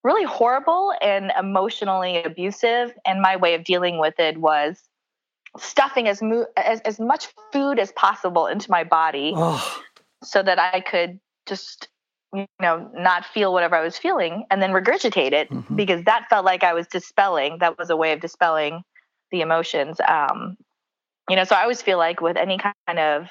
really 0.03 0.25
horrible 0.25 0.95
and 1.03 1.33
emotionally 1.39 2.23
abusive, 2.23 2.93
and 3.05 3.21
my 3.21 3.37
way 3.37 3.55
of 3.55 3.65
dealing 3.65 3.99
with 3.99 4.19
it 4.19 4.39
was 4.39 4.83
stuffing 5.59 6.09
as, 6.09 6.23
mo- 6.23 6.47
as 6.57 6.81
as 6.83 7.01
much 7.01 7.29
food 7.53 7.79
as 7.79 7.93
possible 7.93 8.47
into 8.47 8.71
my 8.71 8.85
body 8.85 9.33
Oh, 9.35 9.83
so 10.23 10.43
that 10.43 10.59
I 10.59 10.81
could 10.81 11.19
just 11.47 11.89
you 12.33 12.47
know, 12.61 12.91
not 12.95 13.25
feel 13.25 13.53
whatever 13.53 13.77
I 13.77 13.83
was 13.83 13.99
feeling 13.99 14.45
and 14.51 14.63
then 14.63 14.71
regurgitate 14.71 15.33
it 15.33 15.51
Mhm. 15.51 15.77
because 15.77 16.05
that 16.05 16.29
felt 16.31 16.45
like 16.45 16.63
I 16.63 16.75
was 16.75 16.87
dispelling. 16.87 17.59
That 17.59 17.77
was 17.79 17.91
a 17.91 17.97
way 17.97 18.13
of 18.13 18.21
dispelling 18.21 18.85
the 19.31 19.41
emotions. 19.41 20.01
Um, 20.07 20.57
you 21.29 21.37
know, 21.37 21.45
so 21.45 21.55
I 21.57 21.63
always 21.63 21.83
feel 21.83 21.99
like 21.99 22.21
with 22.21 22.37
any 22.37 22.59
kind 22.59 22.99
of 22.99 23.29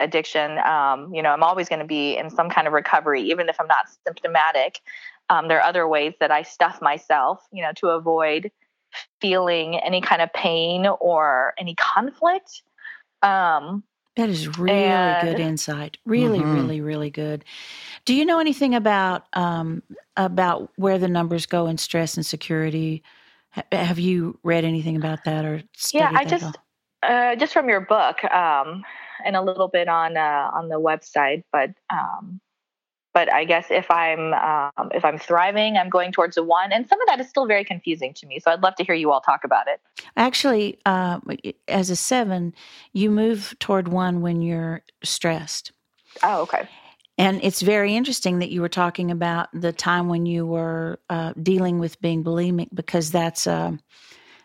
addiction, 0.00 0.58
um, 0.58 1.12
you 1.14 1.22
know, 1.22 1.30
I'm 1.30 1.42
always 1.42 1.68
going 1.68 1.80
to 1.80 1.86
be 1.86 2.16
in 2.16 2.30
some 2.30 2.48
kind 2.48 2.66
of 2.66 2.72
recovery, 2.72 3.22
even 3.22 3.48
if 3.48 3.60
I'm 3.60 3.66
not 3.66 3.86
symptomatic. 4.06 4.80
Um, 5.28 5.48
there 5.48 5.58
are 5.58 5.64
other 5.64 5.86
ways 5.86 6.14
that 6.20 6.30
I 6.30 6.42
stuff 6.42 6.80
myself, 6.82 7.46
you 7.52 7.62
know, 7.62 7.72
to 7.76 7.88
avoid 7.88 8.50
feeling 9.20 9.78
any 9.78 10.00
kind 10.00 10.22
of 10.22 10.32
pain 10.32 10.86
or 10.86 11.54
any 11.58 11.74
conflict. 11.76 12.62
Um, 13.22 13.84
That 14.16 14.28
is 14.28 14.58
really 14.58 14.72
And- 14.84 15.28
good 15.28 15.40
insight. 15.40 15.96
Really, 16.04 16.40
Mhm. 16.40 16.54
really, 16.54 16.80
really 16.80 17.10
good. 17.10 17.44
Do 18.04 18.14
you 18.14 18.24
know 18.24 18.38
anything 18.40 18.74
about 18.74 19.24
um, 19.34 19.82
about 20.16 20.70
where 20.76 20.98
the 20.98 21.08
numbers 21.08 21.46
go 21.46 21.66
in 21.66 21.78
stress 21.78 22.16
and 22.16 22.26
security? 22.26 23.02
Ha- 23.50 23.62
Have 23.72 23.98
you 23.98 24.38
read 24.42 24.64
anything 24.64 24.96
about 24.96 25.24
that 25.24 25.44
or 25.44 25.62
studied 25.76 26.04
yeah, 26.04 26.18
I 26.18 26.24
just 26.24 26.58
uh, 27.02 27.36
just 27.36 27.52
from 27.52 27.68
your 27.68 27.80
book 27.80 28.22
um, 28.24 28.84
and 29.24 29.36
a 29.36 29.42
little 29.42 29.68
bit 29.68 29.88
on 29.88 30.16
uh, 30.16 30.50
on 30.52 30.68
the 30.68 30.80
website, 30.80 31.44
but 31.52 31.70
um, 31.90 32.40
but 33.12 33.32
I 33.32 33.44
guess 33.44 33.66
if 33.70 33.90
I'm 33.90 34.32
um, 34.34 34.90
if 34.92 35.04
I'm 35.04 35.18
thriving, 35.18 35.76
I'm 35.76 35.88
going 35.88 36.12
towards 36.12 36.36
a 36.36 36.42
one, 36.42 36.72
and 36.72 36.88
some 36.88 37.00
of 37.00 37.06
that 37.08 37.20
is 37.20 37.28
still 37.28 37.46
very 37.46 37.64
confusing 37.64 38.14
to 38.14 38.26
me. 38.26 38.38
So 38.38 38.50
I'd 38.50 38.62
love 38.62 38.76
to 38.76 38.84
hear 38.84 38.94
you 38.94 39.10
all 39.10 39.20
talk 39.20 39.44
about 39.44 39.66
it. 39.68 39.80
Actually, 40.16 40.78
uh, 40.86 41.20
as 41.68 41.90
a 41.90 41.96
seven, 41.96 42.54
you 42.92 43.10
move 43.10 43.54
toward 43.58 43.88
one 43.88 44.20
when 44.20 44.42
you're 44.42 44.82
stressed. 45.02 45.72
Oh, 46.22 46.42
okay. 46.42 46.68
And 47.18 47.40
it's 47.42 47.60
very 47.60 47.94
interesting 47.96 48.38
that 48.38 48.50
you 48.50 48.62
were 48.62 48.70
talking 48.70 49.10
about 49.10 49.48
the 49.52 49.72
time 49.72 50.08
when 50.08 50.24
you 50.24 50.46
were 50.46 50.98
uh, 51.10 51.34
dealing 51.42 51.78
with 51.78 52.00
being 52.00 52.24
bulimic 52.24 52.68
because 52.72 53.10
that's 53.10 53.46
a, 53.46 53.78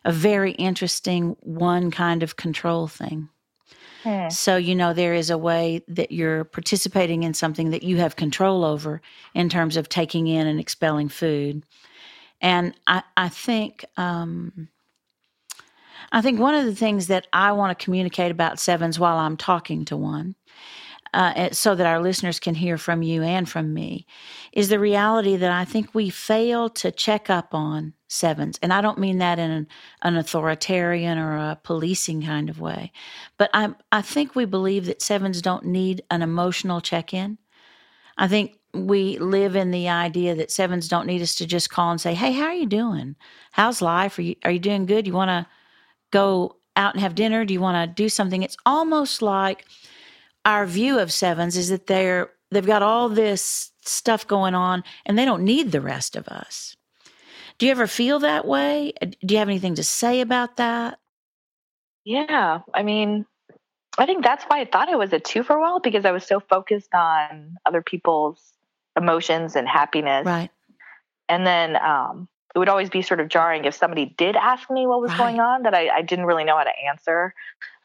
a 0.04 0.12
very 0.12 0.52
interesting 0.52 1.38
one 1.40 1.90
kind 1.90 2.22
of 2.22 2.36
control 2.36 2.88
thing. 2.88 3.30
Hmm. 4.06 4.30
So, 4.30 4.56
you 4.56 4.76
know, 4.76 4.94
there 4.94 5.16
is 5.16 5.32
a 5.32 5.38
way 5.38 5.82
that 5.88 6.12
you're 6.12 6.44
participating 6.44 7.24
in 7.24 7.34
something 7.34 7.72
that 7.72 7.82
you 7.82 7.98
have 7.98 8.16
control 8.16 8.64
over 8.64 9.02
in 9.34 9.50
terms 9.50 9.78
of 9.78 9.90
taking 9.90 10.28
in 10.28 10.46
and 10.46 10.60
expelling 10.60 11.10
food. 11.10 11.64
And 12.40 12.76
I, 12.86 13.02
I 13.18 13.30
think, 13.30 13.84
um, 13.98 14.68
I 16.12 16.22
think 16.22 16.40
one 16.40 16.54
of 16.54 16.66
the 16.66 16.76
things 16.76 17.08
that 17.08 17.26
I 17.34 17.52
want 17.54 17.78
to 17.78 17.84
communicate 17.84 18.30
about 18.30 18.60
sevens 18.60 19.00
while 19.00 19.18
I'm 19.18 19.38
talking 19.38 19.86
to 19.86 19.98
one, 19.98 20.36
uh, 21.16 21.50
so 21.52 21.74
that 21.74 21.88
our 21.88 22.00
listeners 22.00 22.40
can 22.40 22.54
hear 22.54 22.78
from 22.78 23.02
you 23.02 23.24
and 23.24 23.50
from 23.50 23.74
me, 23.74 24.06
is 24.54 24.70
the 24.70 24.78
reality 24.78 25.36
that 25.36 25.52
I 25.52 25.66
think 25.66 25.96
we 25.96 26.12
fail 26.12 26.70
to 26.70 26.92
check 26.92 27.32
up 27.32 27.56
on 27.56 27.94
sevens. 28.08 28.60
And 28.62 28.72
I 28.72 28.82
don't 28.82 29.00
mean 29.00 29.18
that 29.20 29.40
in 29.40 29.52
an, 29.52 29.68
an 30.02 30.16
authoritarian 30.16 31.18
or 31.18 31.36
a 31.36 31.60
policing 31.64 32.24
kind 32.24 32.50
of 32.50 32.60
way, 32.60 32.92
but 33.38 33.50
I, 33.54 33.74
I 33.92 34.02
think 34.02 34.36
we 34.36 34.46
believe 34.46 34.86
that 34.86 35.02
sevens 35.02 35.42
don't 35.42 35.66
need 35.66 36.04
an 36.12 36.22
emotional 36.22 36.82
check 36.82 37.14
in. 37.14 37.38
I 38.18 38.28
think 38.28 38.60
we 38.74 39.18
live 39.18 39.56
in 39.56 39.72
the 39.72 39.90
idea 39.90 40.36
that 40.36 40.52
sevens 40.52 40.88
don't 40.88 41.08
need 41.08 41.22
us 41.22 41.36
to 41.36 41.46
just 41.46 41.70
call 41.70 41.92
and 41.92 42.02
say, 42.02 42.14
"Hey, 42.14 42.34
how 42.34 42.46
are 42.46 42.54
you 42.54 42.66
doing? 42.66 43.16
How's 43.52 43.82
life? 43.82 44.18
Are 44.18 44.22
you 44.22 44.36
are 44.44 44.52
you 44.52 44.60
doing 44.60 44.86
good? 44.86 45.08
You 45.08 45.14
want 45.14 45.30
to 45.30 45.48
go 46.12 46.58
out 46.76 46.94
and 46.94 47.02
have 47.02 47.16
dinner? 47.16 47.46
Do 47.46 47.54
you 47.54 47.62
want 47.62 47.90
to 47.90 48.04
do 48.04 48.10
something?" 48.10 48.44
It's 48.44 48.58
almost 48.66 49.22
like 49.22 49.66
our 50.44 50.66
view 50.66 51.00
of 51.00 51.12
sevens 51.12 51.58
is 51.58 51.70
that 51.70 51.88
they're 51.88 52.32
they've 52.52 52.66
got 52.66 52.84
all 52.84 53.10
this 53.10 53.72
stuff 53.82 54.28
going 54.28 54.56
on 54.56 54.84
and 55.06 55.18
they 55.18 55.26
don't 55.26 55.44
need 55.44 55.72
the 55.72 55.82
rest 55.82 56.16
of 56.16 56.28
us. 56.28 56.76
Do 57.58 57.66
you 57.66 57.72
ever 57.72 57.88
feel 57.88 58.20
that 58.20 58.46
way? 58.46 58.94
Do 59.02 59.34
you 59.34 59.38
have 59.40 59.48
anything 59.50 59.76
to 59.76 59.84
say 59.84 60.22
about 60.22 60.58
that? 60.58 61.00
Yeah, 62.04 62.60
I 62.74 62.84
mean, 62.84 63.26
I 63.98 64.06
think 64.06 64.24
that's 64.24 64.44
why 64.46 64.60
I 64.62 64.66
thought 64.66 64.90
I 64.90 64.96
was 64.96 65.14
a 65.14 65.20
two 65.20 65.44
for 65.44 65.56
a 65.56 65.62
while 65.62 65.80
because 65.80 66.06
I 66.06 66.12
was 66.12 66.26
so 66.26 66.40
focused 66.40 66.94
on 66.94 67.56
other 67.66 67.82
people's 67.82 68.42
emotions 68.98 69.56
and 69.56 69.68
happiness. 69.68 70.26
Right. 70.26 70.52
And 71.30 71.48
then 71.48 71.76
um, 71.78 72.28
it 72.54 72.60
would 72.60 72.70
always 72.70 72.90
be 72.90 73.02
sort 73.02 73.20
of 73.20 73.30
jarring 73.30 73.66
if 73.66 73.74
somebody 73.74 74.14
did 74.18 74.36
ask 74.36 74.70
me 74.70 74.86
what 74.86 75.02
was 75.02 75.12
Right. 75.12 75.18
going 75.18 75.40
on 75.40 75.64
that 75.64 75.74
I, 75.74 75.90
I 75.90 76.02
didn't 76.02 76.26
really 76.26 76.44
know 76.44 76.58
how 76.58 76.64
to 76.64 76.80
answer. 76.88 77.34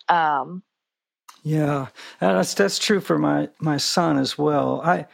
Um, 0.09 0.63
Yeah, 1.43 1.87
that's 2.19 2.55
that's 2.55 2.79
true 2.79 3.01
for 3.01 3.19
my 3.19 3.49
my 3.61 3.79
son 3.79 4.19
as 4.19 4.37
well. 4.37 4.83
I 4.85 5.07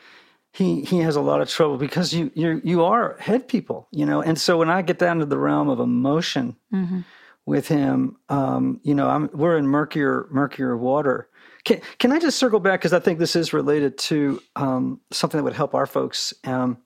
he 0.56 0.80
he 0.82 1.00
has 1.00 1.16
a 1.16 1.20
lot 1.20 1.42
of 1.42 1.50
trouble 1.50 1.76
because 1.76 2.14
you 2.14 2.30
you 2.34 2.62
you 2.64 2.82
are 2.82 3.16
head 3.18 3.46
people, 3.46 3.88
you 3.92 4.06
know, 4.06 4.22
and 4.22 4.40
so 4.40 4.56
when 4.56 4.70
I 4.70 4.80
get 4.80 4.98
down 4.98 5.18
to 5.18 5.26
the 5.26 5.38
realm 5.38 5.68
of 5.68 5.80
emotion 5.80 6.56
hmm 6.70 7.00
with 7.44 7.68
him, 7.68 8.16
um, 8.28 8.80
you 8.82 8.92
know, 8.92 9.08
I'm 9.08 9.30
we're 9.32 9.56
in 9.56 9.68
murkier 9.68 10.26
murkier 10.30 10.76
water. 10.76 11.28
Can 11.64 11.80
can 11.98 12.10
I 12.10 12.18
just 12.18 12.38
circle 12.38 12.58
back 12.58 12.80
because 12.80 12.92
I 12.92 12.98
think 12.98 13.18
this 13.18 13.36
is 13.36 13.52
related 13.52 13.98
to 13.98 14.42
um, 14.56 15.00
something 15.12 15.38
that 15.38 15.44
would 15.44 15.52
help 15.52 15.74
our 15.74 15.86
folks. 15.86 16.34
Um, 16.44 16.78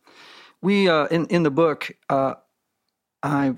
we 0.61 0.89
uh, 0.89 1.07
in 1.07 1.27
in 1.29 1.45
the 1.45 1.51
book, 1.51 1.93
uh, 2.11 2.35
I 3.23 3.55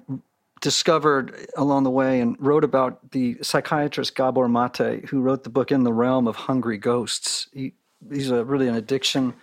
discovered 0.61 1.47
along 1.57 1.85
the 1.85 1.91
way 1.91 2.21
and 2.21 2.37
wrote 2.39 2.65
about 2.65 3.11
the 3.13 3.39
psychiatrist 3.43 4.15
Gabor 4.15 4.47
Mate, 4.47 5.07
who 5.09 5.21
wrote 5.23 5.43
the 5.43 5.51
book 5.51 5.73
In 5.73 5.83
the 5.83 5.93
Realm 5.93 6.29
of 6.29 6.37
Hungry 6.37 6.79
Ghosts. 6.79 7.49
He, 7.53 7.73
he's 8.13 8.31
a 8.31 8.45
really 8.45 8.69
an 8.69 8.77
addiction 8.77 9.35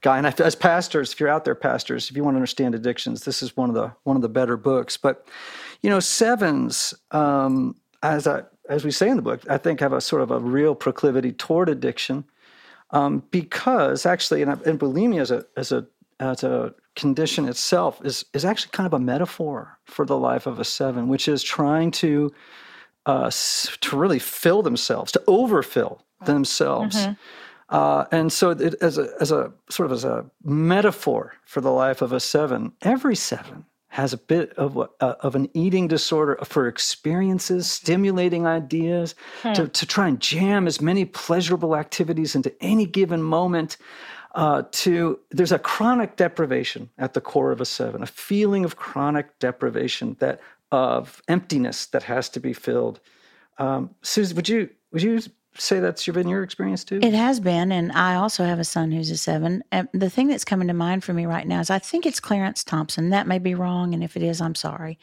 guy, 0.00 0.18
and 0.18 0.26
I, 0.26 0.34
as 0.38 0.54
pastors, 0.54 1.12
if 1.12 1.20
you're 1.20 1.28
out 1.28 1.44
there, 1.44 1.54
pastors, 1.54 2.10
if 2.10 2.16
you 2.16 2.24
want 2.24 2.34
to 2.34 2.38
understand 2.38 2.74
addictions, 2.74 3.24
this 3.24 3.42
is 3.42 3.56
one 3.56 3.68
of 3.68 3.74
the 3.74 3.92
one 4.04 4.16
of 4.16 4.22
the 4.22 4.28
better 4.28 4.56
books. 4.56 4.96
But 4.96 5.26
you 5.82 5.90
know, 5.90 6.00
sevens, 6.00 6.94
um, 7.10 7.76
as 8.02 8.26
I 8.26 8.42
as 8.68 8.84
we 8.84 8.90
say 8.90 9.08
in 9.08 9.16
the 9.16 9.22
book, 9.22 9.42
I 9.48 9.58
think 9.58 9.80
have 9.80 9.92
a 9.92 10.00
sort 10.00 10.22
of 10.22 10.30
a 10.30 10.38
real 10.38 10.74
proclivity 10.74 11.32
toward 11.32 11.68
addiction 11.68 12.24
um, 12.90 13.22
because 13.30 14.06
actually, 14.06 14.42
and, 14.42 14.60
and 14.62 14.78
bulimia 14.78 15.20
as 15.20 15.30
a 15.30 15.44
as 15.56 15.72
a 15.72 15.86
as 16.20 16.42
a 16.42 16.74
condition 16.96 17.48
itself 17.48 18.00
is 18.04 18.24
is 18.34 18.44
actually 18.44 18.70
kind 18.72 18.86
of 18.86 18.92
a 18.92 18.98
metaphor 18.98 19.78
for 19.84 20.04
the 20.04 20.16
life 20.16 20.46
of 20.46 20.58
a 20.58 20.64
seven, 20.64 21.08
which 21.08 21.28
is 21.28 21.42
trying 21.42 21.90
to 21.90 22.32
uh, 23.06 23.30
to 23.80 23.96
really 23.96 24.18
fill 24.18 24.62
themselves, 24.62 25.12
to 25.12 25.22
overfill 25.26 26.02
themselves. 26.24 26.96
Mhm. 26.96 27.16
Uh, 27.68 28.04
and 28.10 28.32
so, 28.32 28.50
it, 28.50 28.74
as 28.80 28.96
a 28.98 29.08
as 29.20 29.30
a 29.30 29.52
sort 29.68 29.86
of 29.86 29.92
as 29.92 30.04
a 30.04 30.24
metaphor 30.42 31.34
for 31.44 31.60
the 31.60 31.70
life 31.70 32.00
of 32.02 32.12
a 32.12 32.20
seven, 32.20 32.72
every 32.82 33.14
seven 33.16 33.64
has 33.88 34.12
a 34.12 34.18
bit 34.18 34.52
of 34.54 34.74
what- 34.74 34.92
uh, 35.00 35.14
of 35.20 35.34
an 35.34 35.48
eating 35.54 35.88
disorder 35.88 36.38
for 36.44 36.66
experiences, 36.66 37.66
stimulating 37.70 38.46
ideas, 38.46 39.14
to 39.54 39.68
to 39.68 39.86
try 39.86 40.08
and 40.08 40.20
jam 40.20 40.66
as 40.66 40.80
many 40.80 41.04
pleasurable 41.04 41.76
activities 41.76 42.34
into 42.34 42.52
any 42.62 42.86
given 42.86 43.22
moment. 43.22 43.76
Uh, 44.34 44.62
to 44.70 45.18
there's 45.30 45.52
a 45.52 45.58
chronic 45.58 46.16
deprivation 46.16 46.90
at 46.98 47.12
the 47.14 47.20
core 47.20 47.50
of 47.50 47.60
a 47.60 47.64
seven, 47.64 48.02
a 48.02 48.06
feeling 48.06 48.64
of 48.64 48.76
chronic 48.76 49.38
deprivation 49.38 50.16
that 50.20 50.40
of 50.70 51.22
emptiness 51.28 51.86
that 51.86 52.02
has 52.04 52.28
to 52.28 52.40
be 52.40 52.52
filled. 52.52 53.00
Um, 53.58 53.94
Suzanne, 54.02 54.36
would 54.36 54.48
you 54.48 54.68
would 54.92 55.02
you 55.02 55.20
say 55.58 55.80
that's 55.80 56.06
your- 56.06 56.14
been 56.14 56.28
your 56.28 56.42
experience 56.42 56.84
too? 56.84 57.00
It 57.02 57.14
has 57.14 57.40
been, 57.40 57.72
and 57.72 57.92
I 57.92 58.14
also 58.14 58.44
have 58.44 58.58
a 58.58 58.64
son 58.64 58.92
who's 58.92 59.10
a 59.10 59.16
seven. 59.16 59.62
And 59.72 59.88
the 59.92 60.08
thing 60.10 60.28
that's 60.28 60.44
coming 60.44 60.68
to 60.68 60.74
mind 60.74 61.04
for 61.04 61.12
me 61.12 61.26
right 61.26 61.46
now 61.46 61.60
is 61.60 61.68
I 61.70 61.78
think 61.78 62.06
it's 62.06 62.20
Clarence 62.20 62.64
Thompson. 62.64 63.10
That 63.10 63.26
may 63.26 63.38
be 63.38 63.54
wrong, 63.54 63.92
and 63.94 64.02
if 64.04 64.16
it 64.16 64.22
is, 64.22 64.40
I'm 64.40 64.54
sorry. 64.54 64.98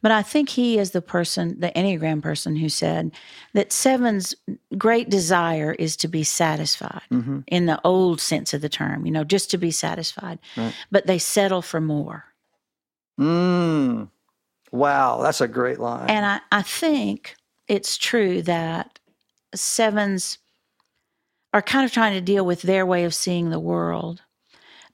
But 0.00 0.12
I 0.12 0.22
think 0.22 0.50
he 0.50 0.78
is 0.78 0.92
the 0.92 1.02
person, 1.02 1.58
the 1.58 1.70
Enneagram 1.74 2.22
person, 2.22 2.54
who 2.54 2.68
said 2.68 3.10
that 3.54 3.72
seven's 3.72 4.32
great 4.76 5.08
desire 5.10 5.72
is 5.72 5.96
to 5.96 6.06
be 6.06 6.22
satisfied 6.22 7.02
Mhm. 7.10 7.42
in 7.48 7.66
the 7.66 7.80
old 7.82 8.20
sense 8.20 8.54
of 8.54 8.60
the 8.60 8.68
term, 8.68 9.06
you 9.06 9.10
know, 9.10 9.24
just 9.24 9.50
to 9.50 9.58
be 9.58 9.72
satisfied. 9.72 10.38
Right. 10.56 10.72
But 10.92 11.06
they 11.08 11.18
settle 11.18 11.62
for 11.62 11.80
more. 11.80 12.26
Mm. 13.18 14.08
Wow, 14.70 15.20
that's 15.22 15.40
a 15.40 15.48
great 15.48 15.80
line. 15.80 16.08
And 16.08 16.24
I, 16.24 16.40
I 16.52 16.62
think 16.62 17.34
it's 17.66 17.96
true 17.98 18.42
that 18.42 18.98
sevens 19.60 20.38
are 21.52 21.62
kind 21.62 21.84
of 21.84 21.92
trying 21.92 22.14
to 22.14 22.20
deal 22.20 22.44
with 22.44 22.62
their 22.62 22.84
way 22.84 23.04
of 23.04 23.14
seeing 23.14 23.50
the 23.50 23.60
world 23.60 24.22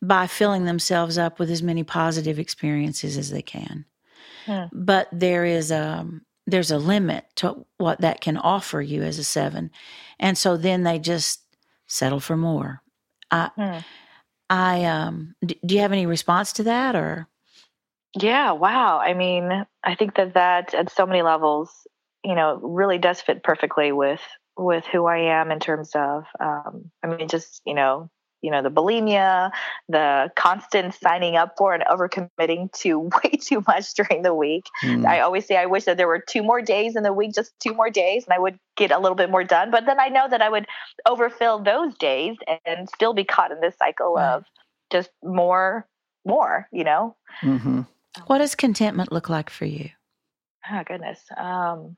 by 0.00 0.26
filling 0.26 0.64
themselves 0.64 1.18
up 1.18 1.38
with 1.38 1.50
as 1.50 1.62
many 1.62 1.82
positive 1.82 2.38
experiences 2.38 3.16
as 3.16 3.30
they 3.30 3.42
can. 3.42 3.84
Hmm. 4.46 4.64
But 4.72 5.08
there 5.12 5.44
is 5.44 5.70
a 5.70 6.06
there's 6.46 6.70
a 6.70 6.78
limit 6.78 7.24
to 7.36 7.64
what 7.78 8.02
that 8.02 8.20
can 8.20 8.36
offer 8.36 8.80
you 8.82 9.02
as 9.02 9.18
a 9.18 9.24
seven, 9.24 9.70
and 10.18 10.36
so 10.36 10.56
then 10.56 10.82
they 10.82 10.98
just 10.98 11.42
settle 11.86 12.20
for 12.20 12.36
more. 12.36 12.82
I, 13.30 13.50
Hmm. 13.56 13.78
I 14.50 14.84
um, 14.84 15.34
d- 15.44 15.58
do 15.64 15.74
you 15.74 15.80
have 15.80 15.92
any 15.92 16.06
response 16.06 16.52
to 16.54 16.64
that 16.64 16.94
or? 16.94 17.28
Yeah, 18.16 18.52
wow. 18.52 18.98
I 18.98 19.14
mean, 19.14 19.66
I 19.82 19.94
think 19.94 20.16
that 20.16 20.34
that 20.34 20.74
at 20.74 20.90
so 20.90 21.06
many 21.06 21.22
levels, 21.22 21.86
you 22.22 22.34
know, 22.34 22.60
really 22.62 22.98
does 22.98 23.20
fit 23.20 23.42
perfectly 23.42 23.90
with 23.90 24.20
with 24.56 24.84
who 24.86 25.06
I 25.06 25.40
am 25.40 25.50
in 25.50 25.60
terms 25.60 25.90
of, 25.94 26.24
um, 26.40 26.90
I 27.02 27.08
mean, 27.08 27.28
just 27.28 27.60
you 27.64 27.74
know, 27.74 28.10
you 28.44 28.50
know 28.50 28.60
the 28.60 28.70
bulimia 28.70 29.50
the 29.88 30.30
constant 30.36 30.94
signing 30.94 31.34
up 31.34 31.54
for 31.56 31.72
and 31.72 31.82
overcommitting 31.84 32.70
to 32.72 32.98
way 33.24 33.30
too 33.40 33.64
much 33.66 33.94
during 33.94 34.22
the 34.22 34.34
week 34.34 34.66
mm. 34.84 35.04
i 35.06 35.20
always 35.20 35.46
say 35.46 35.56
i 35.56 35.64
wish 35.64 35.84
that 35.84 35.96
there 35.96 36.06
were 36.06 36.18
two 36.18 36.42
more 36.42 36.60
days 36.60 36.94
in 36.94 37.02
the 37.02 37.12
week 37.12 37.34
just 37.34 37.52
two 37.58 37.72
more 37.72 37.88
days 37.88 38.24
and 38.24 38.34
i 38.34 38.38
would 38.38 38.58
get 38.76 38.92
a 38.92 38.98
little 38.98 39.16
bit 39.16 39.30
more 39.30 39.42
done 39.42 39.70
but 39.70 39.86
then 39.86 39.98
i 39.98 40.08
know 40.08 40.28
that 40.28 40.42
i 40.42 40.48
would 40.48 40.66
overfill 41.06 41.58
those 41.58 41.96
days 41.96 42.36
and 42.66 42.88
still 42.94 43.14
be 43.14 43.24
caught 43.24 43.50
in 43.50 43.60
this 43.60 43.74
cycle 43.78 44.14
right. 44.14 44.34
of 44.34 44.44
just 44.92 45.08
more 45.22 45.86
more 46.26 46.68
you 46.70 46.84
know 46.84 47.16
mm-hmm. 47.42 47.80
what 48.26 48.38
does 48.38 48.54
contentment 48.54 49.10
look 49.10 49.30
like 49.30 49.48
for 49.48 49.64
you 49.64 49.88
oh 50.70 50.82
goodness 50.86 51.20
um 51.38 51.96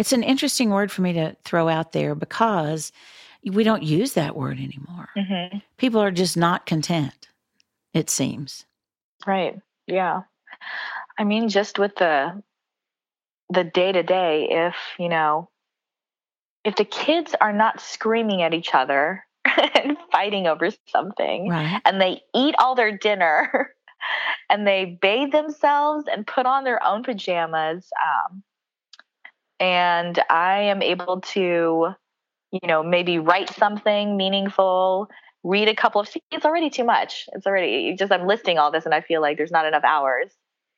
it's 0.00 0.14
an 0.14 0.22
interesting 0.22 0.70
word 0.70 0.90
for 0.90 1.02
me 1.02 1.12
to 1.12 1.36
throw 1.44 1.68
out 1.68 1.92
there 1.92 2.14
because 2.14 2.90
we 3.44 3.62
don't 3.62 3.82
use 3.82 4.14
that 4.14 4.34
word 4.34 4.58
anymore. 4.58 5.10
Mm-hmm. 5.14 5.58
People 5.76 6.00
are 6.00 6.10
just 6.10 6.38
not 6.38 6.64
content, 6.64 7.28
it 7.92 8.08
seems. 8.08 8.64
Right. 9.26 9.60
Yeah. 9.86 10.22
I 11.18 11.24
mean, 11.24 11.50
just 11.50 11.78
with 11.78 11.96
the 11.96 12.42
the 13.50 13.62
day 13.62 13.92
to 13.92 14.02
day, 14.02 14.48
if 14.50 14.74
you 14.98 15.10
know, 15.10 15.50
if 16.64 16.76
the 16.76 16.86
kids 16.86 17.34
are 17.38 17.52
not 17.52 17.78
screaming 17.82 18.40
at 18.40 18.54
each 18.54 18.74
other 18.74 19.26
and 19.74 19.98
fighting 20.10 20.46
over 20.46 20.70
something, 20.86 21.50
right. 21.50 21.82
and 21.84 22.00
they 22.00 22.22
eat 22.34 22.54
all 22.58 22.74
their 22.74 22.96
dinner 22.96 23.74
and 24.48 24.66
they 24.66 24.98
bathe 25.02 25.32
themselves 25.32 26.06
and 26.10 26.26
put 26.26 26.46
on 26.46 26.64
their 26.64 26.82
own 26.82 27.02
pajamas, 27.02 27.86
um, 28.02 28.42
and 29.60 30.18
I 30.30 30.62
am 30.62 30.82
able 30.82 31.20
to, 31.20 31.94
you 32.50 32.60
know, 32.66 32.82
maybe 32.82 33.18
write 33.18 33.50
something 33.50 34.16
meaningful, 34.16 35.08
read 35.44 35.68
a 35.68 35.74
couple 35.74 36.00
of. 36.00 36.08
See, 36.08 36.22
it's 36.32 36.46
already 36.46 36.70
too 36.70 36.84
much. 36.84 37.28
It's 37.34 37.46
already 37.46 37.94
just 37.96 38.10
I'm 38.10 38.26
listing 38.26 38.58
all 38.58 38.72
this, 38.72 38.86
and 38.86 38.94
I 38.94 39.02
feel 39.02 39.20
like 39.20 39.36
there's 39.36 39.52
not 39.52 39.66
enough 39.66 39.84
hours 39.84 40.32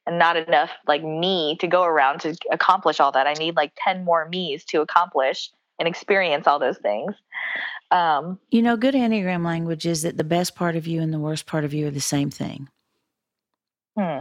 and 0.04 0.18
not 0.18 0.36
enough 0.36 0.70
like 0.88 1.04
me 1.04 1.56
to 1.60 1.68
go 1.68 1.84
around 1.84 2.20
to 2.22 2.36
accomplish 2.50 2.98
all 2.98 3.12
that. 3.12 3.28
I 3.28 3.34
need 3.34 3.56
like 3.56 3.72
ten 3.76 4.04
more 4.04 4.28
me's 4.28 4.64
to 4.66 4.80
accomplish 4.80 5.48
and 5.78 5.86
experience 5.86 6.46
all 6.46 6.58
those 6.58 6.78
things. 6.78 7.14
Um, 7.92 8.38
you 8.50 8.62
know, 8.62 8.76
good 8.76 8.94
Enneagram 8.94 9.44
language 9.44 9.86
is 9.86 10.02
that 10.02 10.16
the 10.16 10.24
best 10.24 10.54
part 10.56 10.76
of 10.76 10.86
you 10.86 11.00
and 11.00 11.12
the 11.12 11.18
worst 11.18 11.46
part 11.46 11.64
of 11.64 11.72
you 11.72 11.86
are 11.86 11.90
the 11.90 12.00
same 12.00 12.30
thing. 12.30 12.68
Hmm. 13.96 14.20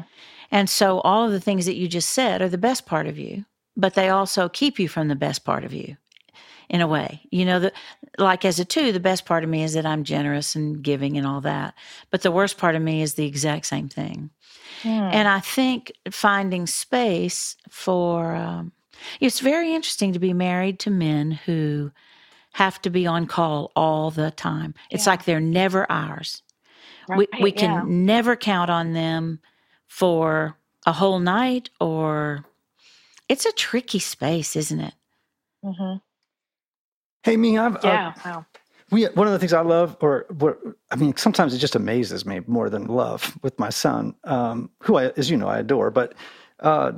And 0.51 0.69
so 0.69 0.99
all 0.99 1.25
of 1.25 1.31
the 1.31 1.39
things 1.39 1.65
that 1.65 1.75
you 1.75 1.87
just 1.87 2.09
said 2.09 2.41
are 2.41 2.49
the 2.49 2.57
best 2.57 2.85
part 2.85 3.07
of 3.07 3.17
you 3.17 3.45
but 3.75 3.93
they 3.93 4.09
also 4.09 4.49
keep 4.49 4.79
you 4.79 4.87
from 4.87 5.07
the 5.07 5.15
best 5.15 5.43
part 5.43 5.63
of 5.63 5.73
you 5.73 5.97
in 6.69 6.81
a 6.81 6.87
way. 6.87 7.21
You 7.31 7.45
know, 7.45 7.59
that 7.59 7.73
like 8.17 8.45
as 8.45 8.59
a 8.59 8.65
two, 8.65 8.91
the 8.91 8.99
best 8.99 9.25
part 9.25 9.43
of 9.43 9.49
me 9.49 9.63
is 9.63 9.73
that 9.73 9.85
I'm 9.85 10.03
generous 10.03 10.55
and 10.55 10.81
giving 10.81 11.17
and 11.17 11.27
all 11.27 11.41
that. 11.41 11.73
But 12.09 12.21
the 12.21 12.31
worst 12.31 12.57
part 12.57 12.75
of 12.75 12.81
me 12.81 13.01
is 13.01 13.13
the 13.13 13.25
exact 13.25 13.65
same 13.65 13.89
thing. 13.89 14.29
Hmm. 14.81 14.89
And 14.89 15.27
I 15.27 15.39
think 15.39 15.91
finding 16.09 16.65
space 16.65 17.55
for 17.69 18.35
um, 18.35 18.71
it's 19.19 19.39
very 19.39 19.73
interesting 19.73 20.13
to 20.13 20.19
be 20.19 20.33
married 20.33 20.79
to 20.79 20.89
men 20.89 21.31
who 21.31 21.91
have 22.53 22.81
to 22.81 22.89
be 22.89 23.07
on 23.07 23.27
call 23.27 23.71
all 23.75 24.11
the 24.11 24.31
time. 24.31 24.73
It's 24.89 25.05
yeah. 25.05 25.11
like 25.11 25.25
they're 25.25 25.39
never 25.39 25.89
ours. 25.91 26.41
Right. 27.07 27.27
We 27.33 27.43
we 27.43 27.51
can 27.51 27.71
yeah. 27.71 27.83
never 27.85 28.35
count 28.35 28.69
on 28.69 28.93
them 28.93 29.39
for 29.87 30.57
a 30.85 30.93
whole 30.93 31.19
night 31.19 31.69
or 31.79 32.45
it's 33.31 33.45
a 33.45 33.51
tricky 33.53 33.99
space, 33.99 34.57
isn't 34.57 34.81
it? 34.81 34.93
Mm-hmm. 35.63 35.97
Hey, 37.23 37.37
me, 37.37 37.57
I've, 37.57 37.77
uh, 37.77 37.79
yeah, 37.83 38.07
uh, 38.07 38.21
wow. 38.25 38.45
We, 38.91 39.05
one 39.05 39.25
of 39.25 39.31
the 39.31 39.39
things 39.39 39.53
I 39.53 39.61
love, 39.61 39.95
or 40.01 40.25
what, 40.37 40.59
I 40.91 40.97
mean, 40.97 41.15
sometimes 41.15 41.53
it 41.53 41.59
just 41.59 41.75
amazes 41.75 42.25
me 42.25 42.41
more 42.45 42.69
than 42.69 42.87
love 42.87 43.37
with 43.41 43.57
my 43.57 43.69
son, 43.69 44.15
um, 44.25 44.69
who 44.79 44.97
I, 44.97 45.11
as 45.15 45.29
you 45.29 45.37
know, 45.37 45.47
I 45.47 45.59
adore. 45.59 45.91
But 45.91 46.13
uh, 46.59 46.91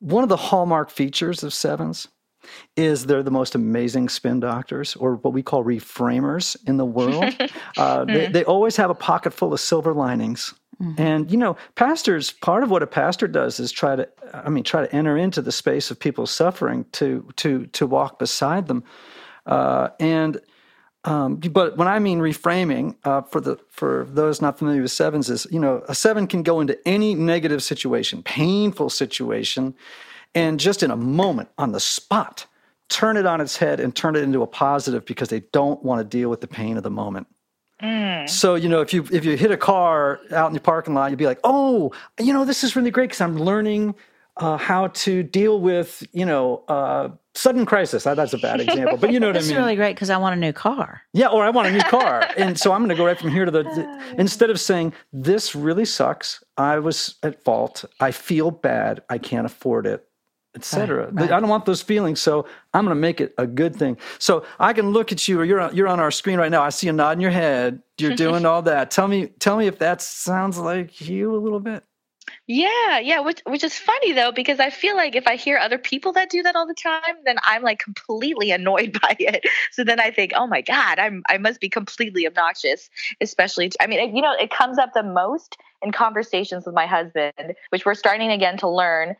one 0.00 0.24
of 0.24 0.28
the 0.28 0.36
hallmark 0.36 0.90
features 0.90 1.44
of 1.44 1.54
sevens 1.54 2.08
is 2.76 3.06
they're 3.06 3.22
the 3.22 3.30
most 3.30 3.54
amazing 3.54 4.08
spin 4.08 4.40
doctors, 4.40 4.96
or 4.96 5.14
what 5.16 5.32
we 5.32 5.44
call 5.44 5.62
reframers 5.62 6.56
in 6.66 6.76
the 6.76 6.86
world. 6.86 7.22
uh, 7.76 8.04
they, 8.04 8.26
mm. 8.26 8.32
they 8.32 8.44
always 8.44 8.74
have 8.74 8.90
a 8.90 8.96
pocket 8.96 9.32
full 9.32 9.52
of 9.52 9.60
silver 9.60 9.94
linings 9.94 10.54
Mm-hmm. 10.82 11.00
And 11.00 11.30
you 11.30 11.36
know, 11.36 11.56
pastors, 11.74 12.30
part 12.30 12.62
of 12.62 12.70
what 12.70 12.82
a 12.82 12.86
pastor 12.86 13.26
does 13.26 13.58
is 13.58 13.72
try 13.72 13.96
to 13.96 14.08
I 14.32 14.48
mean, 14.48 14.64
try 14.64 14.86
to 14.86 14.94
enter 14.94 15.16
into 15.16 15.42
the 15.42 15.52
space 15.52 15.90
of 15.90 15.98
people's 15.98 16.30
suffering 16.30 16.84
to 16.92 17.28
to 17.36 17.66
to 17.66 17.86
walk 17.86 18.18
beside 18.18 18.68
them. 18.68 18.84
Uh, 19.46 19.88
and 19.98 20.40
um, 21.04 21.36
but 21.36 21.76
when 21.76 21.88
I 21.88 21.98
mean 21.98 22.18
reframing, 22.18 22.96
uh, 23.04 23.22
for 23.22 23.40
the 23.40 23.56
for 23.70 24.06
those 24.10 24.42
not 24.42 24.58
familiar 24.58 24.82
with 24.82 24.90
sevens, 24.90 25.30
is 25.30 25.46
you 25.50 25.58
know 25.58 25.82
a 25.88 25.94
seven 25.94 26.26
can 26.26 26.42
go 26.42 26.60
into 26.60 26.78
any 26.86 27.14
negative 27.14 27.62
situation, 27.62 28.22
painful 28.22 28.90
situation, 28.90 29.74
and 30.34 30.60
just 30.60 30.82
in 30.82 30.90
a 30.90 30.96
moment, 30.96 31.48
on 31.56 31.72
the 31.72 31.80
spot, 31.80 32.46
turn 32.88 33.16
it 33.16 33.26
on 33.26 33.40
its 33.40 33.56
head 33.56 33.80
and 33.80 33.94
turn 33.96 34.16
it 34.16 34.22
into 34.22 34.42
a 34.42 34.46
positive 34.46 35.04
because 35.04 35.28
they 35.28 35.40
don't 35.52 35.82
want 35.82 35.98
to 36.00 36.04
deal 36.04 36.28
with 36.28 36.40
the 36.40 36.48
pain 36.48 36.76
of 36.76 36.82
the 36.82 36.90
moment. 36.90 37.26
Mm. 37.82 38.28
So 38.28 38.54
you 38.54 38.68
know, 38.68 38.80
if 38.80 38.92
you 38.92 39.06
if 39.12 39.24
you 39.24 39.36
hit 39.36 39.50
a 39.50 39.56
car 39.56 40.20
out 40.32 40.48
in 40.48 40.54
the 40.54 40.60
parking 40.60 40.94
lot, 40.94 41.10
you'd 41.10 41.18
be 41.18 41.26
like, 41.26 41.40
"Oh, 41.44 41.92
you 42.18 42.32
know, 42.32 42.44
this 42.44 42.64
is 42.64 42.74
really 42.74 42.90
great 42.90 43.08
because 43.08 43.20
I'm 43.20 43.38
learning 43.38 43.94
uh, 44.36 44.56
how 44.56 44.88
to 44.88 45.22
deal 45.22 45.60
with 45.60 46.02
you 46.12 46.26
know 46.26 46.64
uh, 46.68 47.10
sudden 47.34 47.66
crisis." 47.66 48.02
That's 48.02 48.32
a 48.32 48.38
bad 48.38 48.60
example, 48.60 48.96
but 48.96 49.12
you 49.12 49.20
know 49.20 49.26
what 49.28 49.36
I 49.36 49.40
mean. 49.40 49.50
It's 49.50 49.56
really 49.56 49.76
great 49.76 49.94
because 49.94 50.10
I 50.10 50.16
want 50.16 50.34
a 50.34 50.38
new 50.38 50.52
car. 50.52 51.02
Yeah, 51.12 51.28
or 51.28 51.44
I 51.44 51.50
want 51.50 51.68
a 51.68 51.70
new 51.70 51.82
car, 51.82 52.28
and 52.36 52.58
so 52.58 52.72
I'm 52.72 52.80
going 52.80 52.90
to 52.90 52.96
go 52.96 53.06
right 53.06 53.18
from 53.18 53.30
here 53.30 53.44
to 53.44 53.50
the, 53.50 53.62
the. 53.62 54.02
Instead 54.18 54.50
of 54.50 54.58
saying 54.58 54.92
this 55.12 55.54
really 55.54 55.84
sucks, 55.84 56.42
I 56.56 56.80
was 56.80 57.14
at 57.22 57.44
fault. 57.44 57.84
I 58.00 58.10
feel 58.10 58.50
bad. 58.50 59.02
I 59.08 59.18
can't 59.18 59.46
afford 59.46 59.86
it 59.86 60.07
etc. 60.54 61.06
Right, 61.06 61.14
right. 61.14 61.32
I 61.32 61.40
don't 61.40 61.48
want 61.48 61.64
those 61.64 61.82
feelings, 61.82 62.20
so 62.20 62.46
I'm 62.74 62.84
going 62.84 62.96
to 62.96 63.00
make 63.00 63.20
it 63.20 63.34
a 63.38 63.46
good 63.46 63.76
thing. 63.76 63.96
So 64.18 64.44
I 64.58 64.72
can 64.72 64.90
look 64.90 65.12
at 65.12 65.28
you, 65.28 65.40
or 65.40 65.44
you're 65.44 65.72
you're 65.72 65.88
on 65.88 66.00
our 66.00 66.10
screen 66.10 66.38
right 66.38 66.50
now. 66.50 66.62
I 66.62 66.70
see 66.70 66.88
a 66.88 66.92
nod 66.92 67.12
in 67.12 67.20
your 67.20 67.30
head. 67.30 67.82
You're 67.98 68.16
doing 68.26 68.46
all 68.46 68.62
that. 68.62 68.90
Tell 68.90 69.08
me, 69.08 69.26
tell 69.38 69.56
me 69.56 69.66
if 69.66 69.78
that 69.78 70.02
sounds 70.02 70.58
like 70.58 71.00
you 71.00 71.34
a 71.34 71.38
little 71.38 71.60
bit. 71.60 71.84
Yeah, 72.46 72.98
yeah, 72.98 73.20
which 73.20 73.40
which 73.46 73.64
is 73.64 73.78
funny 73.78 74.12
though 74.12 74.32
because 74.32 74.60
I 74.60 74.70
feel 74.70 74.96
like 74.96 75.14
if 75.14 75.26
I 75.26 75.36
hear 75.36 75.58
other 75.58 75.78
people 75.78 76.12
that 76.12 76.30
do 76.30 76.42
that 76.42 76.56
all 76.56 76.66
the 76.66 76.74
time, 76.74 77.16
then 77.24 77.36
I'm 77.42 77.62
like 77.62 77.78
completely 77.78 78.50
annoyed 78.50 78.98
by 79.02 79.16
it. 79.18 79.44
So 79.72 79.84
then 79.84 80.00
I 80.00 80.10
think, 80.10 80.32
"Oh 80.34 80.46
my 80.46 80.60
god, 80.60 80.98
I'm 80.98 81.22
I 81.28 81.38
must 81.38 81.60
be 81.60 81.68
completely 81.68 82.26
obnoxious." 82.26 82.90
Especially 83.20 83.70
I 83.80 83.86
mean, 83.86 84.14
you 84.14 84.22
know, 84.22 84.34
it 84.38 84.50
comes 84.50 84.78
up 84.78 84.94
the 84.94 85.02
most 85.02 85.56
in 85.82 85.92
conversations 85.92 86.66
with 86.66 86.74
my 86.74 86.86
husband, 86.86 87.54
which 87.70 87.84
we're 87.84 87.94
starting 87.94 88.30
again 88.30 88.56
to 88.58 88.68
learn 88.68 89.16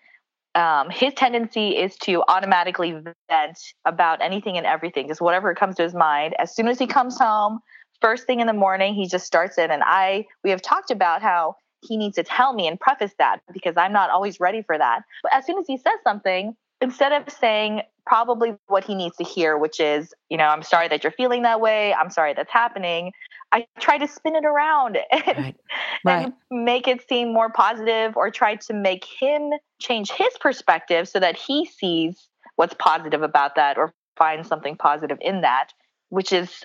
um, 0.58 0.90
his 0.90 1.14
tendency 1.14 1.76
is 1.76 1.96
to 1.98 2.22
automatically 2.28 2.92
vent 3.30 3.58
about 3.84 4.20
anything 4.20 4.56
and 4.56 4.66
everything, 4.66 5.08
just 5.08 5.20
whatever 5.20 5.54
comes 5.54 5.76
to 5.76 5.82
his 5.82 5.94
mind. 5.94 6.34
As 6.38 6.54
soon 6.54 6.68
as 6.68 6.78
he 6.78 6.86
comes 6.86 7.18
home, 7.18 7.60
first 8.02 8.26
thing 8.26 8.40
in 8.40 8.46
the 8.46 8.52
morning, 8.52 8.94
he 8.94 9.06
just 9.06 9.24
starts 9.24 9.56
it. 9.56 9.70
And 9.70 9.82
I, 9.84 10.26
we 10.42 10.50
have 10.50 10.60
talked 10.60 10.90
about 10.90 11.22
how 11.22 11.54
he 11.86 11.96
needs 11.96 12.16
to 12.16 12.24
tell 12.24 12.52
me 12.52 12.66
and 12.66 12.78
preface 12.78 13.12
that 13.18 13.38
because 13.52 13.74
I'm 13.76 13.92
not 13.92 14.10
always 14.10 14.40
ready 14.40 14.62
for 14.62 14.76
that. 14.76 15.02
But 15.22 15.32
as 15.32 15.46
soon 15.46 15.58
as 15.58 15.66
he 15.66 15.76
says 15.76 15.94
something, 16.02 16.56
instead 16.80 17.12
of 17.12 17.32
saying 17.32 17.82
probably 18.06 18.54
what 18.68 18.84
he 18.84 18.94
needs 18.94 19.16
to 19.16 19.24
hear, 19.24 19.58
which 19.58 19.80
is, 19.80 20.14
you 20.30 20.36
know, 20.36 20.46
I'm 20.46 20.62
sorry 20.62 20.88
that 20.88 21.04
you're 21.04 21.12
feeling 21.12 21.42
that 21.42 21.60
way. 21.60 21.92
I'm 21.92 22.10
sorry 22.10 22.32
that's 22.34 22.52
happening. 22.52 23.12
I 23.52 23.66
try 23.80 23.98
to 23.98 24.08
spin 24.08 24.34
it 24.34 24.44
around 24.44 24.98
and, 25.12 25.26
right. 25.26 25.56
Right. 26.04 26.24
and, 26.24 26.32
make 26.50 26.88
it 26.88 27.06
seem 27.08 27.32
more 27.32 27.50
positive 27.50 28.16
or 28.16 28.30
try 28.30 28.56
to 28.56 28.74
make 28.74 29.04
him 29.20 29.50
change 29.80 30.10
his 30.10 30.32
perspective 30.40 31.08
so 31.08 31.20
that 31.20 31.36
he 31.36 31.66
sees 31.66 32.28
what's 32.56 32.74
positive 32.78 33.22
about 33.22 33.54
that 33.56 33.76
or 33.76 33.92
finds 34.16 34.48
something 34.48 34.76
positive 34.76 35.18
in 35.20 35.42
that, 35.42 35.68
which 36.08 36.32
is, 36.32 36.64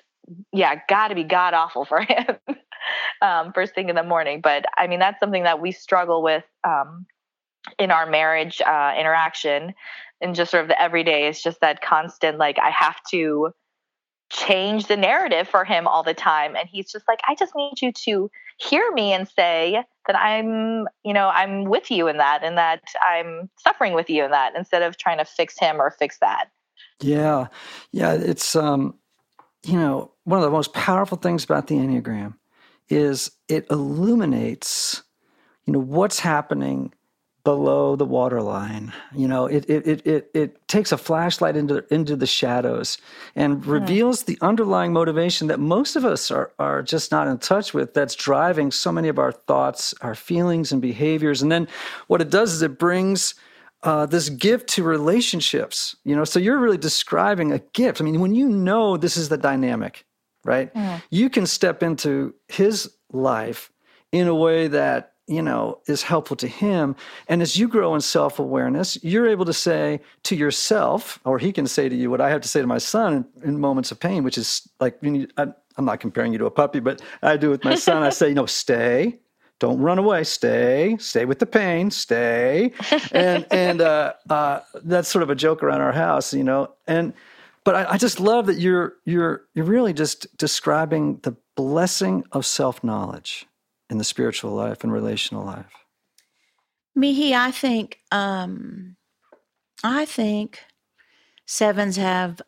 yeah, 0.52 0.76
got 0.88 1.10
to 1.10 1.16
be 1.16 1.24
god 1.24 1.54
awful 1.54 1.86
for 1.86 2.02
him 2.08 2.38
um, 3.22 3.52
first 3.54 3.74
thing 3.76 3.90
in 3.90 3.96
the 3.96 4.04
morning. 4.04 4.42
But 4.42 4.66
I 4.78 4.88
mean, 4.88 5.00
that's 5.00 5.20
something 5.20 5.44
that 5.44 5.62
we 5.62 5.72
struggle 5.72 6.22
with 6.22 6.44
um, 6.64 7.06
in 7.80 7.92
our 7.92 8.10
marriage 8.10 8.62
uh, 8.62 8.94
interaction 8.98 9.74
and 10.22 10.36
just 10.36 10.52
sort 10.52 10.64
of 10.64 10.70
the 10.70 10.82
everyday. 10.82 11.28
It's 11.28 11.42
just 11.42 11.62
that 11.62 11.82
constant, 11.82 12.38
like, 12.38 12.58
I 12.60 12.70
have 12.70 12.98
to 13.12 13.54
change 14.34 14.88
the 14.88 14.98
narrative 14.98 15.48
for 15.48 15.64
him 15.64 15.88
all 15.88 16.02
the 16.02 16.14
time 16.14 16.56
and 16.56 16.68
he's 16.68 16.92
just 16.92 17.08
like 17.08 17.20
i 17.28 17.36
just 17.36 17.54
need 17.56 17.80
you 17.82 17.92
to 17.92 18.32
hear 18.58 18.92
me 18.92 19.14
and 19.14 19.28
say 19.28 19.84
that 20.08 20.18
i'm 20.18 20.88
you 21.04 21.14
know 21.14 21.28
i'm 21.30 21.66
with 21.66 21.92
you 21.92 22.08
in 22.08 22.18
that 22.18 22.44
and 22.44 22.58
that 22.58 22.82
i'm 23.08 23.48
suffering 23.60 23.94
with 23.94 24.10
you 24.10 24.24
in 24.26 24.32
that 24.32 24.54
instead 24.58 24.82
of 24.82 24.98
trying 24.98 25.20
to 25.20 25.26
fix 25.26 25.60
him 25.60 25.80
or 25.80 25.92
fix 25.92 26.18
that 26.20 26.46
yeah 27.00 27.46
yeah 27.92 28.14
it's 28.14 28.56
um 28.56 28.96
you 29.64 29.78
know 29.78 30.12
one 30.24 30.40
of 30.40 30.44
the 30.44 30.50
most 30.50 30.74
powerful 30.74 31.18
things 31.18 31.44
about 31.44 31.68
the 31.68 31.76
enneagram 31.76 32.34
is 32.90 33.30
it 33.50 33.68
illuminates 33.70 35.04
you 35.66 35.74
know 35.74 35.80
what's 35.80 36.20
happening 36.20 36.92
below 37.44 37.96
the 37.96 38.06
waterline. 38.06 38.94
You 39.14 39.28
know, 39.28 39.46
it 39.46 39.70
it 39.70 39.86
it 39.86 40.08
it, 40.08 40.32
it 40.34 40.68
takes 40.68 40.92
a 40.92 40.98
flashlight 40.98 41.56
into 41.58 41.84
into 41.94 42.16
the 42.16 42.28
shadows 42.28 42.98
and 43.36 43.66
reveals 43.66 44.24
the 44.24 44.38
underlying 44.42 44.94
motivation 44.94 45.48
that 45.48 45.60
most 45.60 45.96
of 45.96 46.06
us 46.06 46.32
are 46.32 46.52
are 46.58 46.82
just 46.82 47.12
not 47.12 47.28
in 47.28 47.38
touch 47.40 47.74
with. 47.74 47.94
That's 47.94 48.16
driving 48.16 48.72
so 48.72 48.92
many 48.92 49.10
of 49.10 49.20
our 49.20 49.32
thoughts, 49.32 49.94
our 50.02 50.16
feelings, 50.16 50.72
and 50.72 50.82
behaviors. 50.82 51.42
And 51.42 51.52
then 51.52 51.68
what 52.08 52.22
it 52.22 52.30
does 52.30 52.54
is 52.54 52.62
it 52.62 52.80
brings 52.80 53.36
uh, 53.84 54.06
this 54.06 54.30
gift 54.30 54.70
to 54.70 54.84
relationships. 54.84 55.96
You 56.06 56.16
know, 56.16 56.24
so 56.24 56.40
you're 56.40 56.60
really 56.60 56.78
describing 56.78 57.52
a 57.52 57.60
gift. 57.60 58.00
I 58.00 58.06
mean, 58.06 58.22
when 58.22 58.36
you 58.36 58.48
know 58.48 58.96
this 58.96 59.18
is 59.18 59.28
the 59.28 59.38
dynamic, 59.38 60.06
right? 60.46 60.74
Mm. 60.74 61.02
You 61.10 61.30
can 61.30 61.46
step 61.46 61.84
into 61.84 62.34
his 62.48 62.90
life 63.12 63.70
in 64.14 64.28
a 64.28 64.36
way 64.36 64.68
that 64.68 65.13
you 65.28 65.42
know 65.42 65.80
is 65.88 66.04
helpful 66.04 66.36
to 66.38 66.48
him. 66.48 66.96
And 67.28 67.42
as 67.42 67.58
you 67.58 67.68
grow 67.68 67.96
in 67.96 68.02
self-awareness 68.02 69.04
you're 69.04 69.28
able 69.28 69.46
to 69.46 69.54
say 69.54 70.02
to 70.24 70.36
yourself 70.36 71.20
or 71.26 71.40
he 71.40 71.52
can 71.52 71.68
say 71.68 71.90
to 71.90 71.96
you 71.96 72.10
what 72.10 72.22
i 72.22 72.30
have 72.30 72.42
to 72.42 72.48
say 72.48 72.62
to 72.62 72.68
my 72.68 72.78
son 72.78 73.14
in, 73.14 73.50
in 73.50 73.60
moments 73.60 73.92
of 73.92 74.00
pain 74.00 74.24
which 74.24 74.38
is 74.38 74.68
like 74.80 74.98
you 75.02 75.12
need, 75.12 75.34
I, 75.38 75.48
i'm 75.78 75.86
not 75.86 76.00
comparing 76.00 76.32
you 76.34 76.40
to 76.40 76.46
a 76.46 76.52
puppy 76.52 76.80
but 76.80 77.02
i 77.22 77.38
do 77.38 77.50
with 77.50 77.64
my 77.64 77.76
son. 77.76 78.04
I 78.04 78.10
say 78.10 78.30
you 78.30 78.36
know 78.36 78.46
stay. 78.46 79.20
Don't 79.60 79.80
run 79.80 79.98
away. 79.98 80.26
Stay. 80.26 80.98
Stay 81.00 81.24
with 81.24 81.40
the 81.40 81.46
pain. 81.46 81.90
Stay. 81.90 82.74
And 83.12 83.46
and 83.50 83.80
uh, 83.82 84.14
uh, 84.30 84.60
that's 84.84 85.08
sort 85.08 85.24
of 85.24 85.30
a 85.30 85.36
joke 85.36 85.64
around 85.64 85.82
our 85.82 85.94
house 85.94 86.34
you 86.34 86.44
know? 86.44 86.74
And 86.88 87.14
but 87.64 87.76
I, 87.76 87.92
I 87.92 87.98
just 87.98 88.20
love 88.20 88.48
that 88.48 88.60
you're 88.60 88.96
you're 89.06 89.44
you're 89.54 89.66
really 89.66 89.94
just 89.94 90.36
describing 90.38 91.20
the 91.24 91.36
blessing 91.56 92.26
of 92.32 92.46
self-knowledge 92.46 93.48
in 93.90 93.98
the 93.98 94.04
spiritual 94.04 94.52
life 94.52 94.84
and 94.84 94.92
relational 94.92 95.46
life 95.46 95.72
Mihee, 96.98 97.34
I 97.34 97.52
think 97.52 98.00
um, 98.12 98.96
I 99.84 100.06
think 100.06 100.60
sevens 101.46 101.98
have 101.98 102.42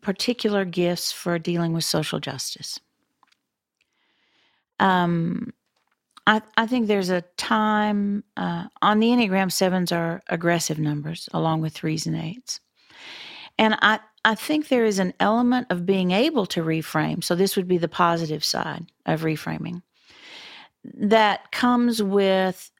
particular 0.00 0.64
gifts 0.64 1.10
for 1.10 1.38
dealing 1.38 1.72
with 1.72 1.84
social 1.84 2.20
justice. 2.20 2.78
Um, 4.78 5.52
I, 6.26 6.42
I 6.56 6.66
think 6.66 6.86
there's 6.86 7.10
a 7.10 7.22
time 7.36 8.22
uh, 8.36 8.66
on 8.80 9.00
the 9.00 9.08
Enneagram, 9.08 9.50
sevens 9.50 9.90
are 9.90 10.22
aggressive 10.28 10.78
numbers 10.78 11.28
along 11.32 11.62
with 11.62 11.72
threes 11.72 12.06
and 12.06 12.16
eights. 12.16 12.60
And 13.58 13.76
I, 13.82 13.98
I 14.24 14.36
think 14.36 14.68
there 14.68 14.84
is 14.84 15.00
an 15.00 15.14
element 15.18 15.66
of 15.70 15.86
being 15.86 16.12
able 16.12 16.46
to 16.46 16.62
reframe. 16.62 17.24
So, 17.24 17.34
this 17.34 17.56
would 17.56 17.66
be 17.66 17.78
the 17.78 17.88
positive 17.88 18.44
side 18.44 18.86
of 19.04 19.22
reframing 19.22 19.82
that 20.84 21.50
comes 21.52 22.02
with 22.02 22.70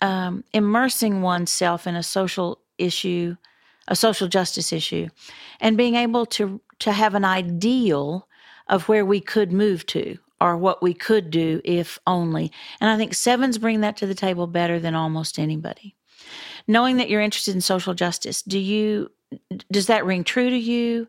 um, 0.00 0.44
immersing 0.52 1.22
oneself 1.22 1.86
in 1.86 1.96
a 1.96 2.02
social 2.02 2.60
issue, 2.78 3.36
a 3.88 3.96
social 3.96 4.28
justice 4.28 4.72
issue, 4.72 5.08
and 5.60 5.76
being 5.76 5.94
able 5.94 6.26
to 6.26 6.60
to 6.80 6.92
have 6.92 7.14
an 7.14 7.24
ideal 7.24 8.28
of 8.68 8.88
where 8.88 9.04
we 9.04 9.20
could 9.20 9.52
move 9.52 9.84
to 9.86 10.16
or 10.40 10.56
what 10.56 10.82
we 10.82 10.94
could 10.94 11.30
do 11.30 11.60
if 11.64 11.98
only. 12.06 12.52
And 12.80 12.88
I 12.88 12.96
think 12.96 13.14
sevens 13.14 13.58
bring 13.58 13.80
that 13.80 13.96
to 13.96 14.06
the 14.06 14.14
table 14.14 14.46
better 14.46 14.78
than 14.78 14.94
almost 14.94 15.38
anybody. 15.38 15.96
Knowing 16.68 16.98
that 16.98 17.08
you're 17.08 17.20
interested 17.20 17.54
in 17.54 17.60
social 17.60 17.94
justice, 17.94 18.42
do 18.42 18.58
you 18.58 19.10
does 19.70 19.86
that 19.86 20.06
ring 20.06 20.24
true 20.24 20.50
to 20.50 20.56
you? 20.56 21.08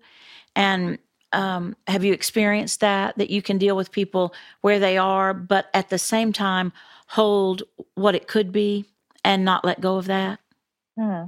And 0.56 0.98
um, 1.32 1.76
have 1.88 2.04
you 2.04 2.14
experienced 2.14 2.80
that 2.80 3.18
that 3.18 3.30
you 3.30 3.42
can 3.42 3.58
deal 3.58 3.76
with 3.76 3.92
people 3.92 4.34
where 4.62 4.80
they 4.80 4.98
are, 4.98 5.34
but 5.34 5.70
at 5.74 5.90
the 5.90 6.00
same 6.00 6.34
time 6.34 6.72
hold 7.08 7.64
what 7.96 8.16
it 8.16 8.28
could 8.28 8.52
be 8.52 8.86
and 9.24 9.44
not 9.44 9.66
let 9.66 9.82
go 9.82 9.98
of 9.98 10.06
that? 10.06 10.40
Hmm. 10.98 11.26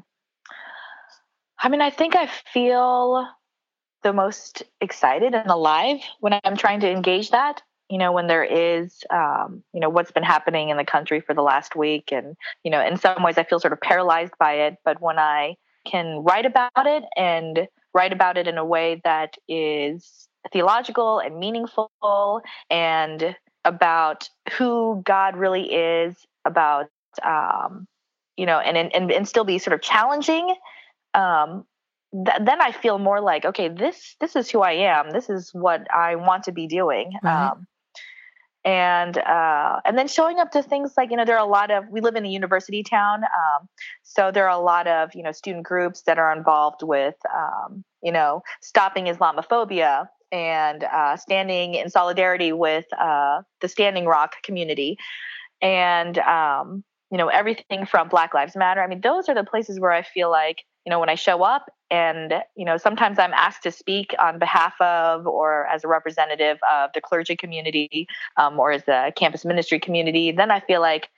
I 1.58 1.70
mean, 1.70 1.82
I 1.82 1.90
think 1.90 2.16
I 2.16 2.28
feel 2.54 3.28
the 4.04 4.14
most 4.14 4.64
excited 4.80 5.36
and 5.36 5.50
alive 5.50 6.00
when 6.20 6.40
I'm 6.44 6.58
trying 6.58 6.80
to 6.82 6.90
engage 6.90 7.32
that. 7.32 7.62
You 7.90 7.98
know, 7.98 8.14
when 8.14 8.28
there 8.28 8.44
is, 8.44 9.04
um, 9.10 9.64
you 9.74 9.82
know, 9.82 9.90
what's 9.90 10.12
been 10.12 10.24
happening 10.24 10.70
in 10.70 10.78
the 10.78 10.86
country 10.86 11.20
for 11.20 11.34
the 11.34 11.42
last 11.42 11.76
week. 11.76 12.12
And, 12.12 12.36
you 12.64 12.72
know, 12.72 12.84
in 12.84 12.98
some 12.98 13.22
ways 13.22 13.38
I 13.38 13.44
feel 13.44 13.60
sort 13.60 13.74
of 13.74 13.82
paralyzed 13.82 14.34
by 14.40 14.54
it. 14.54 14.78
But 14.86 15.02
when 15.02 15.20
I 15.20 15.56
can 15.86 16.24
write 16.24 16.46
about 16.46 16.72
it 16.78 17.04
and 17.18 17.68
write 17.94 18.14
about 18.14 18.38
it 18.38 18.48
in 18.48 18.58
a 18.58 18.66
way 18.66 19.02
that 19.04 19.36
is 19.48 20.28
theological 20.52 21.20
and 21.20 21.38
meaningful 21.38 22.42
and 22.70 23.36
about 23.64 24.30
who 24.58 25.02
God 25.06 25.36
really 25.36 25.72
is, 25.74 26.16
about, 26.46 26.88
um, 27.24 27.88
you 28.38 28.46
know, 28.46 28.60
and, 28.60 28.78
and, 28.78 29.12
and 29.12 29.28
still 29.28 29.44
be 29.44 29.60
sort 29.60 29.74
of 29.74 29.82
challenging 29.82 30.56
um, 31.14 31.66
th- 32.14 32.38
then 32.42 32.62
I 32.62 32.72
feel 32.72 33.00
more 33.00 33.22
like, 33.22 33.46
okay, 33.46 33.70
this 33.70 34.16
this 34.20 34.36
is 34.36 34.50
who 34.50 34.62
I 34.62 34.74
am. 34.74 35.12
This 35.12 35.30
is 35.30 35.50
what 35.54 35.90
I 35.92 36.16
want 36.16 36.44
to 36.46 36.52
be 36.52 36.68
doing. 36.68 37.14
Right. 37.24 37.50
Um, 37.52 37.68
and 38.64 39.18
uh, 39.18 39.80
and 39.86 39.98
then 39.98 40.08
showing 40.08 40.40
up 40.40 40.52
to 40.52 40.62
things 40.62 40.94
like 40.98 41.10
you 41.10 41.18
know 41.18 41.26
there 41.26 41.36
are 41.38 41.46
a 41.46 41.50
lot 41.50 41.72
of 41.72 41.86
we 41.90 42.02
live 42.02 42.16
in 42.16 42.26
a 42.26 42.30
university 42.30 42.84
town, 42.84 43.24
um, 43.24 43.68
so 44.04 44.32
there 44.32 44.46
are 44.48 44.58
a 44.58 44.62
lot 44.62 44.88
of 44.88 45.10
you 45.16 45.24
know 45.24 45.32
student 45.32 45.66
groups 45.66 46.04
that 46.04 46.20
are 46.20 46.32
involved 46.32 46.84
with 46.84 47.16
um, 47.36 47.84
you 48.04 48.12
know 48.12 48.44
stopping 48.62 49.06
Islamophobia 49.06 50.08
and 50.32 50.84
uh, 50.84 51.18
standing 51.18 51.74
in 51.76 51.90
solidarity 51.90 52.54
with 52.54 52.86
uh, 53.00 53.42
the 53.62 53.68
Standing 53.68 54.06
Rock 54.06 54.36
community, 54.44 54.98
and 55.62 56.20
um, 56.20 56.84
you 57.10 57.18
know 57.18 57.30
everything 57.30 57.86
from 57.88 58.10
Black 58.10 58.34
Lives 58.36 58.56
Matter. 58.56 58.82
I 58.82 58.88
mean, 58.88 59.02
those 59.02 59.28
are 59.28 59.36
the 59.36 59.44
places 59.44 59.80
where 59.80 59.92
I 59.92 60.04
feel 60.04 60.30
like 60.30 60.64
you 60.86 60.90
know 60.90 61.00
when 61.00 61.10
i 61.10 61.16
show 61.16 61.44
up 61.44 61.72
and 61.90 62.34
you 62.56 62.66
know 62.66 62.78
sometimes 62.78 63.20
i'm 63.20 63.34
asked 63.34 63.64
to 63.64 63.72
speak 63.72 64.14
on 64.20 64.40
behalf 64.40 64.74
of 64.82 65.28
or 65.28 65.66
as 65.68 65.84
a 65.84 65.88
representative 65.88 66.58
of 66.74 66.90
the 66.94 67.02
clergy 67.02 67.36
community 67.36 68.08
um, 68.38 68.60
or 68.60 68.72
as 68.72 68.88
a 68.88 69.12
campus 69.16 69.46
ministry 69.46 69.80
community 69.80 70.32
then 70.32 70.52
i 70.52 70.60
feel 70.60 70.82
like 70.82 71.10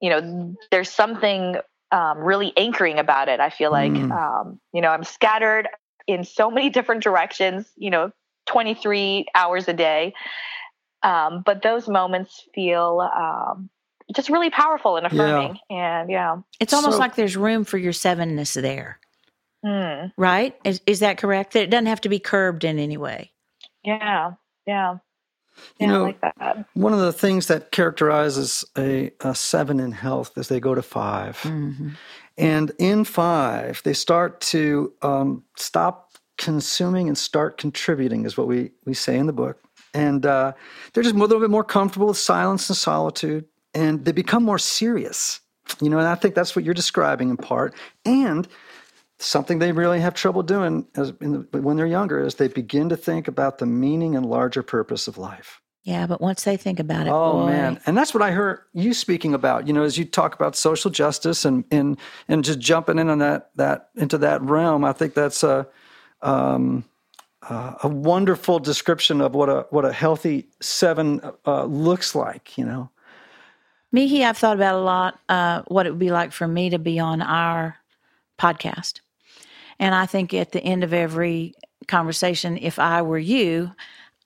you 0.00 0.10
know 0.10 0.54
there's 0.70 0.90
something 0.90 1.56
um, 1.92 2.18
really 2.18 2.52
anchoring 2.56 2.98
about 2.98 3.28
it 3.28 3.40
i 3.40 3.50
feel 3.50 3.70
like 3.70 3.94
Mm. 3.94 4.10
um, 4.10 4.60
you 4.72 4.80
know 4.80 4.88
i'm 4.88 5.04
scattered 5.04 5.68
in 6.06 6.24
so 6.24 6.50
many 6.50 6.70
different 6.76 7.02
directions 7.02 7.70
you 7.76 7.90
know 7.90 8.10
23 8.46 9.26
hours 9.34 9.68
a 9.68 9.72
day 9.72 10.14
um, 11.02 11.42
but 11.44 11.62
those 11.62 11.88
moments 11.88 12.42
feel 12.54 13.00
um, 13.14 13.68
just 14.14 14.28
really 14.28 14.50
powerful 14.50 14.96
and 14.96 15.06
affirming 15.06 15.58
and 15.70 16.10
yeah 16.10 16.36
It's 16.60 16.72
almost 16.72 16.94
So- 16.94 16.98
like 17.00 17.14
there's 17.16 17.36
room 17.36 17.64
for 17.64 17.78
your 17.78 17.92
sevenness 17.92 18.60
there, 18.60 19.00
Hmm. 19.64 20.06
right? 20.16 20.56
Is, 20.64 20.80
is 20.86 21.00
that 21.00 21.18
correct? 21.18 21.52
That 21.54 21.64
it 21.64 21.70
doesn't 21.70 21.86
have 21.86 22.00
to 22.02 22.08
be 22.08 22.18
curbed 22.18 22.64
in 22.64 22.78
any 22.78 22.96
way. 22.96 23.32
Yeah, 23.82 24.32
yeah. 24.66 24.98
You 25.80 25.86
Yeah, 25.86 25.92
know, 25.92 26.02
like 26.04 26.20
that. 26.20 26.66
one 26.74 26.92
of 26.92 27.00
the 27.00 27.12
things 27.12 27.46
that 27.46 27.72
characterizes 27.72 28.64
a, 28.76 29.10
a 29.20 29.34
seven 29.34 29.80
in 29.80 29.92
health 29.92 30.36
is 30.36 30.48
they 30.48 30.60
go 30.60 30.74
to 30.74 30.82
five. 30.82 31.38
hmm 31.40 31.90
And 32.38 32.72
in 32.78 33.04
five, 33.04 33.80
they 33.84 33.94
start 33.94 34.40
to 34.52 34.92
um, 35.02 35.44
stop 35.56 36.12
consuming 36.36 37.08
and 37.08 37.16
start 37.16 37.56
contributing, 37.56 38.26
is 38.26 38.36
what 38.36 38.46
we, 38.46 38.70
we 38.84 38.92
say 38.92 39.16
in 39.16 39.26
the 39.26 39.32
book. 39.32 39.58
And 39.94 40.26
uh, 40.26 40.52
they're 40.92 41.02
just 41.02 41.14
a 41.16 41.18
little 41.18 41.40
bit 41.40 41.48
more 41.48 41.64
comfortable 41.64 42.08
with 42.08 42.18
silence 42.18 42.68
and 42.68 42.76
solitude, 42.76 43.46
and 43.76 44.04
they 44.04 44.12
become 44.12 44.42
more 44.42 44.58
serious. 44.58 45.40
You 45.80 45.90
know, 45.90 45.98
and 45.98 46.08
I 46.08 46.14
think 46.14 46.34
that's 46.34 46.56
what 46.56 46.64
you're 46.64 46.74
describing 46.74 47.28
in 47.28 47.36
part. 47.36 47.74
And 48.04 48.48
something 49.18 49.58
they 49.58 49.72
really 49.72 50.00
have 50.00 50.14
trouble 50.14 50.42
doing 50.42 50.86
as 50.94 51.12
in 51.20 51.46
the, 51.50 51.60
when 51.60 51.76
they're 51.76 51.86
younger 51.86 52.20
is 52.24 52.36
they 52.36 52.48
begin 52.48 52.88
to 52.88 52.96
think 52.96 53.28
about 53.28 53.58
the 53.58 53.66
meaning 53.66 54.14
and 54.16 54.26
larger 54.26 54.62
purpose 54.62 55.08
of 55.08 55.18
life. 55.18 55.60
Yeah, 55.82 56.06
but 56.06 56.20
once 56.20 56.42
they 56.42 56.56
think 56.56 56.80
about 56.80 57.06
it, 57.06 57.10
Oh 57.10 57.40
boy, 57.40 57.46
man, 57.46 57.80
and 57.86 57.96
that's 57.96 58.12
what 58.12 58.22
I 58.22 58.32
heard 58.32 58.60
you 58.72 58.92
speaking 58.92 59.34
about. 59.34 59.68
You 59.68 59.72
know, 59.72 59.84
as 59.84 59.96
you 59.96 60.04
talk 60.04 60.34
about 60.34 60.56
social 60.56 60.90
justice 60.90 61.44
and 61.44 61.64
and 61.70 61.96
and 62.28 62.44
just 62.44 62.58
jumping 62.58 62.98
in 62.98 63.08
on 63.08 63.18
that 63.18 63.50
that 63.54 63.90
into 63.94 64.18
that 64.18 64.42
realm, 64.42 64.84
I 64.84 64.92
think 64.92 65.14
that's 65.14 65.44
a 65.44 65.68
um, 66.22 66.84
uh, 67.48 67.74
a 67.84 67.88
wonderful 67.88 68.58
description 68.58 69.20
of 69.20 69.34
what 69.34 69.48
a 69.48 69.66
what 69.70 69.84
a 69.84 69.92
healthy 69.92 70.48
seven 70.60 71.20
uh, 71.46 71.64
looks 71.64 72.16
like. 72.16 72.58
You 72.58 72.64
know, 72.64 72.90
Mihee, 73.96 74.24
I've 74.24 74.36
thought 74.36 74.56
about 74.56 74.74
a 74.74 74.84
lot 74.84 75.18
uh, 75.30 75.62
what 75.68 75.86
it 75.86 75.90
would 75.90 75.98
be 75.98 76.10
like 76.10 76.32
for 76.32 76.46
me 76.46 76.68
to 76.68 76.78
be 76.78 76.98
on 76.98 77.22
our 77.22 77.78
podcast. 78.38 79.00
And 79.78 79.94
I 79.94 80.04
think 80.04 80.34
at 80.34 80.52
the 80.52 80.60
end 80.60 80.84
of 80.84 80.92
every 80.92 81.54
conversation, 81.88 82.58
if 82.58 82.78
I 82.78 83.00
were 83.00 83.18
you, 83.18 83.72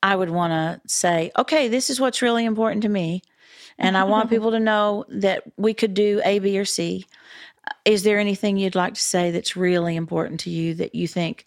I 0.03 0.17
would 0.17 0.31
want 0.31 0.51
to 0.51 0.89
say, 0.93 1.31
okay, 1.39 1.69
this 1.69 1.89
is 1.89 2.01
what's 2.01 2.21
really 2.21 2.45
important 2.45 2.83
to 2.83 2.89
me. 2.89 3.23
And 3.79 3.97
I 3.97 4.03
want 4.03 4.29
people 4.31 4.51
to 4.51 4.59
know 4.59 5.05
that 5.09 5.45
we 5.57 5.73
could 5.73 5.95
do 5.95 6.21
A, 6.25 6.41
B, 6.41 6.59
or 6.59 6.65
C. 6.65 7.07
Is 7.85 8.03
there 8.03 8.19
anything 8.19 8.57
you'd 8.57 8.75
like 8.75 8.95
to 8.95 9.01
say 9.01 9.31
that's 9.31 9.55
really 9.55 9.95
important 9.95 10.41
to 10.41 10.51
you 10.51 10.75
that 10.75 10.97
you 10.97 11.07
think 11.07 11.45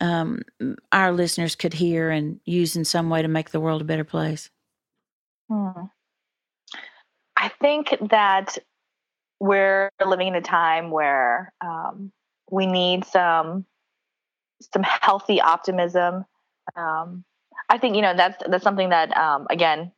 um, 0.00 0.40
our 0.90 1.12
listeners 1.12 1.54
could 1.54 1.74
hear 1.74 2.08
and 2.08 2.40
use 2.46 2.76
in 2.76 2.86
some 2.86 3.10
way 3.10 3.20
to 3.20 3.28
make 3.28 3.50
the 3.50 3.60
world 3.60 3.82
a 3.82 3.84
better 3.84 4.04
place? 4.04 4.48
Hmm. 5.50 5.82
I 7.42 7.48
think 7.60 7.96
that 8.10 8.56
we're 9.40 9.90
living 10.06 10.28
in 10.28 10.36
a 10.36 10.40
time 10.40 10.92
where 10.92 11.52
um, 11.60 12.12
we 12.52 12.66
need 12.66 13.04
some 13.04 13.66
some 14.72 14.84
healthy 14.84 15.40
optimism. 15.40 16.24
Um, 16.76 17.24
I 17.68 17.78
think 17.78 17.96
you 17.96 18.02
know 18.02 18.14
that's 18.14 18.40
that's 18.46 18.62
something 18.62 18.90
that 18.90 19.16
um, 19.16 19.48
again 19.50 19.90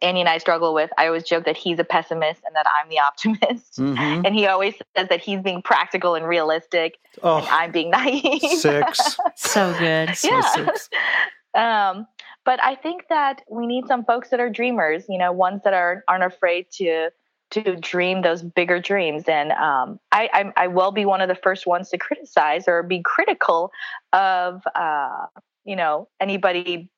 Andy 0.00 0.20
and 0.20 0.28
I 0.28 0.38
struggle 0.38 0.74
with. 0.74 0.90
I 0.96 1.08
always 1.08 1.24
joke 1.24 1.44
that 1.46 1.56
he's 1.56 1.80
a 1.80 1.84
pessimist 1.84 2.40
and 2.46 2.54
that 2.54 2.66
I'm 2.72 2.88
the 2.88 3.00
optimist, 3.08 3.80
Mhm. 3.80 4.24
and 4.24 4.32
he 4.32 4.46
always 4.46 4.74
says 4.96 5.08
that 5.08 5.20
he's 5.20 5.40
being 5.40 5.60
practical 5.60 6.14
and 6.14 6.24
realistic, 6.24 6.98
and 7.16 7.22
Oh, 7.24 7.48
I'm 7.50 7.72
being 7.72 7.90
naive. 7.90 8.42
six. 8.42 9.18
So 9.34 9.74
good. 9.76 10.14
So 10.14 10.28
Yeah. 10.28 10.40
six. 10.42 10.88
um, 11.54 12.06
but 12.44 12.62
I 12.62 12.74
think 12.74 13.08
that 13.08 13.42
we 13.50 13.66
need 13.66 13.86
some 13.86 14.04
folks 14.04 14.30
that 14.30 14.40
are 14.40 14.50
dreamers. 14.50 15.04
You 15.08 15.18
know, 15.18 15.32
ones 15.32 15.62
that 15.64 15.74
are 15.74 16.04
aren't 16.08 16.24
afraid 16.24 16.66
to 16.78 17.10
to 17.52 17.76
dream 17.76 18.22
those 18.22 18.42
bigger 18.42 18.80
dreams. 18.80 19.24
And 19.28 19.52
um, 19.52 20.00
I, 20.10 20.28
I 20.32 20.64
I 20.64 20.66
will 20.68 20.90
be 20.90 21.04
one 21.04 21.20
of 21.20 21.28
the 21.28 21.34
first 21.34 21.66
ones 21.66 21.90
to 21.90 21.98
criticize 21.98 22.66
or 22.66 22.82
be 22.82 23.02
critical 23.04 23.70
of 24.12 24.62
uh, 24.74 25.26
you 25.64 25.76
know 25.76 26.08
anybody 26.20 26.90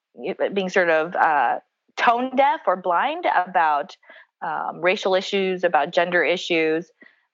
being 0.53 0.69
sort 0.69 0.91
of 0.91 1.15
uh, 1.15 1.59
tone 1.97 2.35
deaf 2.37 2.61
or 2.67 2.77
blind 2.77 3.27
about 3.35 3.97
um, 4.43 4.81
racial 4.81 5.15
issues, 5.15 5.65
about 5.65 5.93
gender 5.93 6.23
issues. 6.23 6.91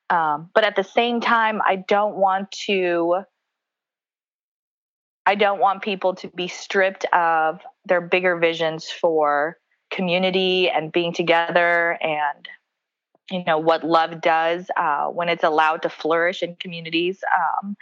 Um, 0.08 0.50
but 0.54 0.64
at 0.64 0.76
the 0.76 0.82
same 0.82 1.20
time, 1.20 1.61
I 1.64 1.76
don't 1.76 2.16
want 2.16 2.50
to. 2.66 3.22
I 5.31 5.37
don't 5.37 5.61
want 5.61 5.83
people 5.83 6.16
to 6.16 6.28
be 6.28 6.49
stripped 6.49 7.05
of 7.12 7.61
their 7.85 8.01
bigger 8.01 8.37
visions 8.37 8.91
for 8.91 9.57
community 9.93 10.68
and 10.68 10.91
being 10.91 11.12
together 11.12 11.97
and 12.03 12.49
you 13.31 13.45
know 13.45 13.59
what 13.59 13.85
love 13.85 14.20
does 14.20 14.68
uh, 14.76 15.07
when 15.07 15.28
it's 15.28 15.45
allowed 15.45 15.83
to 15.83 15.89
flourish 15.89 16.43
in 16.43 16.57
communities. 16.57 17.22
Um, 17.39 17.76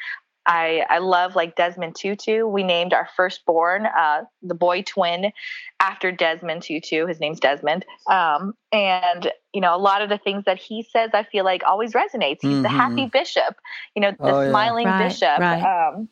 I 0.46 0.84
I 0.90 0.98
love 0.98 1.36
like 1.36 1.56
Desmond 1.56 1.96
Tutu. 1.96 2.46
We 2.46 2.64
named 2.64 2.92
our 2.92 3.08
firstborn, 3.16 3.86
uh, 3.86 4.24
the 4.42 4.54
boy 4.54 4.82
twin, 4.82 5.32
after 5.80 6.12
Desmond 6.12 6.62
Tutu. 6.64 7.06
His 7.06 7.18
name's 7.18 7.40
Desmond, 7.40 7.86
um, 8.10 8.52
and 8.72 9.32
you 9.54 9.62
know 9.62 9.74
a 9.74 9.78
lot 9.80 10.02
of 10.02 10.10
the 10.10 10.18
things 10.18 10.44
that 10.44 10.58
he 10.58 10.82
says, 10.82 11.12
I 11.14 11.22
feel 11.24 11.44
like 11.46 11.62
always 11.66 11.94
resonates. 11.94 12.40
He's 12.42 12.60
the 12.60 12.68
Mhm. 12.68 12.76
happy 12.76 13.06
bishop, 13.10 13.56
you 13.96 14.02
know, 14.02 14.12
the 14.22 14.34
Oh, 14.34 14.42
yeah. 14.42 14.50
smiling 14.50 14.86
Right, 14.86 14.98
bishop. 14.98 15.38
right. 15.38 15.62
Um, 15.62 16.08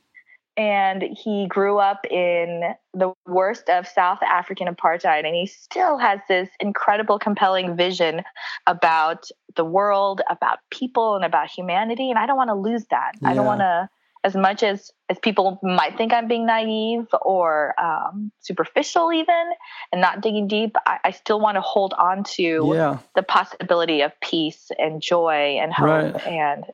and 0.56 1.02
he 1.02 1.46
grew 1.48 1.78
up 1.78 2.06
in 2.10 2.74
the 2.94 3.12
worst 3.26 3.68
of 3.68 3.86
South 3.86 4.22
African 4.22 4.68
apartheid, 4.68 5.26
and 5.26 5.34
he 5.34 5.46
still 5.46 5.98
has 5.98 6.20
this 6.28 6.48
incredible, 6.60 7.18
compelling 7.18 7.76
vision 7.76 8.22
about 8.66 9.28
the 9.54 9.64
world, 9.64 10.22
about 10.30 10.58
people, 10.70 11.14
and 11.16 11.24
about 11.24 11.50
humanity. 11.50 12.10
And 12.10 12.18
I 12.18 12.26
don't 12.26 12.36
want 12.36 12.48
to 12.48 12.54
lose 12.54 12.84
that. 12.90 13.12
I 13.24 13.34
don't 13.34 13.44
want 13.46 13.60
to, 13.60 13.88
as 14.24 14.34
much 14.34 14.62
as 14.62 14.90
as 15.08 15.18
people 15.20 15.60
might 15.62 15.96
think 15.96 16.12
I'm 16.12 16.26
being 16.26 16.46
naive 16.46 17.06
or 17.22 17.74
um, 17.80 18.32
superficial, 18.40 19.12
even, 19.12 19.50
and 19.92 20.00
not 20.00 20.20
digging 20.20 20.48
deep. 20.48 20.74
I, 20.86 20.98
I 21.04 21.10
still 21.12 21.38
want 21.38 21.56
to 21.56 21.60
hold 21.60 21.94
on 21.94 22.24
to 22.36 22.72
Yeah. 22.74 22.98
the 23.14 23.22
possibility 23.22 24.00
of 24.00 24.12
peace 24.20 24.70
and 24.78 25.00
joy 25.00 25.58
and 25.60 25.72
hope, 25.72 26.14
Right. 26.14 26.26
and 26.26 26.64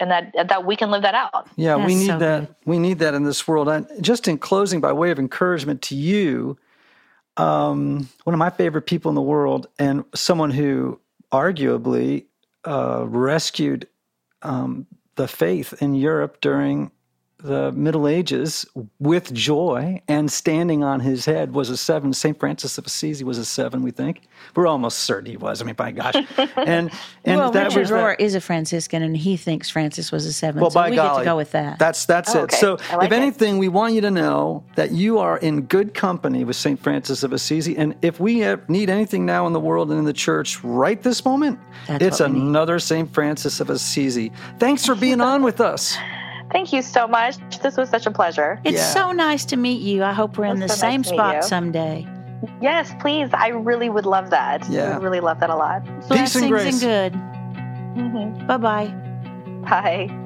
and 0.00 0.10
that 0.10 0.32
that 0.48 0.64
we 0.64 0.76
can 0.76 0.90
live 0.90 1.02
that 1.02 1.14
out. 1.14 1.48
Yeah, 1.56 1.76
we 1.76 1.94
need 1.94 2.06
so 2.06 2.18
that. 2.18 2.40
good. 2.40 2.54
We 2.64 2.78
need 2.78 2.98
that 2.98 3.14
in 3.14 3.24
this 3.24 3.46
world. 3.46 3.68
And 3.68 3.86
just 4.00 4.28
in 4.28 4.38
closing, 4.38 4.80
by 4.80 4.92
way 4.92 5.10
of 5.10 5.18
encouragement 5.18 5.82
to 5.82 5.94
you, 5.94 6.58
um, 7.36 8.08
one 8.24 8.34
of 8.34 8.38
my 8.38 8.50
favorite 8.50 8.82
people 8.82 9.08
in 9.08 9.14
the 9.14 9.22
world, 9.22 9.68
and 9.78 10.04
someone 10.14 10.50
who 10.50 11.00
arguably 11.32 12.26
uh, 12.66 13.04
rescued 13.06 13.88
um, 14.42 14.86
the 15.16 15.28
faith 15.28 15.74
in 15.80 15.94
Europe 15.94 16.40
during 16.40 16.90
the 17.46 17.72
Middle 17.72 18.06
Ages 18.08 18.66
with 18.98 19.32
joy 19.32 20.02
and 20.08 20.30
standing 20.30 20.82
on 20.84 21.00
his 21.00 21.24
head 21.24 21.52
was 21.52 21.70
a 21.70 21.76
seven. 21.76 22.12
St. 22.12 22.38
Francis 22.38 22.78
of 22.78 22.86
Assisi 22.86 23.24
was 23.24 23.38
a 23.38 23.44
seven, 23.44 23.82
we 23.82 23.90
think. 23.90 24.22
We're 24.54 24.66
almost 24.66 25.00
certain 25.00 25.30
he 25.30 25.36
was. 25.36 25.62
I 25.62 25.64
mean, 25.64 25.74
by 25.74 25.92
gosh. 25.92 26.14
And, 26.56 26.90
and 27.24 27.38
well, 27.40 27.50
that 27.52 27.68
Richard 27.68 27.80
was 27.80 27.90
Rohr 27.90 28.16
is 28.18 28.34
a 28.34 28.40
Franciscan, 28.40 29.02
and 29.02 29.16
he 29.16 29.36
thinks 29.36 29.70
Francis 29.70 30.10
was 30.10 30.26
a 30.26 30.32
seven. 30.32 30.60
well, 30.60 30.70
so 30.70 30.74
by 30.80 30.90
we 30.90 30.96
golly, 30.96 31.18
get 31.18 31.18
to 31.20 31.24
go 31.24 31.36
with 31.36 31.52
that. 31.52 31.78
That's 31.78 32.06
that's 32.06 32.34
Oh, 32.34 32.40
it. 32.40 32.42
okay. 32.44 32.56
So, 32.56 32.72
like 32.96 33.06
if 33.06 33.12
it. 33.12 33.16
anything, 33.16 33.58
we 33.58 33.68
want 33.68 33.94
you 33.94 34.00
to 34.02 34.10
know 34.10 34.64
that 34.74 34.90
you 34.92 35.18
are 35.18 35.38
in 35.38 35.62
good 35.62 35.94
company 35.94 36.44
with 36.44 36.56
Saint 36.56 36.80
Francis 36.82 37.22
of 37.22 37.32
Assisi. 37.32 37.76
And 37.76 37.94
if 38.02 38.18
we 38.20 38.40
have, 38.40 38.68
need 38.68 38.90
anything 38.90 39.24
now 39.26 39.46
in 39.46 39.52
the 39.52 39.60
world 39.60 39.90
and 39.90 39.98
in 39.98 40.04
the 40.04 40.12
church 40.12 40.62
right 40.64 41.00
this 41.02 41.24
moment, 41.24 41.58
That's 41.86 42.04
it's 42.04 42.20
what 42.20 42.30
we 42.32 42.38
need. 42.40 42.46
another 42.48 42.78
Saint 42.78 43.12
Francis 43.14 43.60
of 43.60 43.70
Assisi. 43.70 44.32
Thanks 44.58 44.84
for 44.84 44.94
being 44.94 45.20
on 45.20 45.42
with 45.42 45.60
us. 45.60 45.96
Thank 46.52 46.72
you 46.72 46.80
so 46.82 47.06
much. 47.08 47.36
This 47.60 47.76
was 47.76 47.88
such 47.90 48.06
a 48.06 48.10
pleasure. 48.10 48.60
it's 48.64 48.76
yeah. 48.78 48.92
so 48.94 49.12
nice 49.12 49.44
to 49.46 49.56
meet 49.56 49.80
you. 49.82 50.02
I 50.04 50.12
hope 50.12 50.38
we're 50.38 50.44
in 50.46 50.60
the 50.60 50.68
so 50.68 50.76
same 50.76 51.02
to 51.02 51.10
meet 51.10 51.16
spot 51.16 51.44
someday. 51.44 52.06
Yes, 52.60 52.92
please. 53.00 53.28
I 53.32 53.48
really 53.48 53.88
would 53.90 54.06
love 54.06 54.30
that. 54.30 54.62
I 54.64 54.68
Yeah. 54.72 54.94
would 54.94 55.02
really 55.02 55.20
love 55.20 55.40
that 55.40 55.50
a 55.50 55.56
lot. 55.56 55.84
Peace 56.08 56.34
and 56.36 56.48
Blessings 56.48 56.48
grace. 56.50 56.80
good. 56.80 57.14
hmm 57.14 58.46
Bye 58.46 58.56
bye. 58.58 58.86
Bye. 59.68 60.22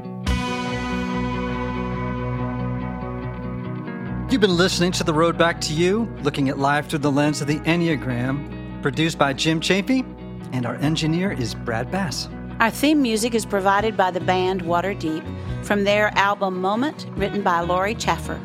You've 4.31 4.41
been 4.41 4.57
listening 4.57 4.93
to 4.93 5.03
The 5.05 5.13
Road 5.13 5.37
Back 5.37 5.61
to 5.63 5.73
You, 5.75 6.05
looking 6.23 6.49
at 6.51 6.59
life 6.59 6.87
through 6.89 7.01
the 7.01 7.11
lens 7.11 7.41
of 7.41 7.49
the 7.49 7.59
Enneagram, 7.61 8.81
produced 8.81 9.19
by 9.19 9.33
Jim 9.33 9.61
Chafee, 9.61 10.05
and 10.53 10.67
our 10.67 10.77
engineer 10.77 11.33
is 11.33 11.53
Brad 11.55 11.91
Bass. 11.91 12.29
Our 12.61 12.71
theme 12.71 13.01
music 13.01 13.35
is 13.35 13.47
provided 13.47 13.97
by 13.97 14.11
the 14.11 14.21
band 14.21 14.61
Water 14.61 14.93
Deep 14.93 15.25
from 15.63 15.83
their 15.83 16.11
album 16.19 16.61
Moment, 16.61 17.07
written 17.17 17.41
by 17.41 17.61
Laurie 17.61 17.95
Chaffer. 17.95 18.39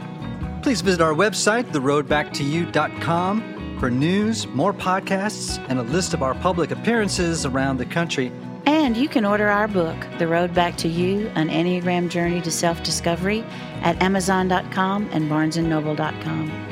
Please 0.63 0.80
visit 0.80 1.01
our 1.01 1.13
website, 1.13 1.66
theroadbacktoyou.com, 1.74 3.78
for 3.78 3.91
news, 3.91 4.47
more 4.47 4.74
podcasts, 4.74 5.61
and 5.68 5.80
a 5.80 5.84
list 5.84 6.13
of 6.13 6.24
our 6.24 6.34
public 6.36 6.72
appearances 6.72 7.45
around 7.45 7.76
the 7.76 7.86
country. 7.86 8.32
And 8.66 8.95
you 8.95 9.09
can 9.09 9.26
order 9.26 9.49
our 9.49 9.68
book, 9.68 9.97
The 10.18 10.30
Road 10.30 10.53
Back 10.53 10.78
to 10.78 10.88
You, 10.88 11.28
An 11.36 11.49
Enneagram 11.49 12.07
Journey 12.07 12.39
to 12.43 12.51
Self 12.51 12.84
Discovery, 12.84 13.43
at 13.82 14.01
Amazon.com 14.01 15.09
and 15.11 15.30
BarnesandNoble.com. 15.30 16.68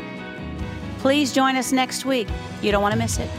Please 1.00 1.34
join 1.34 1.58
us 1.58 1.74
next 1.74 2.06
week. 2.06 2.30
You 2.62 2.72
don't 2.72 2.82
want 2.82 2.94
to 2.94 3.00
miss 3.00 3.20
it. 3.20 3.30